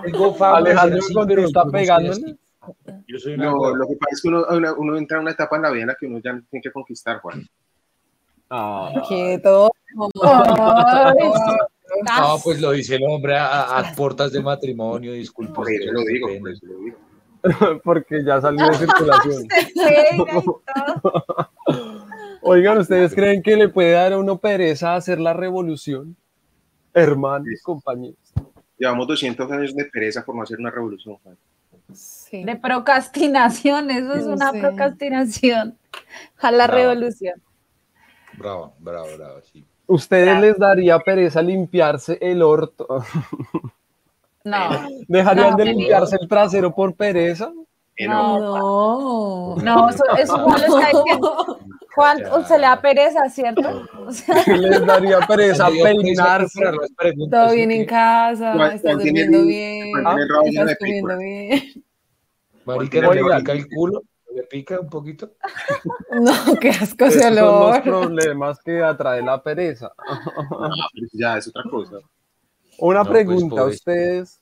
Tengo 0.04 0.34
fama 0.34 0.58
Alejandro 0.58 0.98
así, 0.98 1.14
Conte 1.14 1.34
pero 1.34 1.46
está 1.46 1.62
yo 2.04 2.12
así. 2.12 2.38
Yo 3.06 3.18
soy 3.18 3.36
no, 3.38 3.74
lo 3.74 3.86
que 3.86 3.96
pasa 3.96 4.10
es 4.12 4.22
que 4.22 4.28
uno, 4.28 4.44
uno, 4.50 4.74
uno 4.78 4.96
entra 4.98 5.16
en 5.18 5.22
una 5.22 5.30
etapa 5.32 5.56
en 5.56 5.62
la 5.62 5.70
vida 5.70 5.82
en 5.82 5.88
la 5.88 5.94
que 5.94 6.06
uno 6.06 6.18
ya 6.18 6.32
tiene 6.50 6.62
que 6.62 6.72
conquistar, 6.72 7.20
Juan. 7.20 7.46
Ah, 8.50 8.92
Quieto. 9.08 9.70
No, 12.20 12.36
pues 12.44 12.60
lo 12.60 12.72
dice 12.72 12.96
el 12.96 13.02
hombre 13.08 13.36
a, 13.36 13.78
a- 13.78 13.92
puertas 13.94 14.30
de 14.30 14.42
matrimonio, 14.42 15.12
disculpe. 15.12 15.54
Por 15.54 15.70
eso 15.70 15.80
usted, 15.80 15.92
lo 15.92 16.00
digo, 16.02 16.28
por 16.38 16.50
eso 16.50 16.66
lo 16.66 16.78
digo. 16.80 16.96
porque 17.84 18.22
ya 18.24 18.40
salió 18.40 18.68
de 18.68 18.74
circulación. 18.74 19.48
Oigan, 22.42 22.78
¿ustedes 22.78 23.14
creen 23.14 23.42
que 23.42 23.56
le 23.56 23.68
puede 23.68 23.92
dar 23.92 24.12
a 24.12 24.18
uno 24.18 24.38
pereza 24.38 24.94
hacer 24.96 25.18
la 25.18 25.32
revolución? 25.32 26.16
Hermanos, 27.02 27.60
compañeros. 27.62 28.18
Llevamos 28.78 29.06
200 29.08 29.50
años 29.50 29.74
de 29.74 29.84
pereza 29.86 30.24
por 30.24 30.34
no 30.36 30.42
hacer 30.42 30.58
una 30.58 30.70
revolución, 30.70 31.16
Juan. 31.22 31.36
Sí. 31.92 32.44
De 32.44 32.56
procrastinación, 32.56 33.90
eso 33.90 34.14
es 34.14 34.24
una 34.26 34.52
procrastinación. 34.52 35.76
A 36.40 36.50
la 36.50 36.66
Bravo. 36.66 36.78
revolución. 36.80 37.42
Bravo, 38.34 38.74
bravo, 38.78 39.06
bravo, 39.16 39.40
sí. 39.52 39.64
¿Ustedes 39.86 40.38
les 40.40 40.58
daría 40.58 40.98
pereza 40.98 41.40
limpiarse 41.42 42.18
el 42.20 42.42
orto? 42.42 42.86
No, 44.44 44.68
¿Dejarían 45.08 45.50
No, 45.52 45.56
de 45.56 45.64
no. 45.64 45.70
limpiarse 45.72 46.16
el 46.20 46.28
trasero 46.28 46.74
por 46.74 46.94
pereza? 46.94 47.50
Eh, 47.96 48.06
no. 48.06 48.38
No. 48.38 49.56
no, 49.56 49.88
eso, 49.88 50.04
eso 50.18 50.38
Juan 50.38 50.60
lo 50.60 50.78
está 50.78 50.98
diciendo. 50.98 51.58
Juan, 51.98 52.46
se 52.46 52.56
le 52.58 52.62
da 52.66 52.80
pereza, 52.80 53.28
¿cierto? 53.28 53.82
O 54.08 54.12
sea, 54.12 54.34
¿Les 54.56 54.86
daría 54.86 55.18
pereza 55.26 55.66
peinarse? 55.68 56.60
Todo 57.30 57.52
bien 57.52 57.70
en 57.72 57.84
casa, 57.84 58.52
estás 58.72 58.98
tiene 59.02 59.26
durmiendo 59.26 59.44
bien, 59.46 59.88
estás 60.46 60.76
comiendo 60.78 61.18
bien. 61.18 61.84
Marica, 62.64 63.00
¿no 63.02 63.12
le 63.12 63.22
pica 63.36 63.52
el 63.52 63.66
culo? 63.68 64.02
¿Le 64.34 64.42
pica 64.44 64.80
un 64.80 64.88
poquito? 64.88 65.32
No, 66.10 66.32
qué 66.60 66.70
asco 66.70 67.04
ese 67.04 67.18
Esos 67.18 67.22
son 67.22 67.34
los 67.36 67.44
olor. 67.44 67.82
problemas 67.82 68.58
que 68.60 68.82
atrae 68.82 69.22
la 69.22 69.42
pereza. 69.42 69.92
Ah, 70.08 70.70
ya 71.12 71.36
es 71.38 71.48
otra 71.48 71.62
cosa. 71.70 71.96
Una 72.78 73.00
No, 73.00 73.10
pues, 73.10 73.26
pregunta, 73.26 73.56
pobre- 73.56 73.74
ustedes, 73.74 74.40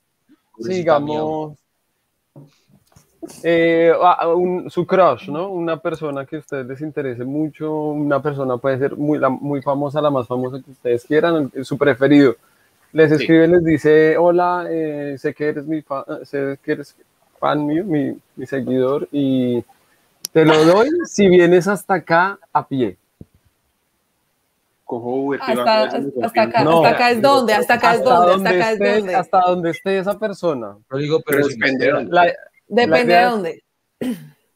digamos, 0.59 1.59
eh, 3.43 3.93
a- 4.03 4.29
un- 4.35 4.71
su 4.71 4.87
crush, 4.87 5.29
¿no? 5.29 5.49
Una 5.49 5.77
persona 5.79 6.25
que 6.27 6.37
a 6.37 6.39
ustedes 6.41 6.67
les 6.67 6.81
interese 6.81 7.25
mucho, 7.25 7.73
una 7.91 8.21
persona 8.23 8.57
puede 8.57 8.79
ser 8.79 8.97
muy, 8.97 9.19
la- 9.19 9.29
muy 9.29 9.63
famosa, 9.63 10.01
la 10.01 10.11
más 10.11 10.27
famosa 10.27 10.63
que 10.65 10.71
ustedes 10.71 11.05
quieran, 11.05 11.51
el- 11.55 11.65
su 11.65 11.77
preferido. 11.79 12.37
Les 12.93 13.09
Sí. 13.11 13.17
escribe, 13.17 13.49
les 13.49 13.65
dice, 13.65 14.17
hola, 14.17 14.67
eh, 14.71 15.17
sé 15.19 15.35
que 15.35 15.49
eres 15.49 15.67
mi 15.67 15.83
fan, 15.83 16.05
sé 16.25 16.59
que 16.63 16.73
eres 16.73 16.97
fan 17.39 17.67
mío, 17.67 17.85
mi, 17.85 18.17
mi 18.37 18.47
seguidor, 18.47 19.09
y 19.13 19.63
te 20.33 20.45
lo 20.45 20.65
doy 20.65 20.89
si 21.07 21.29
vienes 21.29 21.69
hasta 21.69 21.95
acá 21.95 22.39
a 22.53 22.67
pie. 22.67 22.97
Cojo 24.85 25.11
Uber, 25.17 25.41
Hasta, 25.43 25.65
va 25.65 25.73
a 25.81 25.85
hacer 25.87 26.05
hasta 26.23 26.43
acá, 26.43 26.63
No. 26.65 26.77
hasta 26.85 26.89
acá 26.95 27.11
es 27.11 27.21
donde, 27.21 27.53
hasta 27.55 27.75
acá 27.75 27.95
es 27.95 28.05
donde, 28.05 28.33
hasta 28.35 28.51
acá 28.51 28.73
es 28.73 28.79
donde. 28.79 29.15
hasta 29.17 29.41
donde 29.41 29.71
esté 29.71 29.99
esa 29.99 30.17
persona. 30.19 30.77
Yo 30.93 30.99
digo, 30.99 31.21
pero, 31.27 31.45
Pero. 31.79 32.01
La- 32.03 32.33
Depende 32.69 33.15
de 33.15 33.23
dónde. 33.25 33.65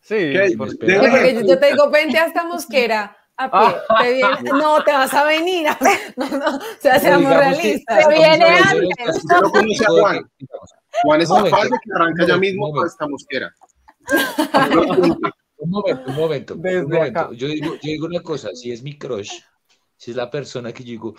sí, 0.00 0.32
Porque 0.56 1.34
yo, 1.34 1.40
yo 1.46 1.58
te 1.58 1.70
digo, 1.70 1.90
vente 1.90 2.18
hasta 2.18 2.44
Mosquera 2.44 3.16
a 3.36 3.50
pie. 3.50 3.76
Te 4.02 4.12
viene- 4.14 4.50
no, 4.50 4.82
te 4.84 4.92
vas 4.92 5.14
a 5.14 5.24
venir. 5.24 5.66
No, 6.16 6.28
no, 6.28 6.56
o 6.56 6.60
sea, 6.80 6.98
seamos 6.98 7.34
realistas. 7.34 8.04
Se 8.04 8.10
viene 8.10 8.44
antes. 8.44 9.22
conoce 9.52 9.84
a 9.84 9.88
Juan. 9.90 10.30
Juan 11.04 11.20
es 11.20 11.30
Un 11.30 11.44
que 11.44 11.50
arranca 11.94 12.26
ya 12.26 12.36
mismo 12.36 12.66
momento. 12.68 12.86
hasta 12.86 13.06
Mosquera. 13.08 13.54
Un 15.62 15.68
momento, 15.70 16.02
un 16.10 16.14
momento. 16.16 16.54
Desde 16.56 16.84
un 16.86 16.90
momento. 16.90 17.20
acá. 17.20 17.34
Yo, 17.34 17.46
digo, 17.46 17.74
yo 17.74 17.78
digo 17.82 18.06
una 18.06 18.22
cosa, 18.22 18.48
si 18.54 18.72
es 18.72 18.82
mi 18.82 18.96
crush, 18.98 19.30
si 19.94 20.10
es 20.10 20.16
la 20.16 20.30
persona 20.30 20.72
que 20.72 20.82
yo 20.82 20.90
digo, 20.92 21.14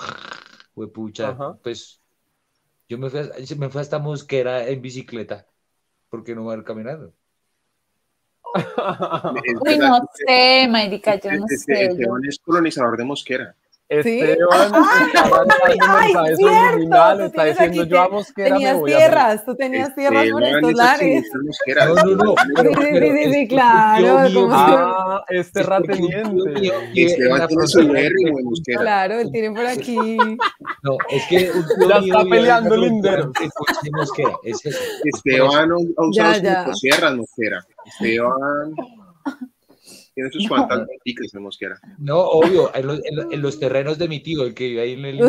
huepucha, 0.74 1.30
Ajá. 1.30 1.58
pues 1.62 2.02
yo 2.90 2.98
me 2.98 3.12
fui, 3.12 3.20
a- 3.20 3.56
me 3.58 3.70
fui 3.70 3.82
hasta 3.82 4.00
Mosquera 4.00 4.68
en 4.68 4.82
bicicleta, 4.82 5.46
porque 6.12 6.36
no 6.36 6.44
voy 6.44 6.56
a 6.56 6.58
ir 6.60 6.64
caminando. 6.64 7.14
Uy, 8.54 9.78
no 9.78 10.02
sé, 10.14 10.68
marica, 10.70 11.16
yo 11.16 11.32
no 11.32 11.46
este- 11.50 11.58
sé. 11.58 11.86
Esteban 11.86 12.22
yo- 12.22 12.30
es 12.30 12.38
colonizador 12.40 12.98
de 12.98 13.06
Mosquera. 13.06 13.56
Esteban 13.92 14.72
está 16.08 16.36
cierto, 16.38 17.26
está 17.26 17.44
diciendo 17.44 17.84
yo 17.84 18.02
a 18.02 18.08
Mosquera 18.08 18.50
tenías 18.52 18.74
me 18.76 18.80
voy 18.80 18.92
tierras, 18.92 19.44
tú 19.44 19.56
tenías 19.56 19.94
tierras 19.94 20.30
por 20.32 20.44
estos 20.44 20.74
lares. 20.74 21.26
No, 21.34 21.96
no, 21.96 22.16
no. 22.16 22.36
Sí, 22.56 23.24
sí, 23.26 23.34
sí, 23.34 23.48
claro. 23.50 24.50
Ah, 24.50 25.26
es 25.28 25.52
terrateniente. 25.52 26.72
Esteban 26.96 27.48
tiene 27.50 27.68
su 27.68 27.80
en 27.82 28.46
Mosquera. 28.46 28.80
Claro, 28.80 29.20
él 29.20 29.30
tiene 29.30 29.52
por 29.52 29.66
aquí. 29.66 30.18
No, 30.84 30.98
es 31.10 31.26
que 31.28 31.52
ya 31.90 31.98
está 31.98 32.24
peleando 32.24 32.78
Lindero. 32.78 33.32
Esteban 35.04 35.70
ha 35.72 36.06
usado 36.06 36.66
sus 36.66 36.80
sierras, 36.80 37.14
Mosquera. 37.14 37.66
Esteban 37.86 38.74
tiene 40.22 40.32
sus 40.32 40.48
cuantas 40.48 40.86
boticas 40.88 41.34
en 41.34 41.42
Mosquera. 41.42 41.80
No, 41.98 42.20
obvio, 42.20 42.72
en 42.76 42.88
los, 42.88 43.02
en, 43.32 43.42
los, 43.42 43.60
terrenos 43.60 43.98
de 43.98 44.08
mi 44.08 44.20
tío, 44.22 44.44
el 44.44 44.54
que 44.54 44.68
vive 44.68 44.82
ahí 44.82 44.94
en 44.94 45.06
el. 45.06 45.22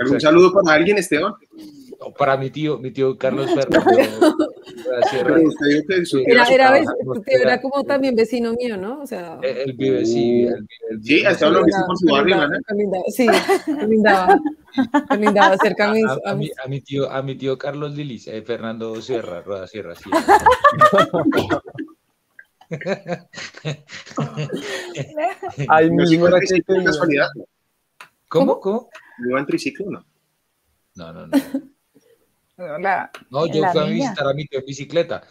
¿Algún 0.00 0.20
saludo 0.20 0.52
para 0.52 0.76
alguien, 0.76 0.98
Esteban? 0.98 1.34
para 2.18 2.36
mi 2.36 2.50
tío, 2.50 2.78
mi 2.78 2.90
tío 2.90 3.16
Carlos 3.16 3.50
Ferro. 3.54 3.80
Era, 6.26 6.46
era, 6.48 6.84
era, 7.26 7.60
como 7.60 7.84
también 7.84 8.14
vecino 8.14 8.52
mío, 8.52 8.76
¿no? 8.76 9.00
O 9.00 9.06
sea, 9.06 9.38
él 9.42 9.72
vive, 9.72 10.04
sí. 10.04 10.42
Él, 10.44 10.66
sí, 11.02 11.24
hasta 11.24 11.48
lo 11.48 11.64
visto 11.64 11.80
por 11.86 11.96
su 11.98 12.06
barrio, 12.06 12.36
¿no? 12.36 12.58
Sí, 13.08 13.26
lindaba. 13.88 14.38
lindaba 15.18 15.56
cerca 15.58 15.86
a, 15.86 15.88
a, 15.88 15.92
a, 16.30 16.34
mi, 16.34 16.50
a, 16.64 16.68
mi, 16.68 16.80
tío, 16.80 17.10
a 17.10 17.22
mi 17.22 17.34
tío 17.36 17.58
Carlos 17.58 17.94
Lilis, 17.94 18.26
eh, 18.28 18.42
Fernando 18.42 19.00
Sierra, 19.02 19.42
Roda 19.42 19.66
Sierra, 19.66 19.94
sí. 19.94 20.10
Ay, 25.68 25.90
mismo 25.90 26.26
que 26.26 26.62
casualidad. 26.84 27.28
¿Cómo? 28.28 28.60
¿Cómo? 28.60 28.88
¿Iba 29.28 29.40
en 29.40 29.46
triciclo 29.46 29.90
no? 29.90 30.06
No, 30.94 31.12
no, 31.12 31.26
no. 31.26 31.38
No, 33.30 33.46
yo 33.46 33.64
fui 33.70 33.80
a 33.80 33.84
visitar 33.84 34.28
a 34.28 34.34
mi 34.34 34.46
tío 34.46 34.60
en 34.60 34.66
bicicleta. 34.66 35.22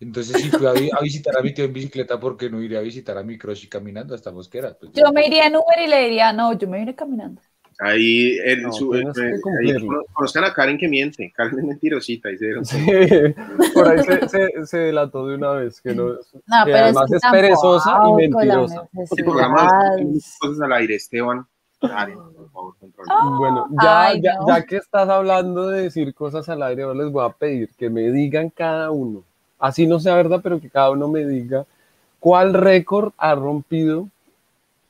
Entonces, 0.00 0.40
si 0.40 0.50
fui 0.50 0.66
a, 0.66 1.00
visitar 1.02 1.36
a 1.36 1.42
mi 1.42 1.52
tío 1.52 1.66
en 1.66 1.72
bicicleta, 1.72 2.18
¿por 2.18 2.36
qué 2.36 2.48
no 2.48 2.62
iré 2.62 2.78
a 2.78 2.80
visitar 2.80 3.18
a 3.18 3.22
mi 3.22 3.36
crush 3.36 3.68
caminando 3.68 4.14
hasta 4.14 4.32
Mosquera? 4.32 4.76
Pues, 4.78 4.92
yo 4.92 5.12
me 5.12 5.26
iría 5.26 5.46
en 5.46 5.56
Uber 5.56 5.78
y 5.84 5.88
le 5.88 6.04
diría, 6.04 6.32
no, 6.32 6.54
yo 6.54 6.68
me 6.68 6.78
vine 6.78 6.94
caminando. 6.94 7.42
Ahí, 7.82 8.36
en 8.44 8.70
su, 8.74 8.88
pues 8.88 9.18
ahí 9.18 9.74
conozcan 10.12 10.44
a 10.44 10.52
Karen 10.52 10.76
que 10.76 10.86
miente, 10.86 11.32
Karen 11.34 11.58
es 11.58 11.64
mentirosita. 11.64 12.28
sí, 12.62 12.86
por 13.72 13.88
ahí 13.88 14.02
se, 14.04 14.28
se, 14.28 14.66
se, 14.66 14.78
delató 14.78 15.26
de 15.26 15.36
una 15.36 15.52
vez, 15.52 15.80
que, 15.80 15.94
no, 15.94 16.08
no 16.08 16.64
que 16.66 16.74
además 16.74 17.10
es, 17.10 17.22
perezosa 17.30 18.02
y 18.06 18.12
mentirosa. 18.12 18.86
Este 19.02 19.24
programa 19.24 19.66
cosas 20.38 20.60
al 20.60 20.72
aire, 20.74 20.96
Esteban. 20.96 21.46
Bueno, 23.38 23.66
ya, 23.82 24.12
ya, 24.20 24.38
ya, 24.46 24.62
que 24.64 24.76
estás 24.76 25.08
hablando 25.08 25.68
de 25.68 25.82
decir 25.82 26.14
cosas 26.14 26.48
al 26.48 26.62
aire, 26.62 26.82
ahora 26.82 27.02
les 27.02 27.12
voy 27.12 27.24
a 27.24 27.30
pedir 27.30 27.70
que 27.78 27.90
me 27.90 28.10
digan 28.10 28.50
cada 28.50 28.90
uno, 28.90 29.22
así 29.58 29.86
no 29.86 30.00
sea 30.00 30.14
verdad, 30.14 30.40
pero 30.42 30.60
que 30.60 30.68
cada 30.68 30.90
uno 30.90 31.08
me 31.08 31.26
diga 31.26 31.64
cuál 32.18 32.54
récord 32.54 33.12
ha 33.16 33.34
rompido 33.34 34.08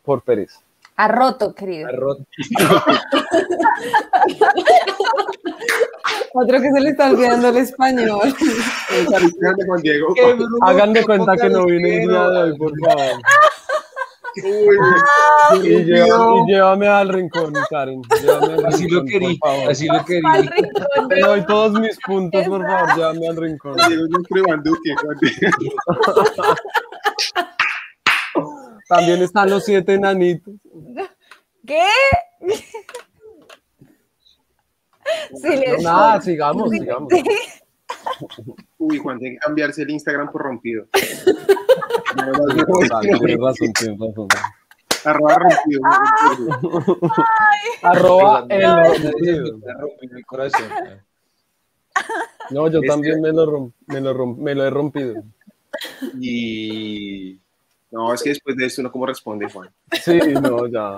por 0.05 0.23
pereza. 0.23 0.61
Ha 0.97 1.09
roto, 1.09 1.55
querido. 1.55 1.89
Ha 1.89 1.93
roto. 1.93 2.25
Otro 6.35 6.61
que 6.61 6.71
se 6.71 6.81
le 6.81 6.91
está 6.91 7.11
olvidando 7.11 7.49
el 7.49 7.57
español. 7.57 8.35
Hagan 10.61 10.93
de 10.93 11.05
cuenta 11.05 11.37
que 11.37 11.49
no 11.49 11.65
vine 11.65 12.03
el 12.03 12.09
día 12.09 12.29
de 12.29 12.39
hoy, 12.39 12.59
por 12.59 12.73
favor 12.79 13.21
y, 14.37 15.85
llévame 15.85 16.87
al 16.89 17.09
rincón, 17.09 17.53
Karen. 17.69 18.03
así 18.67 18.89
lo 18.89 19.05
quería, 19.05 19.39
así 19.69 19.87
lo 19.87 20.05
quería. 20.05 20.51
Te 21.09 21.21
doy 21.21 21.45
todos 21.47 21.81
mis 21.81 21.99
puntos, 22.05 22.47
por 22.47 22.67
favor, 22.67 22.97
llévame 22.97 23.29
al 23.29 23.37
rincón. 23.37 23.77
También 28.89 29.23
están 29.23 29.51
los 29.51 29.65
siete 29.65 29.95
enanitos. 29.95 30.55
¿Qué? 31.67 31.87
nada, 35.83 36.21
sigamos, 36.21 36.71
sigamos. 36.71 37.13
Uy, 38.79 38.99
Juan, 38.99 39.19
tiene 39.19 39.37
que 39.37 39.41
cambiarse 39.41 39.83
el 39.83 39.91
Instagram 39.91 40.31
por 40.31 40.43
rompido. 40.43 40.87
Arroba 45.05 45.39
rompido. 45.39 45.81
Arroba 47.83 48.47
el 48.49 48.63
No, 52.51 52.69
yo 52.69 52.81
también 52.83 53.21
me 53.21 53.33
lo, 53.33 53.73
me, 53.87 54.01
lo 54.01 54.27
me 54.27 54.55
lo 54.55 54.65
he 54.65 54.71
rompido. 54.71 55.23
Y 56.21 57.39
no, 57.91 58.13
es 58.13 58.23
que 58.23 58.31
después 58.31 58.57
de 58.57 58.67
esto 58.67 58.83
no 58.83 58.93
cómo 58.93 59.07
responde 59.07 59.51
Juan. 59.51 59.71
Sí, 60.03 60.19
no, 60.41 60.67
ya. 60.67 60.97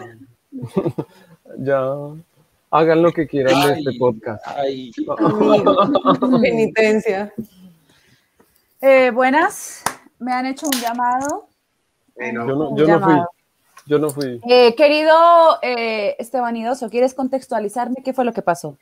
ya. 1.59 1.95
Hagan 2.71 3.03
lo 3.03 3.13
que 3.13 3.27
quieran 3.27 3.67
de 3.67 3.81
este 3.81 3.99
podcast. 3.99 4.47
Ay. 4.47 4.91
Penitencia. 6.41 7.33
Eh, 8.81 9.11
buenas, 9.11 9.85
me 10.23 10.33
han 10.33 10.47
hecho 10.47 10.67
un 10.67 10.81
llamado. 10.81 11.49
yo, 12.17 12.33
no, 12.33 12.77
yo 12.77 12.87
no, 12.87 13.01
fui. 13.01 13.15
Yo 13.87 13.99
no 13.99 14.11
fui. 14.11 14.41
Eh, 14.49 14.75
querido 14.77 15.15
eh, 15.63 16.17
Estebanidoso, 16.19 16.89
¿quieres 16.89 17.15
contextualizarme 17.15 18.03
qué 18.05 18.13
fue 18.13 18.25
lo 18.25 18.33
que 18.33 18.43
pasó? 18.43 18.79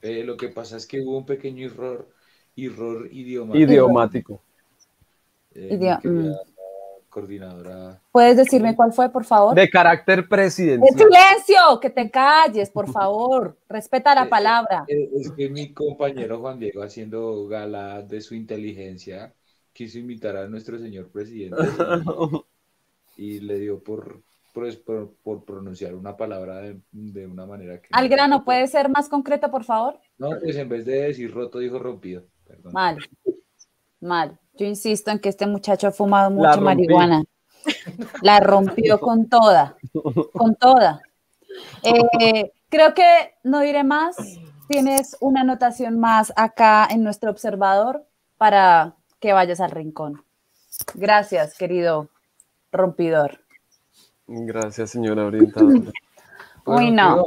Eh, 0.00 0.24
lo 0.24 0.36
que 0.36 0.48
pasa 0.48 0.76
es 0.76 0.86
que 0.86 1.00
hubo 1.00 1.16
un 1.16 1.26
pequeño 1.26 1.66
error, 1.66 2.08
error 2.56 3.08
idiomático. 3.12 3.58
Idiomático. 3.58 4.42
Mm 6.02 6.32
coordinadora. 7.12 8.00
¿Puedes 8.10 8.38
decirme 8.38 8.74
cuál 8.74 8.92
fue, 8.92 9.10
por 9.10 9.24
favor? 9.24 9.54
De 9.54 9.68
carácter 9.68 10.26
presidencial. 10.26 10.96
silencio! 10.96 11.78
Que 11.80 11.90
te 11.90 12.10
calles, 12.10 12.70
por 12.70 12.90
favor. 12.90 13.58
Respeta 13.68 14.14
la 14.14 14.24
eh, 14.24 14.28
palabra. 14.28 14.84
Eh, 14.88 15.10
es 15.14 15.30
que 15.30 15.50
mi 15.50 15.72
compañero 15.74 16.40
Juan 16.40 16.58
Diego, 16.58 16.82
haciendo 16.82 17.46
gala 17.46 18.00
de 18.02 18.22
su 18.22 18.34
inteligencia, 18.34 19.34
quiso 19.72 19.98
invitar 19.98 20.36
a 20.36 20.48
nuestro 20.48 20.78
señor 20.78 21.08
presidente 21.08 21.56
y, 23.16 23.40
le 23.40 23.58
dio 23.58 23.82
por, 23.82 24.22
por, 25.22 25.44
pronunciar 25.44 25.94
una 25.94 26.16
palabra 26.16 26.60
de, 26.90 27.26
una 27.26 27.46
manera 27.46 27.80
que... 27.80 27.88
Al 27.92 28.08
grano, 28.08 28.44
¿puede 28.44 28.66
ser 28.68 28.88
más 28.88 29.08
concreto, 29.08 29.50
por 29.50 29.64
favor? 29.64 29.98
No, 30.18 30.30
pues 30.40 30.56
en 30.56 30.68
vez 30.68 30.84
de 30.84 31.02
decir 31.02 31.32
roto, 31.32 31.58
dijo 31.58 31.78
rompido. 31.78 32.24
Mal, 32.72 32.98
mal. 34.00 34.38
Yo 34.54 34.66
insisto 34.66 35.10
en 35.10 35.18
que 35.18 35.30
este 35.30 35.46
muchacho 35.46 35.88
ha 35.88 35.92
fumado 35.92 36.30
mucho 36.30 36.60
marihuana. 36.60 37.24
La 38.22 38.40
rompió 38.40 39.00
con 39.00 39.28
toda, 39.28 39.76
con 40.32 40.54
toda. 40.56 41.00
Eh, 41.82 42.52
creo 42.68 42.92
que 42.94 43.34
no 43.44 43.60
diré 43.60 43.84
más. 43.84 44.16
Tienes 44.68 45.16
una 45.20 45.42
anotación 45.42 45.98
más 45.98 46.32
acá 46.36 46.88
en 46.90 47.02
nuestro 47.02 47.30
observador 47.30 48.06
para 48.36 48.96
que 49.22 49.32
vayas 49.32 49.60
al 49.60 49.70
rincón. 49.70 50.24
Gracias, 50.94 51.56
querido 51.56 52.10
rompidor. 52.72 53.38
Gracias, 54.26 54.90
señora 54.90 55.24
orientadora. 55.24 55.90
Uy, 56.64 56.92
no. 56.92 57.26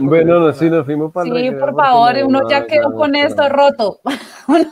bueno, 0.00 0.40
no, 0.40 0.52
sí, 0.52 0.68
nos 0.68 0.84
fuimos 0.84 1.12
para 1.12 1.30
Sí, 1.30 1.50
por 1.52 1.76
favor, 1.76 2.14
uno 2.24 2.48
ya 2.48 2.66
quedó 2.66 2.92
con 2.92 3.14
esto 3.14 3.48
roto. 3.48 4.00
uno 4.48 4.64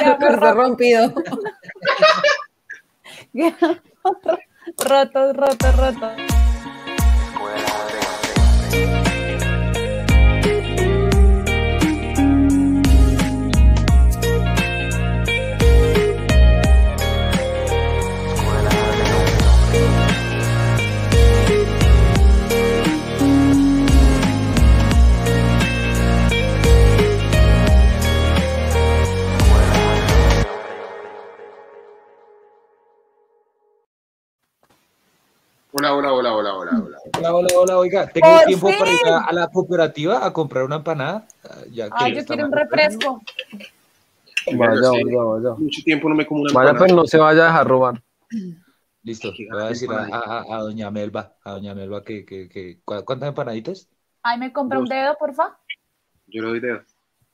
ya 0.00 0.18
quedó 0.18 0.54
rompido. 0.54 1.12
roto, 4.78 5.32
roto, 5.32 5.72
roto. 5.72 6.41
Hola, 35.74 35.94
hola, 35.94 36.12
hola, 36.12 36.34
hola, 36.34 36.54
hola, 36.54 36.82
hola. 36.82 36.98
Hola, 37.16 37.34
hola, 37.34 37.48
hola, 37.56 37.78
oiga, 37.78 38.06
¿tengo 38.06 38.28
tiempo 38.46 38.68
para 38.78 38.90
ir 38.90 39.06
a, 39.06 39.32
la 39.32 39.48
cooperativa 39.48 40.26
a 40.26 40.30
comprar 40.30 40.64
una 40.64 40.76
empanada? 40.76 41.26
Ya 41.70 41.88
Ay, 41.92 42.14
yo 42.14 42.26
quiero 42.26 42.44
un 42.44 42.52
refresco. 42.52 43.22
Vaya, 44.52 44.90
vaya, 44.90 45.22
vaya. 45.22 45.54
Mucho 45.56 45.82
tiempo 45.82 46.10
no 46.10 46.14
me 46.14 46.26
como 46.26 46.42
una 46.42 46.52
Vaya, 46.52 46.74
pues 46.74 46.92
no 46.92 47.06
se 47.06 47.16
vaya 47.16 47.44
a 47.44 47.46
dejar 47.46 47.66
robar. 47.66 48.02
Listo, 49.02 49.32
voy 49.50 49.62
a 49.62 49.68
decir 49.68 49.88
a, 49.90 50.58
doña 50.60 50.90
Melba, 50.90 51.36
a 51.42 51.52
doña 51.52 51.74
Melba 51.74 52.04
que, 52.04 52.26
que, 52.26 52.50
que 52.50 52.80
¿cuántas 52.84 53.30
empanaditas? 53.30 53.88
Ay, 54.22 54.38
¿me 54.38 54.52
compra 54.52 54.78
un 54.78 54.84
dedo, 54.84 55.16
porfa? 55.18 55.58
Yo 56.26 56.42
le 56.42 56.48
doy 56.48 56.60
dedo. 56.60 56.82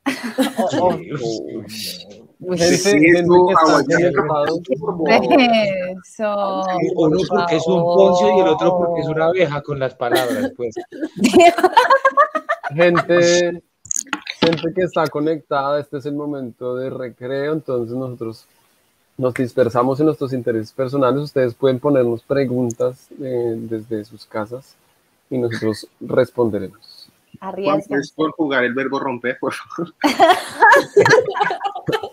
Eso. 6.04 6.64
Uno 6.94 7.18
porque 7.28 7.56
es 7.56 7.66
un 7.66 7.82
poncio 7.82 8.36
y 8.36 8.40
el 8.40 8.48
otro 8.48 8.78
porque 8.78 9.00
es 9.00 9.08
una 9.08 9.26
abeja 9.26 9.60
con 9.62 9.78
las 9.78 9.94
palabras, 9.94 10.52
pues. 10.56 10.74
gente, 12.74 13.62
gente 14.40 14.74
que 14.74 14.82
está 14.82 15.06
conectada, 15.08 15.80
este 15.80 15.98
es 15.98 16.06
el 16.06 16.14
momento 16.14 16.76
de 16.76 16.90
recreo, 16.90 17.54
entonces 17.54 17.96
nosotros 17.96 18.46
nos 19.16 19.34
dispersamos 19.34 19.98
en 19.98 20.06
nuestros 20.06 20.32
intereses 20.32 20.70
personales. 20.72 21.24
Ustedes 21.24 21.54
pueden 21.54 21.80
ponernos 21.80 22.22
preguntas 22.22 23.08
eh, 23.20 23.54
desde 23.56 24.04
sus 24.04 24.24
casas 24.26 24.76
y 25.28 25.38
nosotros 25.38 25.88
responderemos. 26.00 27.10
Arriesgas. 27.40 28.10
por 28.12 28.32
jugar 28.32 28.64
el 28.64 28.74
verbo 28.74 28.98
romper, 28.98 29.38
por 29.38 29.52
favor. 29.52 29.94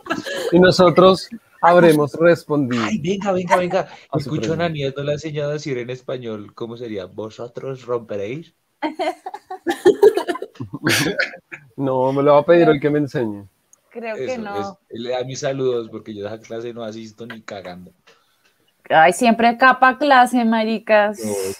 y 0.51 0.59
nosotros 0.59 1.29
habremos 1.61 2.13
respondido. 2.13 2.83
Ay, 2.83 2.97
venga, 2.99 3.31
venga, 3.31 3.57
venga. 3.57 3.87
Escucho 4.13 4.53
a 4.53 4.57
Naniel, 4.57 4.93
no 4.95 5.03
le 5.03 5.11
ha 5.11 5.13
enseñado 5.15 5.49
a 5.51 5.53
decir 5.53 5.77
en 5.77 5.89
español 5.89 6.53
cómo 6.53 6.77
sería. 6.77 7.05
¿Vosotros 7.05 7.85
romperéis? 7.85 8.53
no, 11.75 12.13
me 12.13 12.23
lo 12.23 12.33
va 12.33 12.39
a 12.39 12.45
pedir 12.45 12.69
el 12.69 12.79
que 12.79 12.89
me 12.89 12.99
enseñe. 12.99 13.47
Creo 13.89 14.15
que 14.15 14.37
no. 14.37 14.77
le 14.89 15.09
da 15.11 15.23
mis 15.23 15.39
saludos 15.39 15.89
porque 15.89 16.13
yo 16.13 16.27
a 16.27 16.35
esa 16.35 16.43
clase 16.43 16.73
no 16.73 16.83
asisto 16.83 17.25
ni 17.25 17.41
cagando. 17.41 17.93
Ay, 18.89 19.13
siempre 19.13 19.57
capa 19.57 19.97
clase, 19.97 20.45
maricas. 20.45 21.19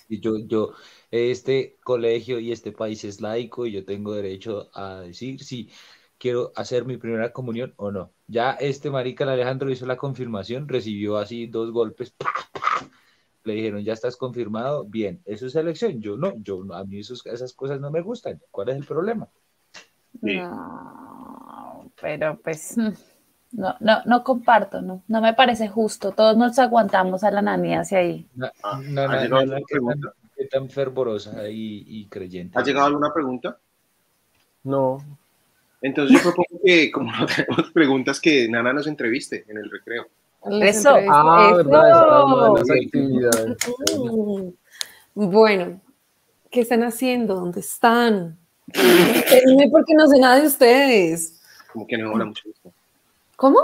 yo, 0.09 0.37
yo, 0.45 0.73
este 1.11 1.77
colegio 1.83 2.39
y 2.39 2.51
este 2.51 2.71
país 2.71 3.03
es 3.03 3.21
laico 3.21 3.65
y 3.65 3.71
yo 3.71 3.85
tengo 3.85 4.13
derecho 4.13 4.69
a 4.73 4.99
decir 4.99 5.43
si 5.43 5.71
quiero 6.17 6.51
hacer 6.55 6.85
mi 6.85 6.97
primera 6.97 7.31
comunión 7.31 7.73
o 7.77 7.91
no. 7.91 8.11
Ya 8.27 8.51
este 8.51 8.89
marica, 8.89 9.23
el 9.23 9.31
Alejandro, 9.31 9.69
hizo 9.69 9.85
la 9.85 9.97
confirmación, 9.97 10.67
recibió 10.67 11.17
así 11.17 11.47
dos 11.47 11.71
golpes. 11.71 12.15
Le 13.43 13.53
dijeron, 13.53 13.83
ya 13.83 13.93
estás 13.93 14.17
confirmado, 14.17 14.85
bien, 14.85 15.21
eso 15.25 15.45
es 15.45 15.55
elección. 15.55 16.01
Yo 16.01 16.17
no, 16.17 16.33
yo 16.37 16.63
a 16.73 16.83
mí 16.83 16.99
esas 16.99 17.53
cosas 17.53 17.79
no 17.79 17.91
me 17.91 18.01
gustan. 18.01 18.41
¿Cuál 18.49 18.69
es 18.69 18.77
el 18.77 18.85
problema? 18.85 19.27
No, 20.21 21.91
pero 22.01 22.39
pues 22.43 22.77
no, 22.77 23.75
no, 23.79 24.01
no 24.05 24.23
comparto, 24.23 24.81
no, 24.81 25.03
no 25.07 25.21
me 25.21 25.33
parece 25.33 25.67
justo. 25.67 26.11
Todos 26.11 26.35
nos 26.35 26.57
aguantamos 26.59 27.23
a 27.23 27.31
la 27.31 27.41
nani 27.41 27.75
hacia 27.75 27.99
ahí. 27.99 28.27
No, 28.35 28.49
no, 28.81 29.07
no, 29.07 29.45
no, 29.45 29.57
qué 30.35 30.45
tan, 30.45 30.69
fervorosa 30.69 31.47
y, 31.49 32.05
creyente. 32.07 32.57
¿Ha 32.59 32.63
llegado 32.63 32.87
alguna 32.87 33.13
pregunta? 33.13 33.57
No. 34.63 34.97
Entonces 35.81 36.17
yo 36.17 36.23
propongo 36.23 36.54
que, 36.65 36.91
como 36.91 37.11
no 37.11 37.25
tenemos 37.25 37.71
preguntas, 37.71 38.19
que 38.19 38.49
Nana 38.49 38.73
nos 38.73 38.87
entreviste 38.87 39.45
en 39.47 39.57
el 39.57 39.69
recreo. 39.69 40.07
Eso. 40.61 40.95
Ah, 41.09 41.53
verdad, 41.55 42.05
Bueno, 45.13 45.81
¿qué 46.51 46.61
están 46.61 46.83
haciendo? 46.83 47.35
¿Dónde 47.35 47.59
están? 47.59 48.37
Dime 48.67 49.69
porque 49.69 49.93
no 49.93 50.07
sé 50.07 50.19
nada 50.19 50.39
de 50.39 50.47
ustedes. 50.47 51.41
Como 51.71 51.85
que 51.85 51.97
no, 51.97 52.13
hola, 52.13 52.25
mucho 52.25 52.43
gusto. 52.45 52.71
¿Cómo? 53.35 53.59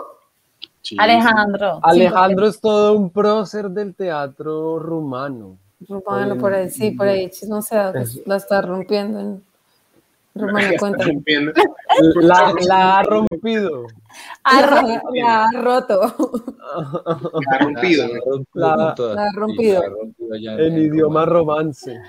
Alejandro. 0.97 1.79
Alejandro 1.83 2.47
es 2.47 2.59
todo 2.59 2.93
un 2.93 3.09
prócer 3.09 3.69
del 3.69 3.95
teatro 3.95 4.79
rumano. 4.79 5.57
Rumano, 5.87 6.37
por 6.37 6.53
ahí, 6.53 6.69
sí, 6.69 6.91
por 6.91 7.07
ahí, 7.07 7.31
no 7.47 7.61
sé, 7.61 7.75
la 8.25 8.35
está 8.35 8.61
rompiendo 8.61 9.19
en 9.19 9.43
Rumania, 10.33 10.77
cuenta. 10.79 11.05
La, 12.15 12.53
la, 12.65 12.99
ha 12.99 13.03
rompido. 13.03 13.87
la, 15.13 15.45
ha 15.45 15.51
roto. 15.51 16.01
La 16.03 17.55
ha 17.55 17.59
rompido. 17.59 18.07
La, 18.53 18.73
ha 18.73 19.31
rompido. 19.35 19.83
En 20.31 20.77
idioma 20.77 21.25
romance. 21.25 21.99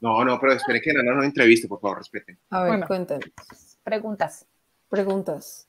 No, 0.00 0.24
no, 0.24 0.38
pero 0.40 0.54
espere 0.54 0.80
que 0.80 0.92
Nana 0.92 1.14
no 1.14 1.22
entreviste, 1.22 1.68
por 1.68 1.80
favor, 1.80 1.98
respeten. 1.98 2.38
A 2.50 2.64
ver, 2.64 2.86
cuéntenos. 2.86 3.24
Preguntas. 3.84 4.46
Preguntas. 4.88 5.68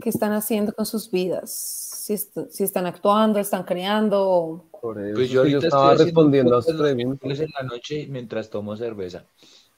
¿Qué 0.00 0.10
están 0.10 0.32
haciendo 0.32 0.72
con 0.72 0.86
sus 0.86 1.10
vidas? 1.10 1.50
Si, 1.52 2.16
si 2.16 2.64
están 2.64 2.86
actuando, 2.86 3.38
están 3.38 3.64
creando. 3.64 4.68
pues 4.80 5.30
yo 5.30 5.40
ahorita 5.40 5.58
estaba 5.66 5.94
respondiendo 5.94 6.56
a 6.56 6.62
sus 6.62 6.76
preguntas. 6.76 7.40
en 7.40 7.50
la 7.58 7.66
noche 7.66 8.06
mientras 8.08 8.50
tomo 8.50 8.76
cerveza. 8.76 9.24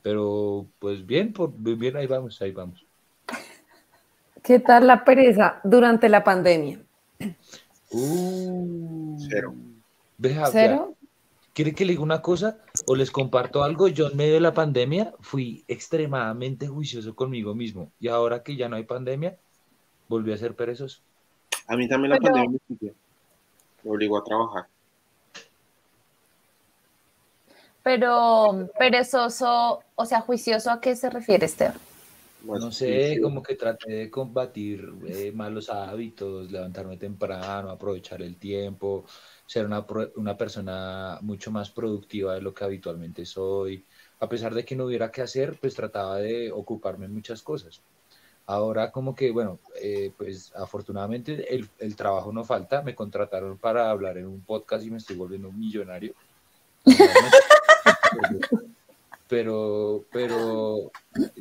Pero, 0.06 0.68
pues 0.78 1.04
bien, 1.04 1.32
por, 1.32 1.52
bien, 1.52 1.96
ahí 1.96 2.06
vamos, 2.06 2.40
ahí 2.40 2.52
vamos. 2.52 2.86
¿Qué 4.40 4.60
tal 4.60 4.86
la 4.86 5.04
pereza 5.04 5.60
durante 5.64 6.08
la 6.08 6.22
pandemia? 6.22 6.78
Uh, 7.90 9.18
Cero. 9.28 9.52
¿Cero? 10.52 10.94
¿Quiere 11.52 11.74
que 11.74 11.84
le 11.84 11.94
diga 11.94 12.04
una 12.04 12.22
cosa 12.22 12.60
o 12.86 12.94
les 12.94 13.10
comparto 13.10 13.64
algo? 13.64 13.88
Yo 13.88 14.06
en 14.06 14.16
medio 14.16 14.34
de 14.34 14.40
la 14.40 14.54
pandemia 14.54 15.12
fui 15.18 15.64
extremadamente 15.66 16.68
juicioso 16.68 17.16
conmigo 17.16 17.56
mismo 17.56 17.90
y 17.98 18.06
ahora 18.06 18.44
que 18.44 18.54
ya 18.54 18.68
no 18.68 18.76
hay 18.76 18.84
pandemia, 18.84 19.36
volví 20.06 20.32
a 20.32 20.36
ser 20.36 20.54
perezoso. 20.54 21.00
A 21.66 21.76
mí 21.76 21.88
también 21.88 22.12
la 22.12 22.18
pandemia 22.18 22.60
me 22.70 22.92
obligó 23.90 24.18
a 24.18 24.22
trabajar. 24.22 24.66
Pero 27.86 28.68
perezoso, 28.76 29.80
o 29.94 30.06
sea, 30.06 30.20
juicioso, 30.20 30.72
¿a 30.72 30.80
qué 30.80 30.96
se 30.96 31.08
refiere, 31.08 31.46
Esteban? 31.46 31.78
no 32.42 32.72
sé, 32.72 33.20
como 33.22 33.44
que 33.44 33.54
traté 33.54 33.92
de 33.92 34.10
combatir 34.10 34.92
eh, 35.06 35.30
malos 35.32 35.70
hábitos, 35.70 36.50
levantarme 36.50 36.96
temprano, 36.96 37.70
aprovechar 37.70 38.22
el 38.22 38.38
tiempo, 38.38 39.04
ser 39.46 39.66
una, 39.66 39.86
una 40.16 40.36
persona 40.36 41.20
mucho 41.22 41.52
más 41.52 41.70
productiva 41.70 42.34
de 42.34 42.40
lo 42.40 42.52
que 42.52 42.64
habitualmente 42.64 43.24
soy. 43.24 43.84
A 44.18 44.28
pesar 44.28 44.52
de 44.52 44.64
que 44.64 44.74
no 44.74 44.86
hubiera 44.86 45.12
que 45.12 45.22
hacer, 45.22 45.56
pues 45.60 45.76
trataba 45.76 46.16
de 46.18 46.50
ocuparme 46.50 47.06
en 47.06 47.14
muchas 47.14 47.40
cosas. 47.40 47.80
Ahora 48.46 48.90
como 48.90 49.14
que, 49.14 49.30
bueno, 49.30 49.60
eh, 49.80 50.10
pues 50.18 50.52
afortunadamente 50.56 51.54
el, 51.54 51.68
el, 51.78 51.94
trabajo 51.94 52.32
no 52.32 52.42
falta. 52.42 52.82
Me 52.82 52.96
contrataron 52.96 53.58
para 53.58 53.90
hablar 53.90 54.18
en 54.18 54.26
un 54.26 54.40
podcast 54.40 54.84
y 54.84 54.90
me 54.90 54.98
estoy 54.98 55.14
volviendo 55.14 55.50
un 55.50 55.60
millonario. 55.60 56.14
pero, 59.28 60.04
pero, 60.12 60.90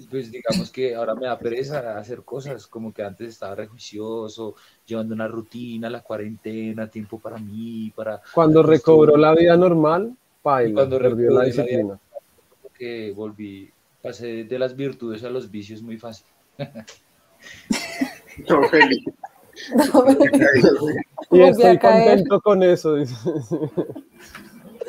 pues 0.09 0.31
digamos 0.31 0.71
que 0.71 0.95
ahora 0.95 1.15
me 1.15 1.27
da 1.27 1.37
pereza 1.37 1.97
hacer 1.97 2.23
cosas, 2.23 2.67
como 2.67 2.93
que 2.93 3.03
antes 3.03 3.29
estaba 3.29 3.55
rejuicioso, 3.55 4.55
llevando 4.85 5.13
una 5.13 5.27
rutina, 5.27 5.89
la 5.89 6.01
cuarentena, 6.01 6.89
tiempo 6.89 7.19
para 7.19 7.37
mí, 7.37 7.91
para... 7.95 8.21
Cuando 8.33 8.63
recobró 8.63 9.17
la 9.17 9.35
vida 9.35 9.55
normal, 9.55 10.15
cuando 10.41 10.99
perdió 10.99 11.31
la 11.31 11.45
disciplina. 11.45 11.99
que 12.77 13.11
volví, 13.15 13.71
pasé 14.01 14.43
de 14.43 14.59
las 14.59 14.75
virtudes 14.75 15.23
a 15.23 15.29
los 15.29 15.49
vicios 15.49 15.81
muy 15.81 15.97
fácil. 15.97 16.27
no, 18.49 18.63
feliz. 18.69 19.05
y 21.31 21.41
estoy 21.41 21.79
contento 21.79 22.41
con 22.41 22.61
eso. 22.61 22.95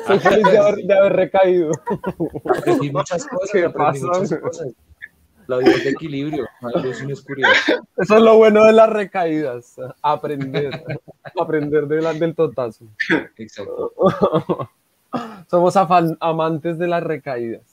Soy 0.07 0.19
feliz 0.19 0.43
de 0.51 0.57
haber, 0.57 1.13
recaído. 1.13 1.71
Aprendí 2.57 2.91
muchas 2.91 3.27
cosas, 3.27 3.49
¿Qué 3.51 3.67
muchas 3.67 4.39
cosas. 4.39 4.67
La 5.47 5.57
vida 5.57 5.71
es 5.71 5.83
de 5.85 5.89
equilibrio, 5.91 6.45
oscuridad. 7.13 7.51
Eso 7.97 8.15
es 8.17 8.21
lo 8.21 8.37
bueno 8.37 8.65
de 8.65 8.73
las 8.73 8.89
recaídas, 8.89 9.75
aprender, 10.01 10.83
aprender 11.39 11.87
de 11.87 12.13
del 12.19 12.35
totazo. 12.35 12.85
Exacto. 13.37 13.93
Somos 15.49 15.75
amantes 16.19 16.77
de 16.77 16.87
las 16.87 17.01
recaídas. 17.01 17.63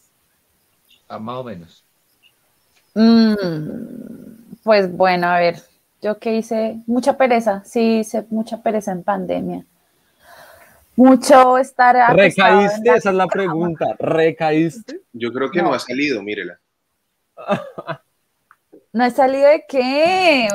A 1.08 1.16
ah, 1.16 1.18
más 1.18 1.36
o 1.36 1.44
menos. 1.44 1.84
Mm, 2.94 3.34
pues 4.62 4.96
bueno, 4.96 5.26
a 5.26 5.38
ver, 5.38 5.60
yo 6.00 6.18
qué 6.18 6.36
hice, 6.36 6.80
mucha 6.86 7.16
pereza, 7.16 7.64
sí 7.64 7.98
hice 7.98 8.24
mucha 8.30 8.62
pereza 8.62 8.92
en 8.92 9.02
pandemia 9.02 9.66
mucho 10.96 11.58
estar. 11.58 12.16
¿Recaíste? 12.16 12.94
Esa 12.94 13.10
es 13.10 13.16
la 13.16 13.26
pregunta. 13.26 13.94
¿Recaíste? 13.98 15.00
Yo 15.12 15.32
creo 15.32 15.50
que 15.50 15.62
no, 15.62 15.72
ha 15.74 15.78
salido, 15.78 16.22
mírela. 16.22 16.58
¿No 18.92 19.04
ha 19.04 19.10
salido 19.10 19.48
de 19.48 19.64
qué? 19.68 20.48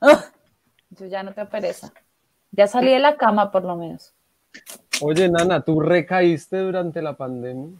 Yo 0.90 1.06
ya 1.06 1.22
no 1.22 1.34
tengo 1.34 1.48
pereza. 1.48 1.92
Ya 2.52 2.66
salí 2.66 2.90
de 2.90 2.98
la 2.98 3.16
cama, 3.16 3.50
por 3.50 3.64
lo 3.64 3.76
menos. 3.76 4.14
Oye, 5.02 5.28
Nana, 5.28 5.60
¿tú 5.60 5.80
recaíste 5.80 6.58
durante 6.58 7.02
la 7.02 7.16
pandemia? 7.16 7.78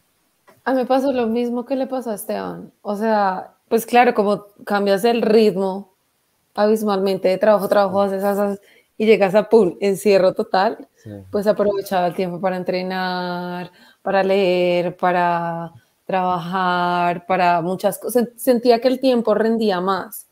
A 0.64 0.72
mí 0.72 0.76
me 0.76 0.86
pasó 0.86 1.12
lo 1.12 1.26
mismo 1.26 1.64
que 1.64 1.76
le 1.76 1.86
pasó 1.86 2.10
a 2.10 2.14
Esteban. 2.14 2.70
O 2.82 2.94
sea, 2.94 3.54
pues 3.68 3.86
claro, 3.86 4.14
como 4.14 4.46
cambias 4.64 5.04
el 5.04 5.22
ritmo 5.22 5.94
abismalmente 6.54 7.28
de 7.28 7.38
trabajo, 7.38 7.68
trabajo, 7.68 8.02
haces, 8.02 8.22
haces, 8.22 8.60
y 8.98 9.06
llegas 9.06 9.36
a 9.36 9.48
pum, 9.48 9.76
encierro 9.80 10.34
total, 10.34 10.88
pues 11.30 11.46
aprovechaba 11.46 12.08
el 12.08 12.14
tiempo 12.14 12.40
para 12.40 12.56
entrenar, 12.56 13.70
para 14.02 14.24
leer, 14.24 14.96
para 14.96 15.72
trabajar, 16.04 17.24
para 17.24 17.62
muchas 17.62 17.98
cosas. 17.98 18.28
Sentía 18.36 18.80
que 18.80 18.88
el 18.88 18.98
tiempo 18.98 19.34
rendía 19.34 19.80
más. 19.80 20.26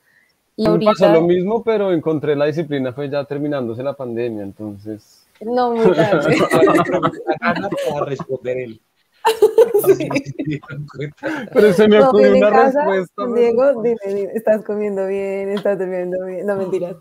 Y 0.56 0.66
ahorita... 0.66 0.90
pasó 0.98 1.12
lo 1.12 1.22
mismo, 1.22 1.62
pero 1.62 1.92
encontré 1.92 2.34
la 2.34 2.46
disciplina, 2.46 2.92
fue 2.92 3.08
ya 3.08 3.24
terminándose 3.24 3.82
la 3.82 3.92
pandemia, 3.92 4.42
entonces... 4.42 5.22
No, 5.40 5.72
muy 5.72 5.94
tarde. 5.94 6.34
para 7.90 8.04
responder 8.06 8.56
él. 8.56 8.80
Pero 11.52 11.72
se 11.72 11.88
me 11.88 12.02
ocurrió 12.02 12.36
una 12.36 12.50
respuesta. 12.50 13.26
Diego, 13.34 13.82
dime, 13.82 13.96
dime, 14.06 14.32
estás 14.34 14.64
comiendo 14.64 15.06
bien, 15.06 15.50
estás 15.50 15.78
durmiendo 15.78 16.24
bien. 16.24 16.46
No, 16.46 16.56
mentiras. 16.56 16.96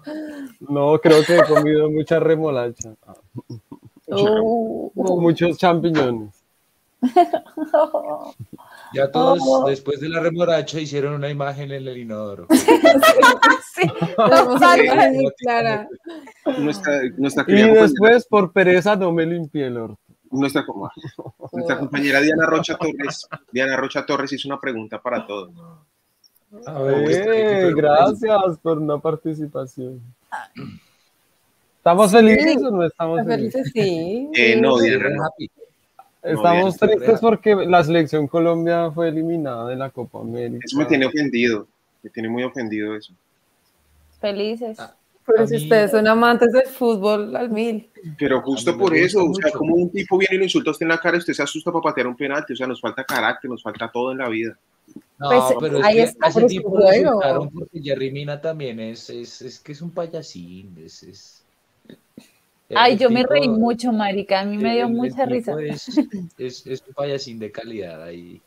No, 0.59 0.99
creo 0.99 1.23
que 1.23 1.37
he 1.37 1.43
comido 1.43 1.89
mucha 1.89 2.19
remolacha. 2.19 2.95
Oh. 4.07 4.91
Muchos 4.95 5.57
champiñones. 5.57 6.43
Ya 8.93 9.11
todos, 9.11 9.39
oh. 9.45 9.67
después 9.67 9.99
de 9.99 10.07
la 10.07 10.21
remolacha, 10.21 10.79
hicieron 10.79 11.15
una 11.15 11.29
imagen 11.29 11.69
en 11.71 11.85
el 11.85 11.97
inodoro. 11.97 12.47
sí, 12.49 13.81
vamos 14.17 14.61
a 14.61 14.77
muy 15.11 15.31
clara. 15.37 15.89
y 17.47 17.61
después, 17.73 18.25
por 18.25 18.53
pereza, 18.53 18.95
no 18.95 19.11
me 19.11 19.25
limpié 19.25 19.67
el 19.67 19.77
orto 19.77 20.04
nuestra, 20.39 20.65
nuestra 21.51 21.79
compañera 21.79 22.21
Diana 22.21 22.45
Rocha 22.45 22.77
Torres, 22.77 23.27
Diana 23.51 23.75
Rocha 23.75 24.05
Torres 24.05 24.31
hizo 24.33 24.47
una 24.47 24.59
pregunta 24.59 25.01
para 25.01 25.25
todos. 25.25 25.51
A 26.65 26.81
ver, 26.81 27.73
gracias 27.75 28.57
por 28.61 28.77
una 28.77 28.97
participación. 28.97 30.01
¿Estamos 31.77 32.11
felices 32.11 32.63
o 32.63 32.71
no 32.71 32.83
estamos 32.83 33.25
felices? 33.25 33.71
Sí. 33.73 34.29
Eh, 34.33 34.59
no, 34.59 34.77
Diana, 34.79 35.29
Estamos 36.25 36.77
tristes 36.77 37.19
porque 37.19 37.55
la 37.55 37.83
selección 37.83 38.27
Colombia 38.27 38.89
fue 38.91 39.09
eliminada 39.09 39.69
de 39.69 39.75
la 39.75 39.91
Copa 39.91 40.19
América. 40.19 40.65
Eso 40.65 40.77
me 40.77 40.85
tiene 40.85 41.05
ofendido, 41.05 41.67
me 42.01 42.09
tiene 42.09 42.29
muy 42.29 42.43
ofendido 42.43 42.95
eso. 42.95 43.13
Felices. 44.19 44.79
Ah, 44.79 44.95
pero 45.25 45.47
si 45.47 45.55
ustedes 45.57 45.91
son 45.91 46.07
amantes 46.07 46.51
del 46.51 46.67
fútbol 46.67 47.35
al 47.35 47.49
mil. 47.49 47.89
Pero 48.17 48.41
justo 48.41 48.77
por 48.77 48.95
eso, 48.95 49.25
o 49.25 49.33
sea, 49.33 49.51
como 49.51 49.75
un 49.75 49.89
tipo 49.89 50.17
viene 50.17 50.35
y 50.35 50.37
lo 50.37 50.43
insulta 50.43 50.69
a 50.69 50.71
usted 50.71 50.85
en 50.85 50.89
la 50.89 50.99
cara, 50.99 51.17
usted 51.17 51.33
se 51.33 51.43
asusta 51.43 51.71
para 51.71 51.83
patear 51.83 52.07
un 52.07 52.15
penalti, 52.15 52.53
o 52.53 52.55
sea, 52.55 52.67
nos 52.67 52.79
falta 52.79 53.03
carácter, 53.03 53.49
nos 53.49 53.63
falta 53.63 53.89
todo 53.91 54.11
en 54.11 54.19
la 54.19 54.29
vida. 54.29 54.57
No, 55.17 55.29
pues, 55.29 55.43
pero 55.59 55.83
ahí 55.83 55.99
es 55.99 56.15
que 56.15 56.29
ese 56.29 56.45
tipo 56.45 56.77
lo 56.77 56.93
insultaron 56.93 57.49
porque 57.49 57.81
Jerry 57.81 58.11
Mina 58.11 58.39
también 58.39 58.79
es, 58.79 59.09
es, 59.09 59.41
es, 59.41 59.59
que 59.59 59.71
es 59.71 59.81
un 59.81 59.91
payasín, 59.91 60.75
es... 60.83 61.03
es 61.03 61.45
Ay, 62.75 62.97
yo 62.97 63.11
me 63.11 63.23
reí 63.23 63.47
mucho, 63.47 63.91
marica, 63.91 64.41
a 64.41 64.45
mí 64.45 64.57
me 64.57 64.75
dio 64.75 64.89
mucha 64.89 65.25
risa. 65.25 65.55
Es, 65.61 65.87
es, 66.37 66.65
es 66.65 66.83
un 66.87 66.93
payasín 66.95 67.39
de 67.39 67.51
calidad 67.51 68.01
ahí. 68.01 68.41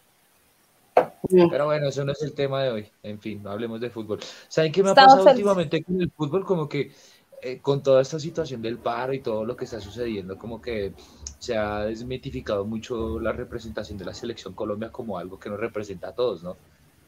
Pero 1.30 1.66
bueno, 1.66 1.88
eso 1.88 2.04
no 2.04 2.12
es 2.12 2.22
el 2.22 2.34
tema 2.34 2.62
de 2.62 2.70
hoy. 2.70 2.86
En 3.02 3.20
fin, 3.20 3.42
no 3.42 3.50
hablemos 3.50 3.80
de 3.80 3.90
fútbol. 3.90 4.20
¿Saben 4.48 4.72
qué 4.72 4.82
me 4.82 4.90
ha 4.90 4.94
pasado 4.94 5.24
últimamente 5.24 5.82
con 5.82 6.00
el 6.00 6.10
fútbol? 6.10 6.44
Como 6.44 6.68
que 6.68 6.92
eh, 7.40 7.60
con 7.60 7.82
toda 7.82 8.02
esta 8.02 8.18
situación 8.18 8.62
del 8.62 8.78
paro 8.78 9.12
y 9.12 9.20
todo 9.20 9.44
lo 9.44 9.56
que 9.56 9.64
está 9.64 9.80
sucediendo, 9.80 10.36
como 10.36 10.60
que 10.60 10.94
se 11.38 11.56
ha 11.56 11.84
desmitificado 11.84 12.64
mucho 12.64 13.20
la 13.20 13.32
representación 13.32 13.96
de 13.96 14.04
la 14.04 14.14
selección 14.14 14.54
Colombia 14.54 14.90
como 14.90 15.18
algo 15.18 15.38
que 15.38 15.48
nos 15.48 15.60
representa 15.60 16.08
a 16.08 16.14
todos, 16.14 16.42
¿no? 16.42 16.56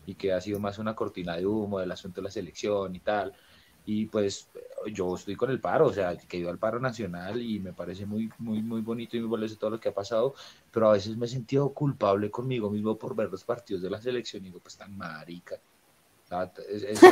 Y 0.07 0.15
que 0.15 0.33
ha 0.33 0.41
sido 0.41 0.61
más 0.61 0.79
una 0.79 0.95
cortina 0.95 1.37
de 1.37 1.47
humo 1.47 1.81
del 1.81 1.91
asunto 1.91 2.21
de 2.21 2.27
la 2.27 2.31
selección 2.31 2.95
y 2.95 3.01
tal. 3.01 3.33
Y 3.93 4.07
pues 4.07 4.49
yo 4.93 5.17
estoy 5.17 5.35
con 5.35 5.51
el 5.51 5.59
paro, 5.59 5.87
o 5.87 5.93
sea, 5.93 6.17
que 6.17 6.37
he 6.37 6.41
ido 6.41 6.51
al 6.51 6.59
paro 6.59 6.79
nacional 6.79 7.43
y 7.43 7.59
me 7.59 7.73
parece 7.73 8.07
muy, 8.07 8.31
muy, 8.39 8.63
muy 8.63 8.83
bonito 8.83 9.17
y 9.17 9.21
muy 9.21 9.29
bonito 9.29 9.57
todo 9.57 9.71
lo 9.71 9.81
que 9.81 9.89
ha 9.89 9.93
pasado, 9.93 10.33
pero 10.71 10.91
a 10.91 10.93
veces 10.93 11.17
me 11.17 11.27
he 11.27 11.29
sentido 11.29 11.71
culpable 11.71 12.31
conmigo 12.31 12.71
mismo 12.71 12.97
por 12.97 13.17
ver 13.17 13.29
los 13.33 13.43
partidos 13.43 13.83
de 13.83 13.91
la 13.91 14.01
selección 14.01 14.45
y 14.45 14.47
digo, 14.47 14.61
pues 14.61 14.77
tan 14.77 14.97
marica. 14.97 15.57
Es, 16.69 16.85
es 16.85 17.03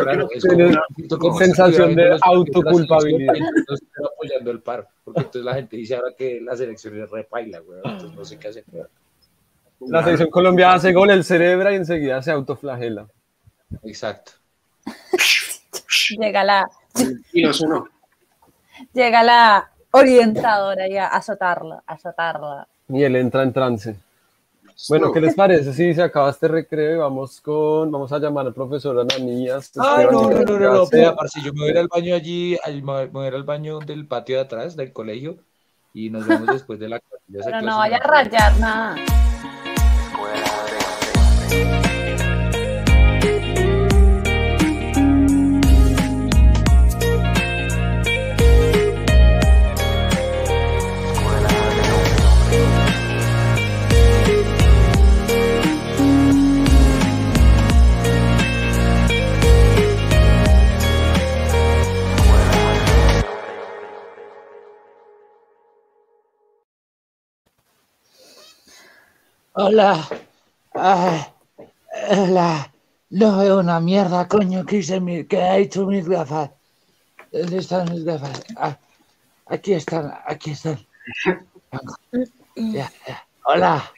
raro. 0.00 0.28
es, 0.32 0.44
como, 1.20 1.38
sensación 1.38 1.94
de 1.94 2.18
autoculpabilidad. 2.20 3.36
Estoy 3.36 3.78
apoyando 4.12 4.50
el 4.50 4.60
paro, 4.60 4.88
porque 5.04 5.20
entonces 5.20 5.44
la 5.44 5.54
gente 5.54 5.76
dice 5.76 5.94
ahora 5.94 6.16
que 6.18 6.40
la 6.40 6.56
selección 6.56 7.00
es 7.00 7.08
repaila, 7.08 7.60
güey, 7.60 7.78
entonces 7.84 8.12
no 8.12 8.24
sé 8.24 8.40
qué 8.40 8.48
hacer. 8.48 8.64
La 9.86 10.02
selección 10.02 10.30
colombiana 10.30 10.74
hace 10.74 10.92
gol, 10.92 11.10
el 11.10 11.22
cerebra 11.22 11.70
y 11.72 11.76
enseguida 11.76 12.20
se 12.22 12.32
autoflagela. 12.32 13.06
Exacto. 13.84 14.32
Llega 16.18 16.44
la. 16.44 16.68
Y 17.32 17.42
no 17.42 17.52
sonó. 17.52 17.88
Llega 18.92 19.22
la 19.22 19.70
orientadora 19.90 20.88
y 20.88 20.96
a 20.96 21.06
azotarla, 21.06 21.82
azotarla. 21.86 22.66
Y 22.88 23.02
él 23.02 23.16
entra 23.16 23.42
en 23.42 23.52
trance. 23.52 23.96
Bueno, 24.88 25.12
¿qué 25.12 25.20
les 25.20 25.34
parece 25.34 25.72
si 25.72 25.94
se 25.94 26.02
acaba 26.02 26.30
este 26.30 26.48
recreo 26.48 26.96
y 26.96 26.98
vamos 26.98 27.40
con, 27.40 27.90
vamos 27.92 28.12
a 28.12 28.18
llamar 28.18 28.46
al 28.46 28.54
profesor 28.54 28.98
Ananías? 28.98 29.70
Ay, 29.78 30.06
no, 30.10 30.28
no, 30.28 30.42
no, 30.42 30.58
no, 30.58 30.90
yo 30.90 31.52
me 31.52 31.60
voy 31.60 31.76
al 31.76 31.88
baño 31.88 32.14
allí, 32.14 32.58
me 32.82 33.06
voy 33.06 33.28
al 33.28 33.44
baño 33.44 33.78
del 33.78 34.06
patio 34.06 34.36
de 34.36 34.42
atrás 34.42 34.74
del 34.74 34.92
colegio 34.92 35.38
y 35.92 36.10
nos 36.10 36.26
vemos 36.26 36.48
después 36.48 36.80
de 36.80 36.88
la 36.88 36.98
clase. 36.98 37.22
Pero 37.44 37.62
no 37.62 37.78
vaya 37.78 37.98
a 37.98 38.00
rayar 38.00 38.58
nada. 38.58 38.96
Hola. 69.56 70.04
hola. 70.72 72.72
No 73.10 73.38
veo 73.38 73.60
una 73.60 73.78
mierda, 73.78 74.26
coño. 74.26 74.66
¿Qué, 74.66 74.78
hice 74.78 74.98
mi, 74.98 75.26
qué 75.26 75.42
ha 75.42 75.58
hecho 75.58 75.86
mis 75.86 76.08
gafas? 76.08 76.50
¿Dónde 77.30 77.58
están 77.58 77.88
mis 77.92 78.04
gafas? 78.04 78.42
Ah, 78.56 78.76
aquí 79.46 79.74
están, 79.74 80.12
aquí 80.26 80.50
están. 80.50 80.84
Hola. 83.44 83.92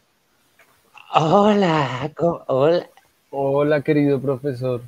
Hola. 1.15 2.13
Hola. 2.49 2.91
Hola, 3.31 3.81
querido 3.81 4.21
profesor. 4.21 4.83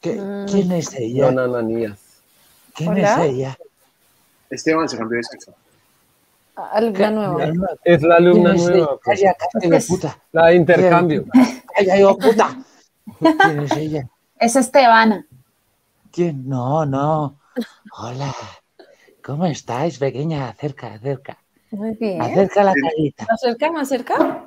¿Quién 0.00 0.72
es 0.72 0.92
ella? 0.94 1.26
Don 1.26 1.38
Ananías. 1.38 2.22
¿Quién 2.74 2.96
es 2.96 3.18
ella? 3.18 3.56
Esteban 4.50 4.88
se 4.88 4.98
cambió 4.98 5.18
de 5.18 5.22
sexo. 5.22 5.54
Alumna 6.72 7.10
nueva. 7.10 7.52
Es 7.84 8.02
la 8.02 8.16
alumna 8.16 8.54
nueva. 8.54 8.98
Pues. 9.04 9.20
Calla, 9.20 9.80
puta. 9.88 10.18
La 10.32 10.46
de 10.46 10.54
intercambio. 10.56 11.24
Calla, 11.76 11.94
digo, 11.94 12.18
puta. 12.18 12.58
¿Quién 13.18 13.60
es 13.60 13.76
ella? 13.76 14.08
Es 14.38 14.56
Estebana. 14.56 15.26
¿Quién? 16.10 16.48
No, 16.48 16.84
no. 16.86 17.38
Hola. 17.98 18.34
¿Cómo 19.22 19.46
estáis, 19.46 19.98
pequeña? 19.98 20.48
Acerca, 20.48 20.94
acerca. 20.94 21.38
Muy 21.70 21.94
bien. 21.94 22.20
Acerca 22.20 22.64
la 22.64 22.72
carita. 22.72 23.26
¿Más 23.28 23.40
cerca, 23.40 23.72
más 23.72 23.88
cerca? 23.88 24.44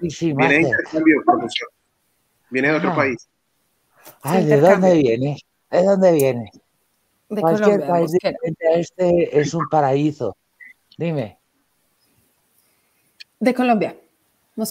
Sí, 0.00 0.10
sí, 0.10 0.34
más 0.34 0.48
Viene 0.48 0.64
de 0.64 0.70
intercambio, 0.70 1.22
profesor. 1.24 1.68
Viene 2.50 2.68
de 2.68 2.74
otro 2.74 2.90
ah. 2.90 2.96
país. 2.96 3.28
Ah, 4.22 4.40
¿de 4.40 4.60
dónde 4.60 4.94
viene? 4.94 5.38
¿De 5.70 5.82
dónde 5.84 6.12
viene? 6.12 6.50
De 7.28 7.40
Cualquier 7.40 7.80
Colombia, 7.80 7.88
país 7.88 8.12
diferente 8.12 8.68
a 8.68 8.72
este 8.78 9.40
es 9.40 9.54
un 9.54 9.68
paraíso. 9.68 10.36
Dime. 10.96 11.37
De 13.40 13.54
Colombia. 13.54 13.96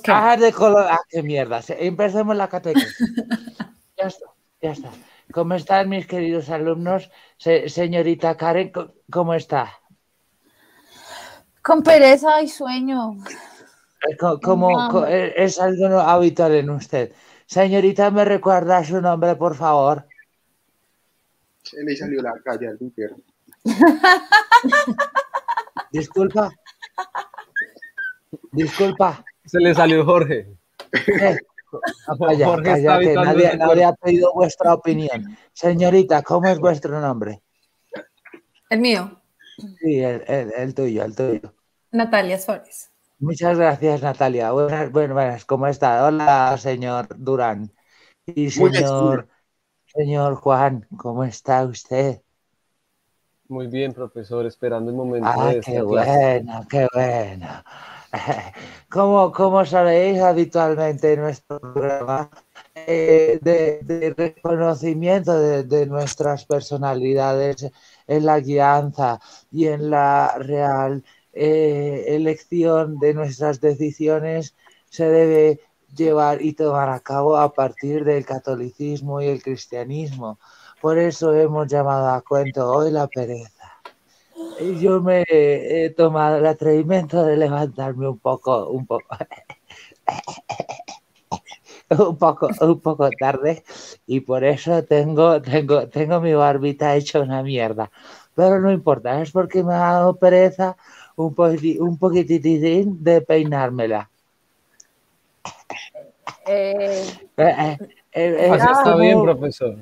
Ah, 0.08 0.36
de 0.36 0.52
Colombia. 0.52 0.96
Ah, 0.96 1.00
qué 1.10 1.24
mierda. 1.24 1.62
Empecemos 1.70 2.36
la 2.36 2.50
catequesis. 2.50 2.98
ya 3.98 4.08
está, 4.08 4.26
ya 4.62 4.72
está. 4.72 4.90
¿Cómo 5.32 5.54
están 5.56 5.90
mis 5.90 6.08
queridos 6.08 6.50
alumnos? 6.50 7.10
señorita 7.38 8.36
Karen, 8.38 8.72
¿cómo 9.12 9.34
está? 9.34 9.72
Con 11.62 11.84
pereza 11.84 12.42
y 12.42 12.48
sueño. 12.48 13.18
Eh, 14.10 14.18
¿Cómo, 14.18 15.06
eh, 15.06 15.34
es 15.36 15.60
algo 15.60 16.00
habitual 16.00 16.56
en 16.56 16.70
usted? 16.70 17.14
Señorita, 17.46 18.10
¿me 18.12 18.26
recuerda 18.26 18.84
su 18.84 19.02
nombre, 19.02 19.36
por 19.36 19.56
favor? 19.56 20.06
Se 21.64 21.84
le 21.84 21.96
salió 21.96 22.22
la 22.22 22.34
calle 22.44 22.70
al 22.70 22.78
infierno. 22.80 23.18
Disculpa. 25.92 26.50
Disculpa. 28.58 29.24
Se 29.46 29.60
le 29.60 29.74
salió 29.76 30.04
Jorge. 30.04 30.48
nadie, 33.22 33.84
ha 33.86 33.94
pedido 33.94 34.34
vuestra 34.34 34.74
opinión. 34.74 35.38
Señorita, 35.54 36.24
¿cómo 36.24 36.48
es 36.48 36.58
vuestro 36.58 37.00
nombre? 37.00 37.44
El 38.70 38.80
mío. 38.80 39.22
Sí, 39.80 40.02
el, 40.02 40.74
tuyo, 40.74 41.04
el 41.04 41.16
tuyo. 41.16 41.54
Natalia 41.92 42.40
Suárez. 42.40 42.92
Muchas 43.20 43.58
gracias, 43.58 44.02
Natalia. 44.02 44.52
Buenas, 44.52 44.92
buenas, 44.92 45.46
¿cómo 45.46 45.68
está? 45.68 46.06
Hola, 46.06 46.58
señor 46.58 47.08
Durán. 47.16 47.72
Y 48.26 48.50
señor, 48.50 49.28
señor 49.86 50.36
Juan, 50.36 50.88
¿cómo 50.98 51.24
está 51.24 51.64
usted? 51.64 52.22
Muy 53.50 53.68
bien, 53.68 53.94
profesor, 53.94 54.48
esperando 54.48 54.90
el 54.90 54.98
momento 54.98 55.30
ah, 55.32 55.54
de 55.54 55.62
qué 55.62 55.82
bueno, 55.82 56.66
qué 56.70 56.88
bueno. 56.92 57.64
Como, 58.90 59.32
como 59.32 59.66
sabéis 59.66 60.20
habitualmente 60.22 61.14
en 61.14 61.22
nuestro 61.22 61.60
programa, 61.60 62.30
eh, 62.76 63.40
de, 63.42 64.14
reconocimiento 64.16 65.38
de, 65.38 65.86
nuestras 65.88 66.46
personalidades 66.46 67.70
en 68.08 68.26
la 68.26 68.40
guianza 68.40 69.20
y 69.52 69.68
en 69.68 69.90
la 69.90 70.38
real 70.40 71.04
eh, 71.34 72.06
elección 72.08 72.98
de 73.00 73.14
nuestras 73.14 73.60
decisiones 73.60 74.56
se 74.90 75.10
debe 75.10 75.60
llevar 75.96 76.42
y 76.42 76.54
tomar 76.54 76.90
a 76.90 77.00
cabo 77.00 77.38
a 77.38 77.54
partir 77.54 78.06
del 78.06 78.26
catolicismo 78.26 79.22
y 79.22 79.28
el 79.28 79.42
cristianismo. 79.44 80.40
Por 80.82 80.98
eso 80.98 81.34
hemos 81.34 81.68
llamado 81.68 82.10
a 82.10 82.22
cuento 82.22 82.72
hoy 82.72 82.92
la 82.92 83.08
pereza. 83.08 83.57
Y 84.60 84.80
yo 84.80 85.02
me 85.02 85.24
he 85.28 85.90
tomado 85.92 86.38
el 86.38 86.46
atrevimiento 86.46 87.24
de 87.24 87.38
levantarme 87.38 88.08
un 88.08 88.20
poco, 88.20 88.68
un 88.70 88.86
poco, 88.86 89.06
un 91.90 92.18
poco, 92.18 92.50
un 92.62 92.80
poco 92.80 93.10
tarde 93.12 93.64
y 94.06 94.20
por 94.22 94.44
eso 94.44 94.84
tengo, 94.84 95.42
tengo, 95.42 95.88
tengo 95.88 96.20
mi 96.22 96.34
barbita 96.34 96.96
hecha 96.96 97.22
una 97.22 97.44
mierda. 97.44 97.92
Pero 98.36 98.60
no 98.60 98.72
importa, 98.72 99.22
es 99.22 99.32
porque 99.32 99.64
me 99.64 99.74
ha 99.74 99.94
dado 99.94 100.16
pereza 100.16 100.78
un, 101.16 101.36
un 101.80 101.98
poquitín 101.98 103.04
de 103.04 103.22
peinármela. 103.22 104.10
Eh, 106.46 107.04
eh, 107.38 107.78
eh, 108.14 108.52
está 108.54 108.96
bien, 108.96 109.22
profesor. 109.22 109.78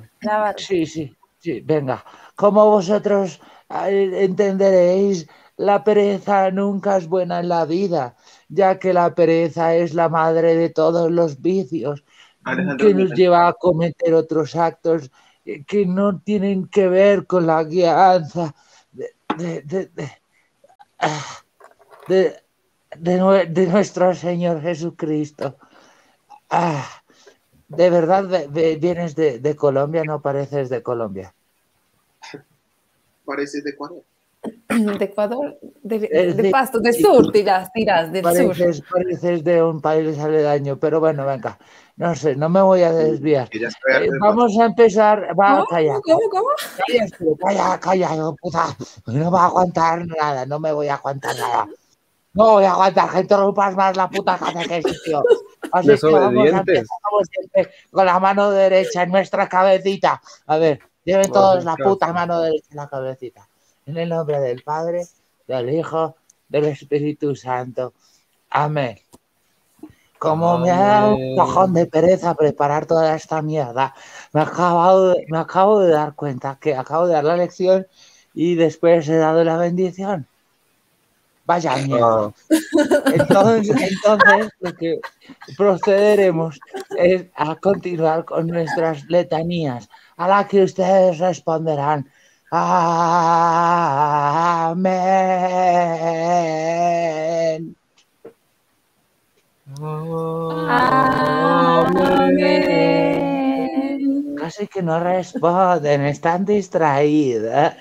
Sí, 0.56 0.86
sí, 0.86 1.16
sí, 1.38 1.60
venga. 1.60 2.04
Como 2.34 2.68
vosotros 2.70 3.40
entenderéis, 3.68 5.26
la 5.56 5.82
pereza 5.82 6.50
nunca 6.50 6.96
es 6.96 7.08
buena 7.08 7.40
en 7.40 7.48
la 7.48 7.64
vida, 7.64 8.16
ya 8.48 8.78
que 8.78 8.92
la 8.92 9.14
pereza 9.14 9.74
es 9.74 9.94
la 9.94 10.08
madre 10.08 10.54
de 10.56 10.70
todos 10.70 11.10
los 11.10 11.40
vicios, 11.40 12.04
que 12.78 12.94
nos 12.94 13.10
lleva 13.12 13.48
a 13.48 13.54
cometer 13.54 14.14
otros 14.14 14.54
actos 14.54 15.10
que 15.66 15.86
no 15.86 16.20
tienen 16.20 16.66
que 16.68 16.88
ver 16.88 17.26
con 17.26 17.46
la 17.46 17.62
guianza 17.64 18.54
de, 18.92 19.62
de, 19.62 19.90
de, 22.98 23.66
nuestro 23.66 24.14
Señor 24.14 24.60
Jesucristo. 24.60 25.56
Ah, 26.50 26.86
de 27.68 27.90
verdad 27.90 28.48
vienes 28.50 29.14
de, 29.14 29.56
Colombia, 29.56 30.04
no 30.04 30.20
pareces 30.20 30.68
de 30.68 30.82
Colombia. 30.82 31.34
Pareces 33.26 33.62
de 33.64 33.70
Ecuador. 33.70 34.02
De 34.68 35.04
Ecuador, 35.04 35.58
de, 35.82 36.48
Pasto, 36.52 36.78
de 36.78 36.92
sur, 36.92 37.32
tiras, 37.32 37.72
tiras, 37.72 38.12
del 38.12 38.22
pareces, 38.22 38.76
sur. 38.76 38.86
Pareces 38.92 39.42
de 39.42 39.60
un 39.62 39.80
país 39.80 40.16
aledaño, 40.18 40.78
pero 40.78 41.00
bueno, 41.00 41.26
venga, 41.26 41.58
no 41.96 42.14
sé, 42.14 42.36
no 42.36 42.48
me 42.48 42.60
voy 42.60 42.82
a 42.82 42.92
desviar. 42.92 43.48
Eh, 43.52 44.08
vamos 44.20 44.56
a 44.58 44.66
empezar, 44.66 45.30
va, 45.38 45.54
¿Cómo? 45.54 45.66
calla. 45.66 46.00
¿Cómo, 46.04 46.20
cómo? 46.30 46.48
Calla, 47.44 47.80
calla, 47.80 48.14
no, 48.14 48.36
puta, 48.36 48.66
no 49.06 49.30
va 49.32 49.42
a 49.42 49.46
aguantar 49.46 50.06
nada, 50.06 50.46
no 50.46 50.60
me 50.60 50.72
voy 50.72 50.88
a 50.88 50.94
aguantar 50.94 51.36
nada. 51.36 51.66
No 52.34 52.52
voy 52.52 52.64
a 52.64 52.72
aguantar 52.72 53.10
que 53.10 53.20
interrumpas 53.20 53.74
más 53.74 53.96
la 53.96 54.10
puta 54.10 54.38
catequesis, 54.38 55.02
tío. 55.04 55.24
Así 55.72 55.88
que 55.88 56.12
vamos 56.12 56.52
a 56.52 56.58
empezar 56.58 57.70
con 57.90 58.06
la 58.06 58.20
mano 58.20 58.50
derecha 58.50 59.02
en 59.02 59.10
nuestra 59.10 59.48
cabecita. 59.48 60.20
A 60.46 60.58
ver, 60.58 60.80
lleven 61.06 61.30
todos 61.30 61.64
la 61.64 61.76
puta 61.76 62.12
mano 62.12 62.40
derecha 62.40 62.66
en 62.70 62.76
la 62.76 62.88
cabecita. 62.88 63.48
En 63.86 63.96
el 63.96 64.08
nombre 64.08 64.40
del 64.40 64.62
Padre, 64.62 65.06
del 65.46 65.70
Hijo, 65.70 66.16
del 66.48 66.66
Espíritu 66.66 67.34
Santo. 67.34 67.94
Amén. 68.50 68.98
Como 70.18 70.58
me 70.58 70.70
ha 70.70 70.78
dado 70.78 71.16
un 71.16 71.36
cojón 71.36 71.74
de 71.74 71.86
pereza 71.86 72.34
preparar 72.34 72.86
toda 72.86 73.14
esta 73.14 73.40
mierda, 73.42 73.94
me 74.32 74.40
acabo, 74.40 75.14
me 75.28 75.38
acabo 75.38 75.80
de 75.80 75.92
dar 75.92 76.14
cuenta 76.14 76.58
que 76.60 76.74
acabo 76.74 77.06
de 77.06 77.14
dar 77.14 77.24
la 77.24 77.36
lección 77.36 77.86
y 78.34 78.54
después 78.54 79.08
he 79.08 79.16
dado 79.16 79.44
la 79.44 79.56
bendición. 79.56 80.26
Vaya 81.44 81.76
mierda. 81.76 82.32
Entonces, 83.14 83.76
entonces 83.92 84.50
lo 84.58 84.74
que 84.74 85.00
procederemos 85.56 86.58
es 86.96 87.26
a 87.36 87.54
continuar 87.54 88.24
con 88.24 88.48
nuestras 88.48 89.04
letanías, 89.04 89.88
a 90.16 90.28
la 90.28 90.46
que 90.46 90.62
ustedes 90.62 91.18
responderán. 91.18 92.06
Amén. 92.50 92.86
Amén. 99.80 100.96
Casi 104.38 104.68
que 104.68 104.80
no 104.82 105.00
responden, 105.00 106.06
están 106.06 106.44
distraídas. 106.44 107.74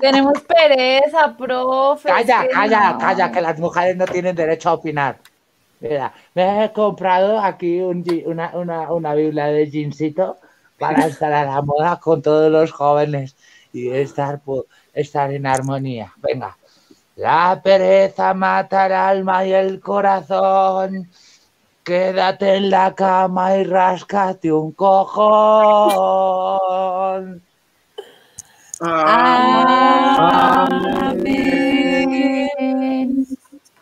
Tenemos 0.00 0.40
pereza, 0.42 1.36
profe. 1.36 2.08
Calla, 2.08 2.46
calla, 2.48 2.96
calla, 2.98 3.32
que 3.32 3.40
las 3.40 3.58
mujeres 3.58 3.96
no 3.96 4.06
tienen 4.06 4.36
derecho 4.36 4.70
a 4.70 4.74
opinar. 4.74 5.18
Mira, 5.80 6.14
me 6.34 6.64
he 6.64 6.72
comprado 6.72 7.40
aquí 7.40 7.80
una, 7.80 8.52
una, 8.54 8.92
una 8.92 9.14
Biblia 9.14 9.46
de 9.46 9.66
jeansito 9.66 10.38
para 10.78 11.06
estar 11.06 11.32
a 11.32 11.44
la 11.44 11.62
moda 11.62 11.98
con 12.00 12.22
todos 12.22 12.50
los 12.50 12.72
jóvenes 12.72 13.36
y 13.72 13.90
estar, 13.90 14.40
estar 14.92 15.32
en 15.32 15.46
armonía. 15.46 16.12
Venga. 16.16 16.56
La 17.16 17.60
pereza 17.62 18.34
mata 18.34 18.86
el 18.86 18.92
alma 18.92 19.46
y 19.46 19.52
el 19.52 19.80
corazón. 19.80 21.08
Quédate 21.84 22.56
en 22.56 22.70
la 22.70 22.94
cama 22.94 23.56
y 23.56 23.64
ráscate 23.64 24.50
un 24.52 24.72
cojón. 24.72 25.14
Amén. 28.80 30.04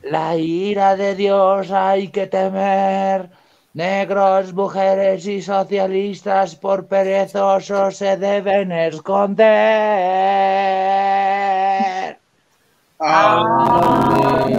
La 0.02 0.36
ira 0.36 0.96
de 0.96 1.14
Dios 1.14 1.70
hay 1.70 2.08
que 2.08 2.26
temer. 2.26 3.30
Negros, 3.74 4.52
mujeres 4.52 5.26
y 5.26 5.40
socialistas 5.40 6.54
por 6.56 6.86
perezosos 6.86 7.96
se 7.96 8.18
deben 8.18 8.70
esconder. 8.70 9.38
Amén. 12.98 14.52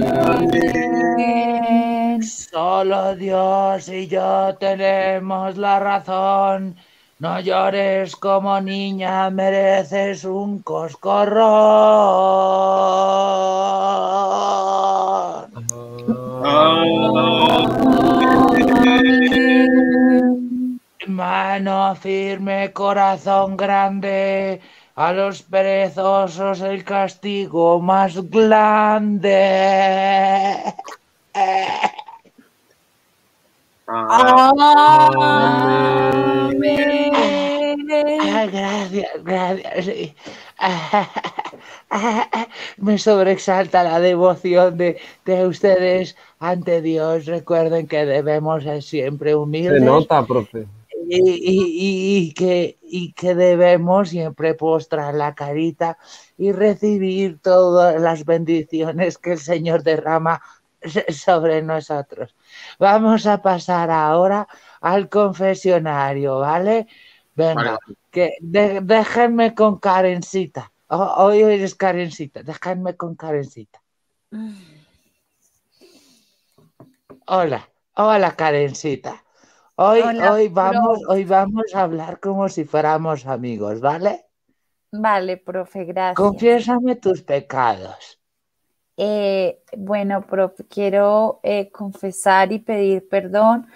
Solo 2.23 3.15
Dios 3.15 3.87
y 3.87 4.07
yo 4.07 4.55
tenemos 4.59 5.57
la 5.57 5.79
razón. 5.79 6.75
No 7.19 7.39
llores 7.39 8.15
como 8.15 8.59
niña, 8.61 9.29
mereces 9.29 10.25
un 10.25 10.63
coscorrón. 10.63 11.43
Mano 21.07 21.95
firme, 21.95 22.71
corazón 22.71 23.57
grande, 23.57 24.61
a 24.95 25.11
los 25.13 25.41
perezosos 25.43 26.61
el 26.61 26.83
castigo 26.83 27.79
más 27.81 28.15
grande. 28.29 29.43
gracias, 38.51 39.23
gracias. 39.23 40.15
Me 42.77 42.97
sobresalta 42.97 43.83
la 43.83 43.99
devoción 43.99 44.77
de, 44.77 44.99
ustedes 45.45 46.15
ante 46.39 46.81
Dios. 46.81 47.25
Recuerden 47.25 47.87
que 47.87 48.05
debemos 48.05 48.63
ser 48.63 48.81
siempre 48.81 49.35
humildes. 49.35 49.79
Se 49.79 49.85
nota, 49.85 50.25
profe. 50.25 50.67
Y, 51.09 52.33
que, 52.33 52.77
y 52.81 53.11
que 53.13 53.35
debemos 53.35 54.09
siempre 54.09 54.53
postrar 54.53 55.13
la 55.13 55.35
carita 55.35 55.97
y 56.37 56.51
recibir 56.53 57.39
todas 57.39 58.01
las 58.01 58.25
bendiciones 58.25 59.17
que 59.17 59.33
el 59.33 59.39
Señor 59.39 59.83
derrama 59.83 60.41
sobre 61.09 61.61
nosotros. 61.61 62.35
Vamos 62.79 63.27
a 63.27 63.41
pasar 63.41 63.91
ahora 63.91 64.47
al 64.81 65.09
confesionario, 65.09 66.39
¿vale? 66.39 66.87
Venga, 67.35 67.77
que 68.09 68.31
déjenme 68.41 69.53
con 69.53 69.79
Karencita. 69.79 70.72
Hoy 70.95 71.41
eres 71.41 71.75
Karencita, 71.75 72.43
déjenme 72.43 72.95
con 72.95 73.15
Karencita. 73.15 73.81
Hola, 77.27 77.69
hola 77.95 78.35
Karencita. 78.35 79.23
Hoy, 79.75 80.01
hoy, 80.01 80.49
vamos, 80.49 80.99
hoy 81.07 81.23
vamos 81.23 81.73
a 81.73 81.81
hablar 81.81 82.19
como 82.19 82.47
si 82.47 82.63
fuéramos 82.63 83.25
amigos, 83.25 83.81
¿vale? 83.81 84.25
Vale, 84.91 85.37
profe, 85.37 85.85
gracias. 85.85 86.15
Confiésame 86.15 86.95
tus 86.97 87.23
pecados. 87.23 88.19
Eh, 88.95 89.63
bueno, 89.75 90.21
profe, 90.27 90.67
quiero 90.67 91.39
eh, 91.41 91.71
confesar 91.71 92.51
y 92.51 92.59
pedir 92.59 93.09
perdón 93.09 93.67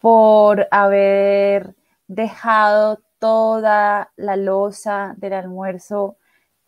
por 0.00 0.66
haber 0.72 1.76
dejado 2.08 3.00
toda 3.20 4.10
la 4.16 4.34
losa 4.34 5.14
del 5.16 5.34
almuerzo 5.34 6.16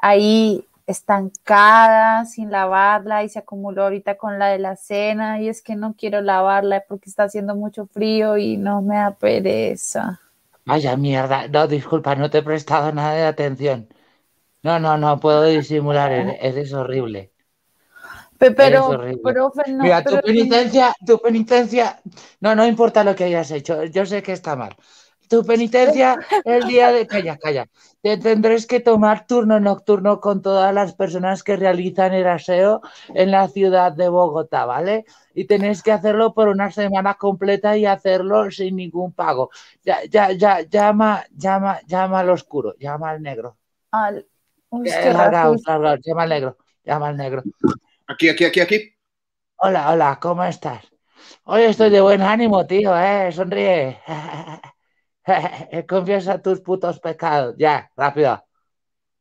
ahí 0.02 0.66
estancada, 0.86 2.26
sin 2.26 2.50
lavarla 2.50 3.24
y 3.24 3.30
se 3.30 3.38
acumuló 3.38 3.84
ahorita 3.84 4.16
con 4.16 4.38
la 4.38 4.48
de 4.48 4.58
la 4.58 4.76
cena 4.76 5.40
y 5.40 5.48
es 5.48 5.62
que 5.62 5.76
no 5.76 5.94
quiero 5.96 6.20
lavarla 6.20 6.84
porque 6.86 7.08
está 7.08 7.24
haciendo 7.24 7.54
mucho 7.54 7.86
frío 7.86 8.36
y 8.36 8.58
no 8.58 8.82
me 8.82 8.96
da 8.96 9.12
pereza. 9.12 10.20
Vaya 10.66 10.96
mierda, 10.96 11.48
no, 11.48 11.66
disculpa, 11.66 12.14
no 12.14 12.28
te 12.28 12.38
he 12.38 12.42
prestado 12.42 12.92
nada 12.92 13.14
de 13.14 13.24
atención. 13.24 13.88
No, 14.62 14.78
no, 14.78 14.98
no 14.98 15.18
puedo 15.18 15.44
disimular, 15.44 16.12
eres 16.12 16.72
horrible. 16.72 17.32
Pero, 18.38 18.98
profe, 19.22 19.70
no, 19.70 19.84
Mira, 19.84 20.02
tu 20.02 20.20
penitencia, 20.20 20.94
tu 21.06 21.18
penitencia, 21.20 22.00
no, 22.40 22.54
no 22.54 22.66
importa 22.66 23.04
lo 23.04 23.14
que 23.14 23.24
hayas 23.24 23.50
hecho, 23.52 23.84
yo 23.84 24.04
sé 24.04 24.22
que 24.22 24.32
está 24.32 24.56
mal. 24.56 24.76
Tu 25.32 25.42
penitencia 25.46 26.18
el 26.44 26.66
día 26.66 26.92
de. 26.92 27.06
Calla, 27.06 27.38
calla. 27.38 27.66
Te 28.02 28.18
tendrás 28.18 28.66
que 28.66 28.80
tomar 28.80 29.26
turno 29.26 29.60
nocturno 29.60 30.20
con 30.20 30.42
todas 30.42 30.74
las 30.74 30.92
personas 30.94 31.42
que 31.42 31.56
realizan 31.56 32.12
el 32.12 32.28
aseo 32.28 32.82
en 33.14 33.30
la 33.30 33.48
ciudad 33.48 33.92
de 33.92 34.10
Bogotá, 34.10 34.66
¿vale? 34.66 35.06
Y 35.32 35.46
tenéis 35.46 35.82
que 35.82 35.90
hacerlo 35.90 36.34
por 36.34 36.48
una 36.48 36.70
semana 36.70 37.14
completa 37.14 37.78
y 37.78 37.86
hacerlo 37.86 38.50
sin 38.50 38.76
ningún 38.76 39.14
pago. 39.14 39.48
Ya, 39.82 40.04
ya, 40.04 40.32
ya, 40.32 40.60
llama, 40.68 41.24
llama, 41.34 41.80
llama 41.86 42.20
al 42.20 42.28
oscuro, 42.28 42.74
llama 42.78 43.08
al 43.08 43.22
negro. 43.22 43.56
Al. 43.90 44.26
llama 46.04 46.22
al 46.24 46.28
negro, 46.28 46.58
llama 46.84 47.08
al 47.08 47.16
negro. 47.16 47.42
Aquí, 48.06 48.28
aquí, 48.28 48.44
aquí, 48.44 48.60
aquí. 48.60 48.94
Hola, 49.56 49.92
hola, 49.92 50.18
¿cómo 50.20 50.44
estás? 50.44 50.84
Hoy 51.44 51.62
estoy 51.62 51.88
de 51.88 52.02
buen 52.02 52.20
ánimo, 52.20 52.66
tío, 52.66 52.94
¿eh? 52.98 53.32
Sonríe. 53.32 53.98
Confiesa 55.88 56.40
tus 56.40 56.60
putos 56.60 57.00
pecados. 57.00 57.54
Ya, 57.58 57.90
rápido. 57.96 58.44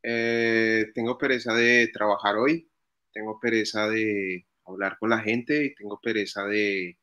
Eh, 0.04 0.88
tengo 0.94 1.18
pereza 1.18 1.54
de 1.54 1.90
trabajar 1.94 2.36
hoy. 2.38 2.70
Tengo 3.14 3.40
pereza 3.40 3.88
de 3.88 4.48
hablar 4.66 4.98
con 5.00 5.10
la 5.10 5.20
gente 5.20 5.66
y 5.66 5.76
tengo 5.76 6.00
pereza 6.00 6.44
de... 6.46 6.98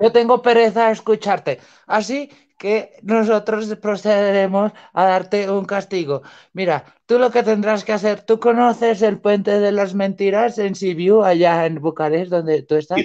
Yo 0.00 0.12
tengo 0.12 0.40
pereza 0.40 0.86
de 0.86 0.92
escucharte. 0.92 1.58
Así 1.86 2.30
que 2.56 2.92
nosotros 3.02 3.74
procederemos 3.76 4.72
a 4.92 5.04
darte 5.04 5.50
un 5.50 5.64
castigo. 5.64 6.22
Mira, 6.52 6.84
tú 7.06 7.18
lo 7.18 7.30
que 7.30 7.42
tendrás 7.42 7.84
que 7.84 7.92
hacer, 7.92 8.22
¿tú 8.22 8.38
conoces 8.38 9.02
el 9.02 9.20
puente 9.20 9.58
de 9.58 9.72
las 9.72 9.94
mentiras 9.94 10.58
en 10.58 10.74
Sibiu, 10.74 11.22
allá 11.24 11.66
en 11.66 11.80
Bucarest, 11.80 12.30
donde 12.30 12.62
tú 12.62 12.76
estás? 12.76 13.00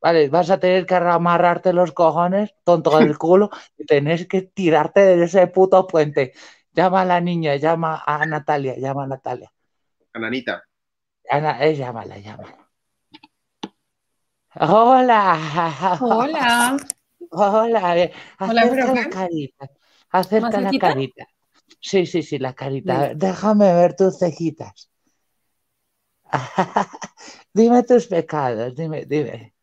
Vale, 0.00 0.28
vas 0.28 0.50
a 0.50 0.60
tener 0.60 0.86
que 0.86 0.94
amarrarte 0.94 1.72
los 1.72 1.92
cojones, 1.92 2.54
tonto 2.64 2.98
del 2.98 3.18
culo, 3.18 3.50
y 3.76 3.84
tenés 3.84 4.26
que 4.26 4.42
tirarte 4.42 5.00
de 5.00 5.24
ese 5.24 5.46
puto 5.48 5.86
puente. 5.86 6.32
Llama 6.72 7.02
a 7.02 7.04
la 7.04 7.20
niña, 7.20 7.56
llama 7.56 8.04
a 8.06 8.24
Natalia, 8.24 8.76
llama 8.76 9.04
a 9.04 9.06
Natalia. 9.08 9.52
A 10.12 10.18
Nanita. 10.18 10.62
Ana, 11.28 11.64
eh, 11.64 11.74
llámala, 11.74 12.18
llámala. 12.18 12.68
Hola. 14.60 15.98
Hola. 16.00 16.76
Hola, 17.30 17.98
eh, 17.98 18.12
acerca 18.38 18.92
la 18.94 19.08
carita. 19.10 19.70
Acerca 20.10 20.60
la 20.60 20.78
carita. 20.78 21.26
Sí, 21.80 22.06
sí, 22.06 22.22
sí, 22.22 22.38
la 22.38 22.54
carita. 22.54 23.14
Déjame 23.14 23.72
ver 23.74 23.94
tus 23.94 24.18
cejitas. 24.18 24.90
dime 27.52 27.82
tus 27.82 28.06
pecados, 28.06 28.74
dime, 28.74 29.04
dime. 29.06 29.54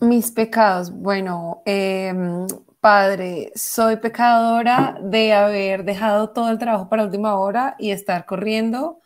Mis 0.00 0.30
pecados. 0.30 0.90
Bueno, 0.90 1.62
em, 1.64 2.46
padre, 2.80 3.52
soy 3.54 3.96
pecadora 3.96 4.98
de 5.02 5.32
haber 5.32 5.84
dejado 5.84 6.30
todo 6.30 6.50
el 6.50 6.58
trabajo 6.58 6.88
para 6.88 7.04
última 7.04 7.36
hora 7.36 7.76
y 7.78 7.90
estar 7.90 8.26
corriendo 8.26 9.00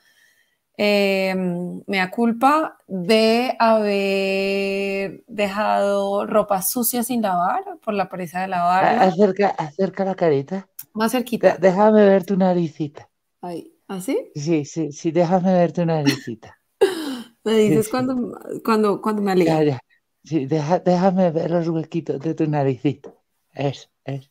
Em, 0.77 1.83
me 1.87 1.99
da 1.99 2.11
culpa 2.11 2.79
de 2.89 3.55
haber 3.59 5.23
dejado 5.29 6.27
ropa 6.27 6.63
sucia 6.63 7.03
sin 7.03 7.21
lavar 7.21 7.63
por 7.85 7.93
la 7.95 8.09
pereza 8.09 8.41
de 8.41 8.49
lavar. 8.49 8.85
Acerca, 8.99 9.49
acerca 9.51 10.05
la 10.05 10.15
carita. 10.15 10.69
Más 10.95 11.13
cerquita. 11.13 11.57
déjame 11.59 12.05
ver 12.07 12.25
tu 12.25 12.37
naricita. 12.37 13.09
Ahí. 13.43 13.73
¿Así? 13.87 14.31
Sí, 14.35 14.65
sí, 14.65 14.93
sí, 14.93 15.11
déjame 15.11 15.53
ver 15.53 15.73
tu 15.73 15.85
naricita. 15.85 16.59
me 17.45 17.53
dices 17.53 17.89
cuando, 17.89 18.39
cuando, 18.65 19.01
cuando 19.03 19.21
me 19.21 19.33
alegra. 19.33 19.79
Sí, 20.25 20.47
déjame 20.47 21.31
ver 21.31 21.51
los 21.51 21.69
huequitos 21.69 22.21
de 22.21 22.35
tu 22.35 22.47
naricita. 22.47 23.13
Es, 23.53 23.91
es. 24.05 24.31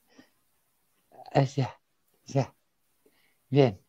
Es 1.31 1.55
ya, 1.55 1.79
ya. 2.25 2.53
Bien. 3.49 3.79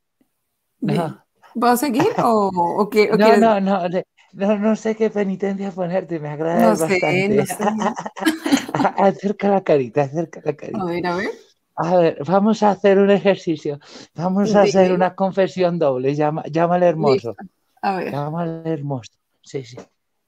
No. 0.81 1.25
¿Vas 1.55 1.75
a 1.75 1.77
seguir 1.77 2.09
o, 2.25 2.51
o, 2.55 2.89
qué, 2.89 3.09
no, 3.19 3.37
no, 3.37 3.61
no, 3.61 3.89
no, 4.33 4.59
no, 4.59 4.77
sé 4.77 4.97
qué 4.97 5.11
penitencia 5.11 5.71
ponerte, 5.71 6.19
me 6.19 6.29
agrada 6.29 6.69
bastante. 6.69 7.29
No 7.29 7.47
sé. 7.47 7.55
acerca 8.73 9.49
la 9.49 9.63
carita, 9.63 10.03
acerca 10.03 10.41
la 10.45 10.57
carita. 10.57 10.81
A 10.81 10.85
ver, 10.87 11.07
a 11.07 11.17
ver. 11.17 11.31
A 11.75 11.97
ver, 11.97 12.19
vamos 12.27 12.63
a 12.63 12.71
hacer 12.71 12.99
un 12.99 13.11
ejercicio. 13.11 13.79
Vamos 14.15 14.55
a 14.55 14.63
hacer 14.63 14.93
una 14.93 15.15
confesión 15.15 15.79
doble. 15.79 16.15
Llama, 16.15 16.45
llámale 16.45 16.87
hermoso. 16.87 17.35
A 17.81 17.97
ver. 17.97 18.13
Llámale 18.13 18.71
hermoso. 18.71 19.13
Sí, 19.43 19.65
sí. 19.65 19.77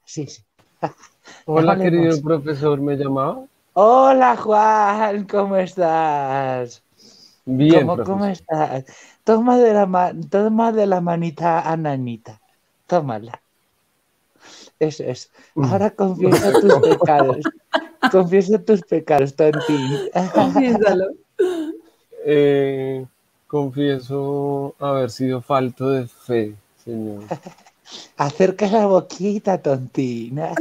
Sí, 0.04 0.26
sí. 0.26 0.42
Hola, 1.46 1.76
querido 1.76 2.20
profesor, 2.22 2.80
¿me 2.80 2.96
llamaba? 2.96 3.44
Hola, 3.74 4.36
Juan, 4.36 5.24
¿cómo 5.24 5.56
estás? 5.56 6.82
Bien, 7.44 7.86
¿Cómo, 7.86 8.02
¿cómo 8.02 8.26
estás? 8.26 8.84
Toma 9.24 9.58
de 9.58 9.74
la, 9.74 10.14
toma 10.30 10.72
de 10.72 10.86
la 10.86 11.00
manita 11.00 11.60
a 11.60 11.76
Nanita. 11.76 12.40
Tómala. 12.86 13.40
Eso 14.78 15.04
es. 15.04 15.30
Ahora 15.56 15.90
confiesa 15.96 16.52
tus 16.60 16.74
pecados. 16.74 17.38
confiesa 18.10 18.58
tus 18.62 18.82
pecados, 18.82 19.34
Tontín. 19.34 19.98
Confiésalo. 20.34 21.06
Eh, 22.26 23.04
confieso 23.46 24.74
haber 24.78 25.10
sido 25.10 25.42
falto 25.42 25.90
de 25.90 26.06
fe, 26.06 26.54
señor. 26.84 27.24
Acerca 28.16 28.66
la 28.66 28.86
boquita, 28.86 29.60
tontina. 29.60 30.52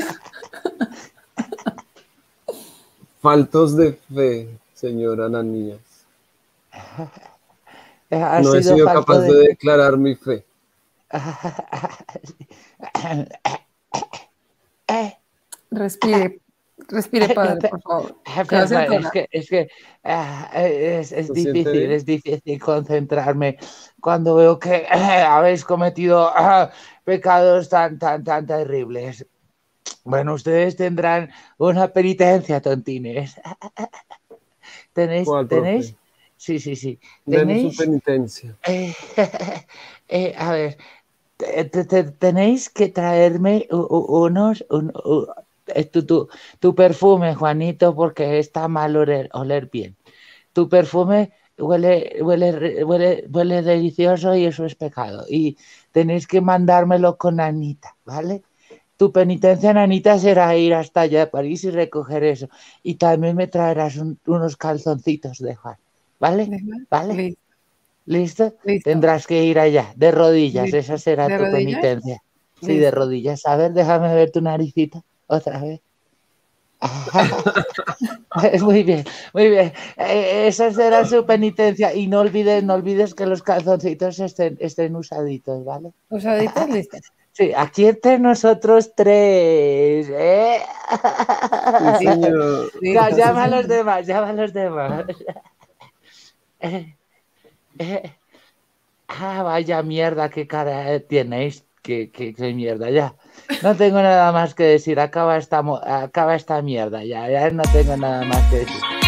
Faltos 3.24 3.76
de 3.78 3.94
fe, 4.14 4.50
señora 4.74 5.26
Ananías. 5.28 5.80
Ha 8.12 8.42
no 8.42 8.54
he 8.54 8.62
sido 8.62 8.86
capaz 8.86 9.22
de... 9.22 9.34
declarar 9.48 9.98
mi 9.98 10.14
fe. 10.14 10.46
Respire, 15.72 16.42
respire, 16.88 17.34
padre, 17.34 17.70
por 17.70 17.82
favor. 17.82 18.16
Es 18.24 19.10
que, 19.12 19.28
es, 19.32 19.50
que, 19.50 19.68
ah, 20.04 20.52
es, 20.54 21.12
es 21.12 21.34
difícil, 21.34 21.92
es 21.92 22.06
difícil 22.06 22.60
concentrarme 22.62 23.58
cuando 24.00 24.36
veo 24.36 24.60
que 24.60 24.86
habéis 25.28 25.66
cometido 25.66 26.30
ah, 26.36 26.70
pecados 27.04 27.70
tan, 27.70 27.98
tan, 27.98 28.24
tan 28.24 28.46
terribles. 28.46 29.26
Bueno, 30.04 30.34
ustedes 30.34 30.76
tendrán 30.76 31.32
una 31.58 31.88
penitencia, 31.88 32.62
tontines. 32.62 33.36
¿Tenéis, 34.94 35.30
¿tenéis, 35.50 35.96
Sí, 36.38 36.60
sí, 36.60 36.76
sí. 36.76 37.00
¿Tenéis, 37.26 37.74
su 37.74 37.84
penitencia. 37.84 38.58
Eh, 38.68 38.94
eh, 40.10 40.36
a 40.38 40.52
ver, 40.52 40.78
tenéis 42.20 42.70
que 42.70 42.90
traerme 42.90 43.68
unos, 43.72 44.66
eh, 45.68 45.86
tu, 45.86 46.28
tu, 46.60 46.76
perfume, 46.76 47.34
Juanito, 47.36 47.96
porque 47.96 48.40
está 48.40 48.68
mal 48.68 48.96
oler, 48.98 49.30
oler 49.32 49.70
bien. 49.72 49.96
Tu 50.52 50.68
perfume 50.68 51.32
huele, 51.58 52.18
huele, 52.22 52.84
huele, 52.84 53.26
huele 53.32 53.62
delicioso 53.62 54.36
y 54.36 54.46
eso 54.46 54.66
es 54.66 54.76
pecado. 54.76 55.26
Y 55.30 55.58
tenéis 55.94 56.28
que 56.28 56.42
mandármelo 56.42 57.18
con 57.18 57.40
Anita, 57.40 57.96
¿vale? 58.04 58.44
Tu 58.98 59.12
penitencia, 59.12 59.74
nanita, 59.74 60.20
será 60.20 60.56
ir 60.56 60.74
hasta 60.74 61.02
allá 61.02 61.24
a 61.24 61.32
París 61.32 61.64
y 61.64 61.72
recoger 61.72 62.24
eso. 62.24 62.50
Y 62.84 62.96
también 62.96 63.36
me 63.36 63.48
traerás 63.48 63.98
unos 64.26 64.58
calzoncitos 64.58 65.40
de 65.40 65.56
Juan. 65.56 65.78
¿Vale? 66.20 66.48
¿Vale? 66.90 67.38
¿Listo? 68.06 68.54
Tendrás 68.84 69.28
que 69.28 69.44
ir 69.44 69.60
allá, 69.60 69.94
de 69.96 70.12
rodillas, 70.12 70.74
esa 70.74 70.98
será 70.98 71.26
tu 71.28 71.44
penitencia. 71.52 72.22
Sí, 72.62 72.78
de 72.78 72.92
rodillas. 72.92 73.46
A 73.46 73.56
ver, 73.58 73.74
déjame 73.74 74.14
ver 74.14 74.32
tu 74.32 74.42
naricita 74.42 75.02
otra 75.28 75.60
vez. 75.60 75.82
muy 78.62 78.84
bien, 78.84 79.06
muy 79.34 79.50
bien. 79.50 79.74
Eh, 79.98 80.48
esa 80.48 80.72
será 80.72 81.06
su 81.06 81.26
penitencia. 81.26 81.94
Y 81.94 82.08
no 82.08 82.20
olvides, 82.20 82.64
no 82.64 82.74
olvides 82.74 83.16
que 83.16 83.26
los 83.26 83.42
calzoncitos 83.42 84.20
estén, 84.20 84.58
estén 84.60 84.96
usaditos, 84.96 85.64
¿vale? 85.64 85.94
Usaditos, 86.10 86.70
listo. 86.70 86.98
Sí, 87.34 87.52
aquí 87.56 87.88
entre 87.88 88.20
nosotros 88.20 88.94
tres. 88.96 90.08
¿eh? 90.08 90.62
llama 93.18 93.44
a 93.46 93.48
los 93.48 93.68
demás, 93.68 94.06
llama 94.06 94.30
a 94.30 94.34
los 94.34 94.54
demás. 94.54 95.06
Eh, 96.60 96.96
eh. 97.80 98.14
Ah, 99.08 99.42
vaya 99.42 99.82
mierda, 99.82 100.30
qué 100.30 100.48
cara 100.48 101.00
tenéis. 101.00 101.66
Qué, 101.82 102.12
qué, 102.12 102.34
qué, 102.34 102.54
mierda, 102.54 102.90
ya. 102.92 103.16
No 103.62 103.76
tengo 103.76 104.02
nada 104.02 104.32
más 104.32 104.54
que 104.56 104.64
decir. 104.64 105.00
Acaba 105.00 105.36
esta, 105.38 105.62
acaba 105.84 106.36
esta 106.36 106.62
mierda, 106.62 107.04
ya. 107.04 107.30
Ya 107.30 107.50
no 107.50 107.64
tengo 107.74 107.98
nada 107.98 108.24
más 108.26 108.42
que 108.50 108.60
decir. 108.60 109.03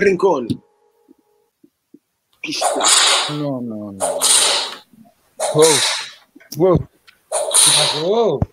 Al 0.00 0.06
rincón. 0.06 0.48
No, 3.38 3.60
no, 3.60 3.92
no. 3.92 4.18
Wow. 6.56 6.78
Wow. 8.04 8.40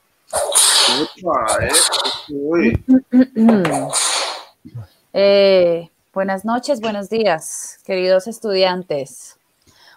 Eh, 5.20 5.90
buenas 6.14 6.46
noches, 6.46 6.80
buenos 6.80 7.10
días, 7.10 7.80
queridos 7.86 8.28
estudiantes. 8.28 9.40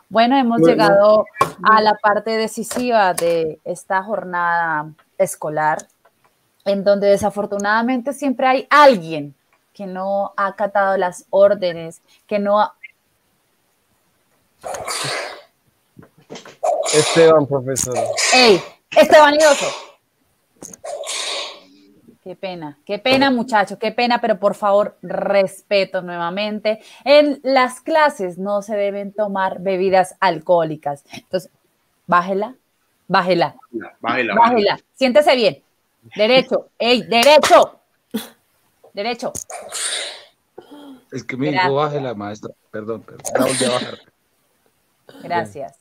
Bueno, 0.09 0.39
hemos 0.39 0.61
llegado 0.61 1.27
a 1.63 1.83
la 1.83 1.93
parte 2.03 2.39
decisiva 2.39 3.13
de 3.13 3.61
esta 3.65 4.03
jornada 4.03 4.95
escolar, 5.19 5.87
en 6.65 6.85
donde 6.85 7.09
desafortunadamente 7.09 8.15
siempre 8.15 8.47
hay 8.47 8.67
alguien 8.71 9.35
que 9.73 9.87
no 9.87 10.33
ha 10.37 10.47
acatado 10.49 10.97
las 10.97 11.27
órdenes, 11.31 12.03
que 12.27 12.39
no 12.39 12.61
ha... 12.61 12.75
Esteban, 16.93 17.47
profesor. 17.47 17.97
¡Ey! 18.35 18.61
Esteban 18.97 19.35
Ioso. 19.35 19.67
Qué 22.23 22.37
pena, 22.37 22.79
qué 22.85 22.99
pena 22.99 23.31
muchachos, 23.31 23.79
qué 23.79 23.93
pena, 23.93 24.21
pero 24.21 24.39
por 24.39 24.55
favor, 24.55 24.99
respeto 25.01 26.03
nuevamente. 26.03 26.81
En 27.03 27.41
las 27.43 27.81
clases 27.81 28.37
no 28.37 28.61
se 28.61 28.77
deben 28.77 29.13
tomar 29.13 29.61
bebidas 29.61 30.17
alcohólicas. 30.21 31.03
Entonces, 31.13 31.51
bájela, 32.07 32.57
bájela. 33.09 33.57
Bájela, 34.01 34.35
bájela. 34.35 34.79
Siéntese 34.95 35.35
bien. 35.35 35.63
Derecho, 36.15 36.69
ey, 36.79 37.03
derecho. 37.03 37.80
Derecho. 38.93 39.33
Es 41.11 41.25
que 41.25 41.37
me 41.37 41.51
dijo 41.51 41.75
baje 41.75 42.01
la 42.01 42.15
maestra. 42.15 42.51
Perdón, 42.71 43.03
perdón. 43.03 43.23
La 43.39 43.47
volví 43.47 43.65
a 43.65 43.71
bajar. 43.71 43.99
Gracias. 45.23 45.77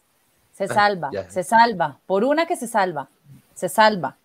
Se 0.53 0.67
salva, 0.67 1.09
se 1.29 1.43
salva. 1.43 1.99
Por 2.05 2.23
una 2.23 2.45
que 2.45 2.55
se 2.55 2.67
salva. 2.67 3.07
Se 3.53 3.69
salva. 3.69 4.17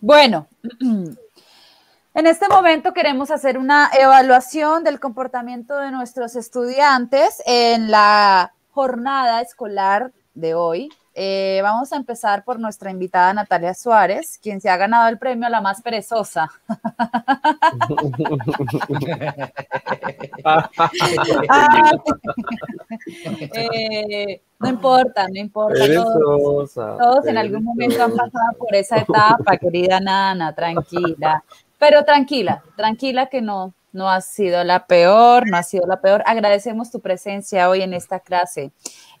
Bueno, 0.00 0.48
en 0.80 2.26
este 2.26 2.48
momento 2.48 2.92
queremos 2.92 3.30
hacer 3.30 3.58
una 3.58 3.90
evaluación 3.96 4.82
del 4.82 4.98
comportamiento 4.98 5.76
de 5.78 5.92
nuestros 5.92 6.34
estudiantes 6.34 7.42
en 7.46 7.90
la 7.90 8.52
jornada 8.72 9.40
escolar 9.40 10.12
de 10.34 10.54
hoy. 10.54 10.90
Eh, 11.14 11.60
vamos 11.62 11.92
a 11.92 11.96
empezar 11.96 12.44
por 12.44 12.60
nuestra 12.60 12.90
invitada 12.90 13.34
Natalia 13.34 13.74
Suárez, 13.74 14.38
quien 14.42 14.60
se 14.60 14.70
ha 14.70 14.76
ganado 14.76 15.08
el 15.08 15.18
premio 15.18 15.46
a 15.46 15.50
la 15.50 15.60
más 15.60 15.82
perezosa. 15.82 16.50
Eh, 23.52 24.40
no 24.58 24.68
importa, 24.68 25.26
no 25.28 25.40
importa. 25.40 25.86
Todos, 25.86 26.74
todos 26.74 27.26
en 27.26 27.38
algún 27.38 27.64
momento 27.64 28.02
han 28.02 28.10
pasado 28.10 28.58
por 28.58 28.74
esa 28.74 28.98
etapa, 28.98 29.56
querida 29.56 30.00
Nana, 30.00 30.54
tranquila. 30.54 31.42
Pero 31.78 32.04
tranquila, 32.04 32.62
tranquila 32.76 33.26
que 33.26 33.40
no, 33.40 33.74
no 33.92 34.10
ha 34.10 34.20
sido 34.20 34.64
la 34.64 34.86
peor, 34.86 35.48
no 35.48 35.56
ha 35.56 35.62
sido 35.62 35.86
la 35.86 36.00
peor. 36.00 36.22
Agradecemos 36.26 36.90
tu 36.90 37.00
presencia 37.00 37.68
hoy 37.68 37.82
en 37.82 37.94
esta 37.94 38.20
clase. 38.20 38.72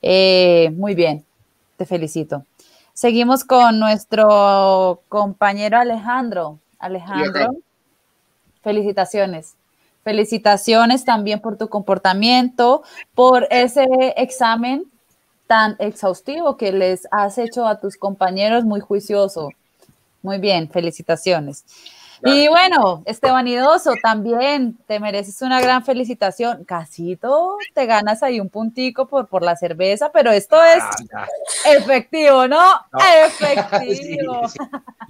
Eh, 0.02 0.70
muy 0.74 0.94
bien, 0.94 1.24
te 1.78 1.86
felicito. 1.86 2.44
Seguimos 2.92 3.44
con 3.44 3.78
nuestro 3.78 5.02
compañero 5.08 5.78
Alejandro. 5.78 6.58
Alejandro, 6.80 7.56
felicitaciones. 8.62 9.54
Felicitaciones 10.02 11.04
también 11.04 11.40
por 11.40 11.56
tu 11.56 11.68
comportamiento, 11.68 12.82
por 13.14 13.46
ese 13.50 13.86
examen 14.16 14.84
tan 15.46 15.76
exhaustivo 15.78 16.56
que 16.56 16.72
les 16.72 17.06
has 17.10 17.38
hecho 17.38 17.66
a 17.66 17.78
tus 17.78 17.96
compañeros, 17.96 18.64
muy 18.64 18.80
juicioso. 18.80 19.50
Muy 20.22 20.38
bien, 20.38 20.68
felicitaciones. 20.68 21.64
Y 22.24 22.48
bueno, 22.48 23.02
Esteban 23.06 23.46
Idoso, 23.46 23.92
también 24.02 24.76
te 24.86 24.98
mereces 24.98 25.40
una 25.42 25.60
gran 25.60 25.84
felicitación. 25.84 26.64
Casito, 26.64 27.56
te 27.74 27.86
ganas 27.86 28.22
ahí 28.22 28.40
un 28.40 28.48
puntico 28.48 29.06
por, 29.06 29.28
por 29.28 29.42
la 29.42 29.56
cerveza, 29.56 30.10
pero 30.12 30.30
esto 30.32 30.56
es 30.62 30.82
ah, 31.14 31.26
efectivo, 31.66 32.46
¿no? 32.48 32.62
Efectivo. 33.26 34.42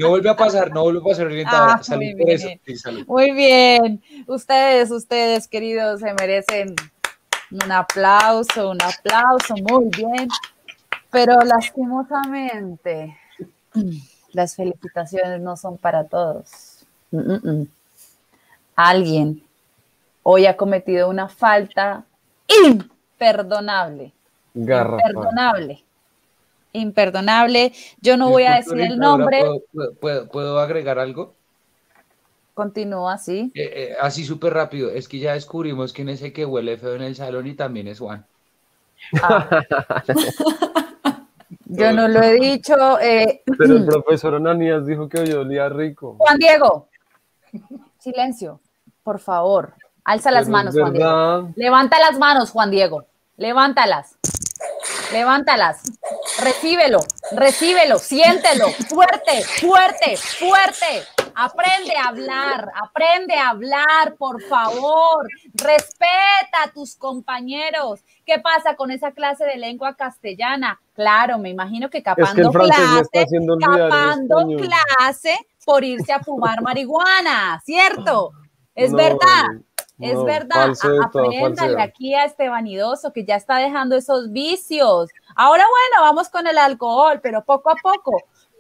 No 0.00 0.10
vuelve 0.10 0.30
a 0.30 0.36
pasar, 0.36 0.70
no 0.70 0.82
vuelve 0.82 1.00
a 1.00 1.02
pasar 1.02 1.26
orientador. 1.26 1.70
Ah, 1.70 1.96
muy, 1.96 2.14
bien. 2.14 2.60
muy 3.08 3.32
bien. 3.32 4.02
Ustedes, 4.28 4.92
ustedes, 4.92 5.48
queridos, 5.48 5.98
se 5.98 6.14
merecen 6.14 6.76
un 7.50 7.72
aplauso, 7.72 8.70
un 8.70 8.78
aplauso, 8.80 9.56
muy 9.56 9.90
bien. 9.96 10.28
Pero 11.10 11.40
lastimosamente, 11.40 13.18
las 14.30 14.54
felicitaciones 14.54 15.40
no 15.40 15.56
son 15.56 15.78
para 15.78 16.04
todos 16.04 16.67
Alguien 18.76 19.42
hoy 20.22 20.46
ha 20.46 20.56
cometido 20.56 21.08
una 21.08 21.28
falta 21.28 22.04
imperdonable. 22.64 24.12
Imperdonable. 24.54 25.84
Imperdonable. 26.72 27.72
Yo 28.00 28.16
no 28.16 28.30
voy 28.30 28.44
a 28.44 28.56
decir 28.56 28.80
el 28.80 28.98
nombre. 28.98 29.42
¿Puedo, 30.00 30.58
agregar 30.58 30.98
algo? 30.98 31.34
Continúa 32.54 33.14
así. 33.14 33.52
Eh, 33.54 33.72
eh, 33.74 33.96
así 34.00 34.24
súper 34.24 34.52
rápido. 34.52 34.90
Es 34.90 35.08
que 35.08 35.18
ya 35.18 35.32
descubrimos 35.32 35.92
quién 35.92 36.08
es 36.08 36.20
el 36.22 36.32
que 36.32 36.44
huele 36.44 36.76
feo 36.76 36.94
en 36.94 37.02
el 37.02 37.16
salón 37.16 37.46
y 37.46 37.54
también 37.54 37.88
es 37.88 37.98
Juan. 37.98 38.26
Ah. 39.22 39.62
Yo 41.70 41.92
no 41.92 42.08
lo 42.08 42.22
he 42.22 42.34
dicho. 42.34 42.98
Eh, 43.00 43.42
Pero 43.58 43.76
el 43.76 43.86
profesor 43.86 44.34
Ananías 44.34 44.86
dijo 44.86 45.08
que 45.08 45.20
hoy 45.20 45.32
olía 45.32 45.68
rico. 45.68 46.16
Juan 46.18 46.38
Diego, 46.38 46.88
Silencio, 47.98 48.60
por 49.02 49.18
favor. 49.18 49.74
Alza 50.04 50.30
las 50.30 50.48
manos, 50.48 50.74
Juan 50.74 50.92
Diego. 50.94 51.50
Levanta 51.56 51.98
las 51.98 52.18
manos, 52.18 52.50
Juan 52.50 52.70
Diego. 52.70 53.04
Levántalas. 53.36 54.16
Levántalas. 55.12 55.82
Recíbelo, 56.42 57.00
recíbelo, 57.32 57.98
siéntelo. 57.98 58.68
Fuerte, 58.88 59.42
fuerte, 59.60 60.16
fuerte. 60.16 61.02
Aprende 61.34 61.96
a 61.96 62.08
hablar, 62.08 62.68
aprende 62.74 63.34
a 63.34 63.50
hablar, 63.50 64.16
por 64.18 64.42
favor. 64.42 65.28
Respeta 65.54 66.64
a 66.64 66.70
tus 66.72 66.96
compañeros. 66.96 68.00
¿Qué 68.26 68.40
pasa 68.40 68.74
con 68.74 68.90
esa 68.90 69.12
clase 69.12 69.44
de 69.44 69.56
lengua 69.56 69.94
castellana? 69.94 70.80
Claro, 70.94 71.38
me 71.38 71.50
imagino 71.50 71.90
que 71.90 72.02
capando 72.02 72.50
clase, 72.50 73.26
capando 73.60 74.46
clase 74.56 75.38
por 75.68 75.84
irse 75.84 76.14
a 76.14 76.20
fumar 76.20 76.62
marihuana, 76.62 77.60
¿cierto? 77.62 78.32
Es 78.74 78.90
verdad. 78.90 79.48
es 79.98 80.24
verdad, 80.24 80.72
apréndale 81.04 81.82
aquí 81.82 82.14
a 82.14 82.24
este 82.24 82.48
vanidoso 82.48 83.12
que 83.12 83.22
ya 83.22 83.36
está 83.36 83.58
dejando 83.58 83.94
esos 83.94 84.32
vicios. 84.32 85.10
Ahora 85.36 85.64
bueno, 85.64 86.06
vamos 86.06 86.30
con 86.30 86.46
el 86.46 86.56
alcohol, 86.56 87.20
pero 87.22 87.44
poco 87.44 87.68
a 87.68 87.74
poco, 87.82 88.12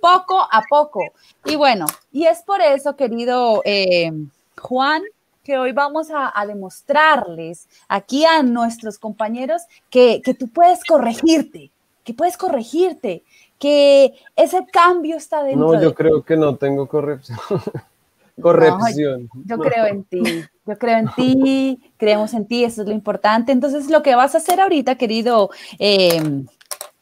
poco 0.02 0.38
a 0.38 0.62
poco. 0.68 1.00
Y 1.46 1.56
bueno, 1.56 1.86
y 2.12 2.26
es 2.26 2.42
por 2.42 2.60
eso, 2.60 2.94
querido 2.94 3.62
eh, 3.64 4.12
Juan, 4.60 5.02
que 5.42 5.56
hoy 5.56 5.72
vamos 5.72 6.08
a, 6.12 6.44
demostrarles 6.44 7.70
aquí 7.88 8.26
a 8.26 8.42
nuestros 8.42 8.98
compañeros 8.98 9.62
que, 9.88 10.20
que 10.22 10.34
tú 10.34 10.48
puedes 10.48 10.84
corregirte, 10.84 11.70
que 12.04 12.12
puedes 12.12 12.36
corregirte, 12.36 13.24
que 13.58 14.14
ese 14.36 14.66
cambio 14.72 15.16
está 15.16 15.42
dentro. 15.42 15.72
No, 15.72 15.82
yo 15.82 15.94
creo 15.94 16.22
que 16.22 16.36
no 16.36 16.56
tengo 16.56 16.86
corrección. 16.86 17.38
corrección. 18.40 19.28
yo 19.44 19.58
creo 19.58 19.86
en 19.86 20.04
ti, 20.04 20.44
yo 20.64 20.78
creo 20.78 20.98
en 20.98 21.08
ti, 21.16 21.92
creemos 21.96 22.34
en 22.34 22.46
ti, 22.46 22.64
eso 22.64 22.82
es 22.82 22.88
lo 22.88 22.94
importante. 22.94 23.52
Entonces, 23.52 23.90
lo 23.90 24.02
que 24.02 24.14
vas 24.14 24.34
a 24.34 24.38
hacer 24.38 24.60
ahorita, 24.60 24.94
querido 24.94 25.50
eh, 25.78 26.44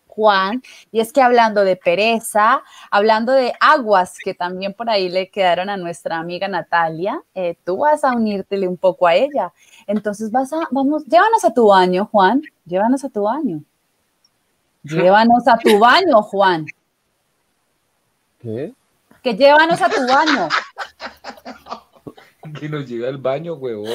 Juan, 0.07 0.63
y 0.91 1.01
es 1.01 1.13
que 1.13 1.21
hablando 1.21 1.63
de 1.63 1.77
pereza, 1.77 2.63
hablando 2.91 3.33
de 3.33 3.53
aguas 3.61 4.15
que 4.25 4.33
también 4.33 4.73
por 4.73 4.89
ahí 4.89 5.11
le 5.11 5.29
quedaron 5.29 5.69
a 5.69 5.77
nuestra 5.77 6.17
amiga 6.17 6.49
Natalia, 6.49 7.23
eh, 7.35 7.57
tú 7.65 7.79
vas 7.79 8.03
a 8.03 8.15
unírtele 8.15 8.67
un 8.67 8.79
poco 8.79 9.07
a 9.07 9.15
ella. 9.15 9.53
Entonces, 9.87 10.31
vas 10.31 10.53
a, 10.55 10.69
vamos, 10.71 11.05
llévanos 11.05 11.45
a 11.45 11.53
tu 11.53 11.67
baño, 11.67 12.09
Juan, 12.11 12.43
llévanos 12.65 13.05
a 13.05 13.11
tu 13.11 13.25
baño. 13.25 13.63
Llévanos 14.89 15.47
a 15.49 15.59
tu 15.59 15.79
baño, 15.79 16.23
Juan. 16.23 16.67
¿Qué? 18.41 18.73
Que 19.23 19.35
llévanos 19.35 19.81
a 19.83 19.89
tu 19.89 20.07
baño. 20.07 20.49
Que 22.61 22.69
nos 22.69 22.87
lleve 22.87 23.09
al 23.09 23.19
baño, 23.19 23.55
huevón. 23.55 23.91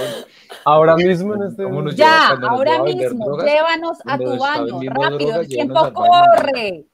Ahora 0.65 0.97
mismo 0.97 1.35
en 1.35 1.43
este 1.43 1.63
Ya, 1.95 2.29
ahora 2.29 2.83
mismo, 2.83 3.37
llévanos 3.41 3.97
a 4.05 4.17
tu 4.17 4.37
baño, 4.37 4.79
rápido, 4.89 5.39
el 5.39 5.47
tiempo 5.47 5.93
corre. 5.93 6.85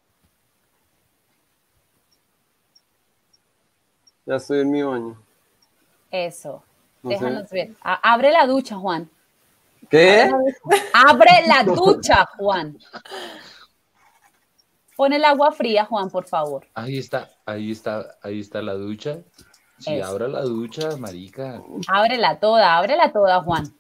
Ya 4.26 4.36
estoy 4.36 4.60
en 4.60 4.72
mi 4.72 4.84
baño. 4.84 5.18
Eso, 6.12 6.64
déjanos 7.02 7.50
ver. 7.50 7.72
abre 7.82 8.32
la 8.32 8.46
ducha, 8.46 8.76
Juan. 8.76 9.10
¿Qué? 9.90 10.30
Abre 10.94 11.32
la 11.48 11.64
ducha, 11.64 12.28
Juan. 12.38 12.78
Pon 14.98 15.14
el 15.14 15.24
agua 15.26 15.52
fría, 15.52 15.86
Juan, 15.86 16.10
por 16.10 16.26
favor. 16.26 16.66
Ahí 16.74 16.98
está, 16.98 17.30
ahí 17.46 17.72
está, 17.72 18.18
ahí 18.24 18.40
está 18.40 18.64
la 18.64 18.74
ducha. 18.74 19.20
Sí, 19.78 20.02
abra 20.02 20.28
la 20.28 20.42
ducha, 20.42 20.98
marica. 20.98 21.62
Ábrela 21.88 22.40
toda, 22.40 22.76
ábrela 22.76 23.14
toda, 23.14 23.40
Juan. 23.44 23.72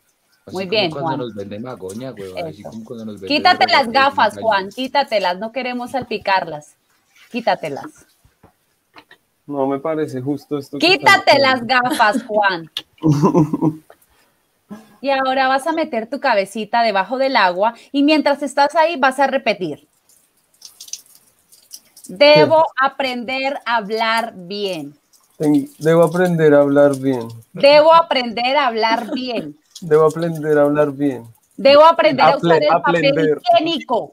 Muy 0.52 0.68
bien, 0.68 0.92
cuando 0.92 1.08
Juan. 1.08 1.20
Nos 1.20 1.34
vende 1.34 1.60
magoña, 1.60 2.14
Así 2.46 2.62
como 2.62 2.86
cuando 2.86 3.06
nos 3.06 3.16
vende 3.16 3.36
Quítate 3.36 3.66
las 3.66 3.92
gafas, 3.92 4.38
Juan, 4.40 4.70
quítatelas, 4.70 5.40
no 5.40 5.52
queremos 5.52 5.92
salpicarlas. 5.92 6.76
Quítatelas. 7.32 8.06
No 9.48 9.66
me 9.66 9.80
parece 9.80 10.22
justo 10.22 10.60
esto. 10.60 10.78
Quítate 10.78 11.40
las 11.40 11.66
gafas, 11.66 12.24
Juan. 12.28 12.70
y 15.02 15.10
ahora 15.10 15.48
vas 15.48 15.66
a 15.66 15.72
meter 15.72 16.08
tu 16.08 16.20
cabecita 16.20 16.84
debajo 16.84 17.18
del 17.18 17.38
agua 17.38 17.74
y 17.92 18.04
mientras 18.04 18.44
estás 18.44 18.76
ahí 18.76 18.98
vas 19.00 19.20
a 19.20 19.26
repetir. 19.26 19.88
Debo 22.10 22.66
aprender 22.82 23.60
a 23.66 23.78
hablar 23.78 24.34
bien. 24.36 24.98
Debo 25.78 26.04
aprender 26.04 26.54
a 26.54 26.62
hablar 26.62 26.98
bien. 26.98 27.28
Debo 27.54 27.94
aprender 27.94 28.58
a 28.58 28.68
hablar 28.68 29.12
bien. 29.12 29.58
Debo 29.82 30.06
aprender 30.06 30.58
a 30.58 30.62
hablar 30.64 30.92
bien. 30.92 31.26
Debo 31.56 31.86
aprender 31.86 32.26
a 32.26 32.38
usar 32.38 32.64
el 32.64 32.70
papel 32.70 33.06
higiénico. 33.06 34.12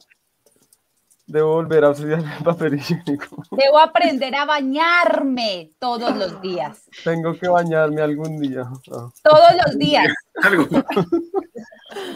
Debo 1.27 1.55
volver 1.55 1.85
a 1.85 1.91
usar 1.91 2.11
el 2.11 2.45
papel 2.45 2.75
higiénico. 2.75 3.43
Debo 3.51 3.79
aprender 3.79 4.35
a 4.35 4.45
bañarme 4.45 5.71
todos 5.79 6.15
los 6.17 6.43
días. 6.43 6.83
Tengo 7.03 7.33
que 7.39 7.49
bañarme 7.49 8.03
algún 8.03 8.39
día. 8.41 8.65
Todos 8.85 9.55
los 9.65 9.79
días. 9.79 10.09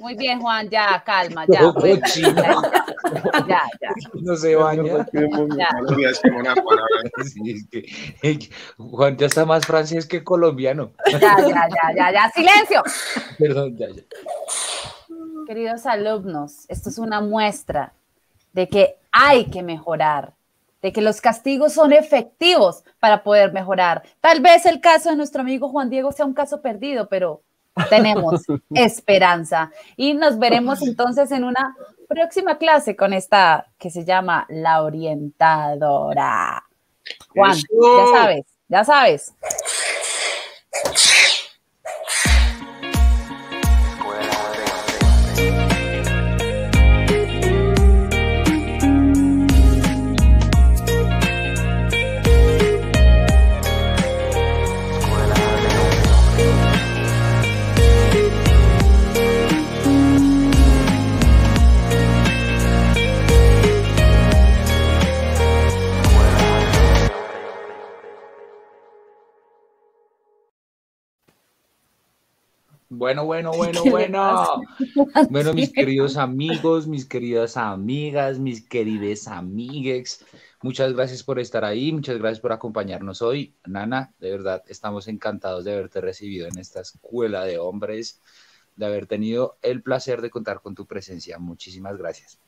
Muy 0.00 0.14
bien, 0.14 0.40
Juan, 0.40 0.68
ya, 0.70 1.02
calma, 1.04 1.44
ya. 1.48 1.60
ya, 3.48 3.62
ya, 3.80 3.90
No 4.20 4.36
se 4.36 4.54
baña. 4.54 5.06
Juan 8.76 9.16
ya 9.16 9.26
está 9.26 9.44
más 9.44 9.66
francés 9.66 10.06
que 10.06 10.22
colombiano. 10.24 10.92
Ya, 11.10 11.18
ya, 11.18 11.38
ya, 11.48 11.94
ya, 11.96 12.12
ya. 12.12 12.30
Silencio. 12.30 12.82
Perdón, 13.38 13.76
ya, 13.76 13.88
ya. 13.90 14.02
Queridos 15.46 15.86
alumnos, 15.86 16.64
esto 16.68 16.90
es 16.90 16.98
una 16.98 17.20
muestra 17.20 17.92
de 18.52 18.68
que 18.68 18.96
hay 19.10 19.46
que 19.46 19.62
mejorar, 19.62 20.34
de 20.82 20.92
que 20.92 21.00
los 21.00 21.20
castigos 21.20 21.72
son 21.72 21.92
efectivos 21.92 22.84
para 23.00 23.22
poder 23.22 23.52
mejorar. 23.52 24.02
Tal 24.20 24.40
vez 24.40 24.66
el 24.66 24.80
caso 24.80 25.10
de 25.10 25.16
nuestro 25.16 25.42
amigo 25.42 25.68
Juan 25.68 25.90
Diego 25.90 26.12
sea 26.12 26.26
un 26.26 26.34
caso 26.34 26.60
perdido, 26.60 27.08
pero 27.08 27.42
tenemos 27.88 28.42
esperanza. 28.74 29.70
Y 29.96 30.14
nos 30.14 30.38
veremos 30.38 30.82
entonces 30.82 31.30
en 31.32 31.44
una 31.44 31.76
próxima 32.10 32.58
clase 32.58 32.96
con 32.96 33.12
esta 33.12 33.68
que 33.78 33.88
se 33.88 34.04
llama 34.04 34.44
La 34.48 34.82
Orientadora. 34.82 36.64
Juan, 37.28 37.56
ya 37.56 38.06
sabes, 38.12 38.46
ya 38.68 38.84
sabes. 38.84 39.34
Bueno, 73.00 73.24
bueno, 73.24 73.52
bueno, 73.56 73.82
bueno. 73.86 74.62
Bueno, 75.30 75.54
mis 75.54 75.72
queridos 75.72 76.18
amigos, 76.18 76.86
mis 76.86 77.06
queridas 77.06 77.56
amigas, 77.56 78.38
mis 78.38 78.68
queridas 78.68 79.26
amigues, 79.26 80.22
muchas 80.60 80.92
gracias 80.92 81.22
por 81.22 81.38
estar 81.40 81.64
ahí, 81.64 81.92
muchas 81.92 82.18
gracias 82.18 82.40
por 82.40 82.52
acompañarnos 82.52 83.22
hoy. 83.22 83.54
Nana, 83.64 84.12
de 84.20 84.30
verdad, 84.30 84.62
estamos 84.68 85.08
encantados 85.08 85.64
de 85.64 85.72
haberte 85.72 86.02
recibido 86.02 86.46
en 86.46 86.58
esta 86.58 86.82
escuela 86.82 87.46
de 87.46 87.56
hombres, 87.56 88.20
de 88.76 88.84
haber 88.84 89.06
tenido 89.06 89.56
el 89.62 89.80
placer 89.80 90.20
de 90.20 90.28
contar 90.28 90.60
con 90.60 90.74
tu 90.74 90.84
presencia. 90.84 91.38
Muchísimas 91.38 91.96
gracias. 91.96 92.38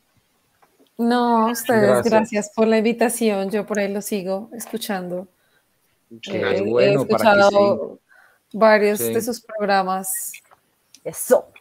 No, 0.99 1.47
ustedes, 1.51 2.05
gracias, 2.05 2.53
por 2.55 2.69
la 2.69 2.77
invitación. 2.77 3.51
Yo 3.51 3.65
por 3.65 3.79
ahí 3.79 3.91
lo 3.91 4.03
sigo 4.03 4.51
escuchando. 4.53 5.29
Qué 6.20 6.61
bueno, 6.61 7.07
para 7.07 7.49
que 7.49 8.03
varios 8.53 8.99
de 8.99 9.20
sus 9.20 9.41
programas. 9.41 10.33
Eso. 11.05 11.53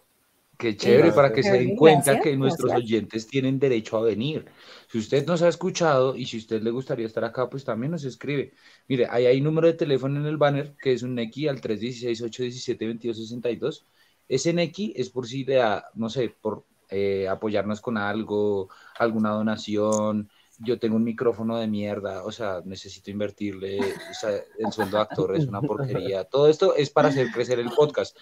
Qué 0.62 0.78
chévere 0.78 1.12
para 1.12 1.34
que 1.34 1.42
se 1.42 1.54
den 1.54 1.76
cuenta 1.76 2.20
que 2.20 2.38
nuestros 2.38 2.72
oyentes 2.72 3.26
tienen 3.26 3.58
derecho 3.58 3.98
a 3.98 4.02
venir. 4.02 4.46
Si 4.92 5.00
usted 5.00 5.26
nos 5.26 5.42
ha 5.42 5.48
escuchado 5.48 6.16
y 6.16 6.28
si 6.28 6.38
usted 6.38 6.62
le 6.62 6.70
gustaría 6.70 7.08
estar 7.08 7.24
acá, 7.24 7.50
pues 7.50 7.66
también 7.66 7.92
nos 7.92 8.04
escribe. 8.04 8.54
Mire, 8.88 9.08
ahí 9.10 9.26
hay 9.26 9.42
número 9.42 9.66
de 9.66 9.74
teléfono 9.74 10.20
en 10.20 10.28
el 10.28 10.38
banner, 10.38 10.76
que 10.80 10.94
es 10.94 11.02
un 11.02 11.16
NECI 11.16 11.48
al 11.48 11.62
316-817-2262. 11.62 13.86
Ese 14.28 14.54
NECI 14.54 14.94
es 14.96 15.10
por 15.10 15.26
si 15.26 15.46
le 15.46 15.56
da, 15.56 15.90
no 15.96 16.10
sé, 16.10 16.30
por 16.30 16.64
eh, 16.92 17.28
apoyarnos 17.28 17.82
con 17.82 17.98
algo, 17.98 18.70
alguna 19.00 19.32
donación, 19.32 20.30
yo 20.64 20.78
tengo 20.78 20.96
un 20.96 21.04
micrófono 21.04 21.58
de 21.58 21.68
mierda, 21.68 22.24
o 22.24 22.32
sea, 22.32 22.62
necesito 22.66 23.10
invertirle, 23.10 23.80
o 23.80 24.14
sea, 24.14 24.32
el 24.60 24.72
sueldo 24.72 24.98
de 24.98 25.04
actor 25.04 25.36
es 25.36 25.48
una 25.48 25.62
porquería. 25.62 26.24
Todo 26.26 26.48
esto 26.48 26.76
es 26.76 26.90
para 26.90 27.10
hacer 27.10 27.32
crecer 27.32 27.60
el 27.60 27.72
podcast. 27.72 28.18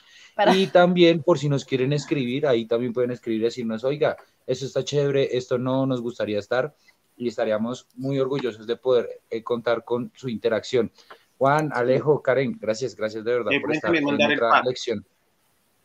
Y 0.56 0.68
también, 0.68 1.22
por 1.22 1.38
si 1.38 1.50
nos 1.50 1.66
quieren 1.66 1.92
escribir, 1.92 2.48
ahí 2.48 2.66
también 2.66 2.94
pueden 2.94 3.12
escribir 3.12 3.42
y 3.42 3.46
decirnos, 3.46 3.84
oiga, 3.84 4.16
esto 4.48 4.66
está 4.66 4.84
chévere, 4.84 5.38
esto 5.38 5.58
no 5.58 5.86
nos 5.86 6.02
gustaría 6.02 6.40
estar, 6.40 6.74
y 7.18 7.28
estaríamos 7.28 7.88
muy 7.96 8.18
orgullosos 8.20 8.66
de 8.66 8.78
poder 8.78 9.22
eh, 9.30 9.44
contar 9.44 9.84
con 9.84 10.12
su 10.16 10.30
interacción. 10.30 10.92
Juan, 11.38 11.70
Alejo, 11.74 12.22
Karen, 12.22 12.58
gracias, 12.60 12.96
gracias 12.96 13.24
de 13.24 13.32
verdad 13.32 13.52
por 13.62 13.74
estar 13.74 13.96
en 13.96 14.06
otra 14.06 14.62
lección. 14.64 15.06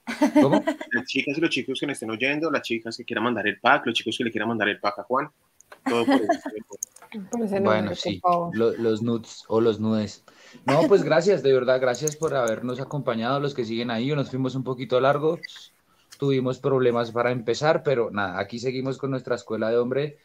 ¿Cómo? 0.40 0.62
Las 0.92 1.06
chicas 1.06 1.36
y 1.36 1.40
los 1.40 1.50
chicos 1.50 1.80
que 1.80 1.86
me 1.86 1.94
estén 1.94 2.10
oyendo, 2.10 2.50
las 2.50 2.62
chicas 2.62 2.96
que 2.96 3.04
quieran 3.04 3.24
mandar 3.24 3.46
el 3.48 3.58
pack, 3.58 3.86
los 3.86 3.94
chicos 3.94 4.16
que 4.16 4.24
le 4.24 4.30
quieran 4.30 4.48
mandar 4.48 4.68
el 4.68 4.78
pack 4.78 5.00
a 5.00 5.02
Juan, 5.02 5.30
todo 5.84 6.04
por 6.06 7.62
Bueno, 7.62 7.94
sí, 7.94 8.20
los 8.52 9.02
nudes 9.02 9.44
o 9.48 9.60
los 9.60 9.80
nudes. 9.80 10.24
No, 10.64 10.82
pues 10.88 11.02
gracias, 11.02 11.42
de 11.42 11.52
verdad, 11.52 11.80
gracias 11.80 12.16
por 12.16 12.34
habernos 12.34 12.80
acompañado, 12.80 13.40
los 13.40 13.54
que 13.54 13.64
siguen 13.64 13.90
ahí, 13.90 14.14
nos 14.14 14.30
fuimos 14.30 14.54
un 14.54 14.64
poquito 14.64 15.00
largos, 15.00 15.72
tuvimos 16.18 16.58
problemas 16.58 17.10
para 17.10 17.30
empezar, 17.30 17.82
pero 17.82 18.10
nada, 18.10 18.38
aquí 18.38 18.58
seguimos 18.58 18.98
con 18.98 19.10
nuestra 19.10 19.34
escuela 19.34 19.70
de 19.70 19.78
hombre. 19.78 20.18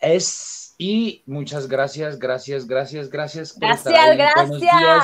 Es 0.00 0.68
y 0.80 1.24
muchas 1.26 1.66
gracias, 1.66 2.20
gracias, 2.20 2.64
gracias, 2.64 3.10
gracias. 3.10 3.58
Gracias, 3.58 4.16
gracias. 4.16 4.60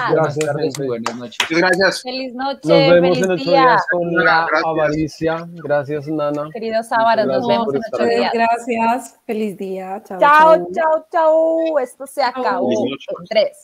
buenas 0.08 0.38
tardes 0.38 0.74
y 0.78 0.86
buenas 0.86 1.16
noches. 1.16 1.48
Gracias. 1.50 2.02
Feliz 2.02 2.32
noche. 2.32 2.60
Nos 2.62 2.78
vemos 2.78 3.18
feliz 3.18 3.24
en 3.24 3.30
ocho 3.32 3.50
días 3.50 3.86
con 3.90 4.24
la 4.24 4.48
avaricia. 4.64 5.48
Gracias, 5.50 6.06
Nana. 6.06 6.48
Queridos 6.52 6.86
sábados, 6.86 7.26
nos 7.26 7.48
vemos 7.48 7.74
en 7.74 7.80
ocho 7.92 8.04
días. 8.04 8.32
Gracias. 8.32 9.16
Feliz 9.26 9.58
día. 9.58 10.00
Chao, 10.06 10.18
chao, 10.72 11.06
chao. 11.10 11.78
Esto 11.80 12.06
se 12.06 12.22
acabó. 12.22 12.70
Tres. 13.28 13.58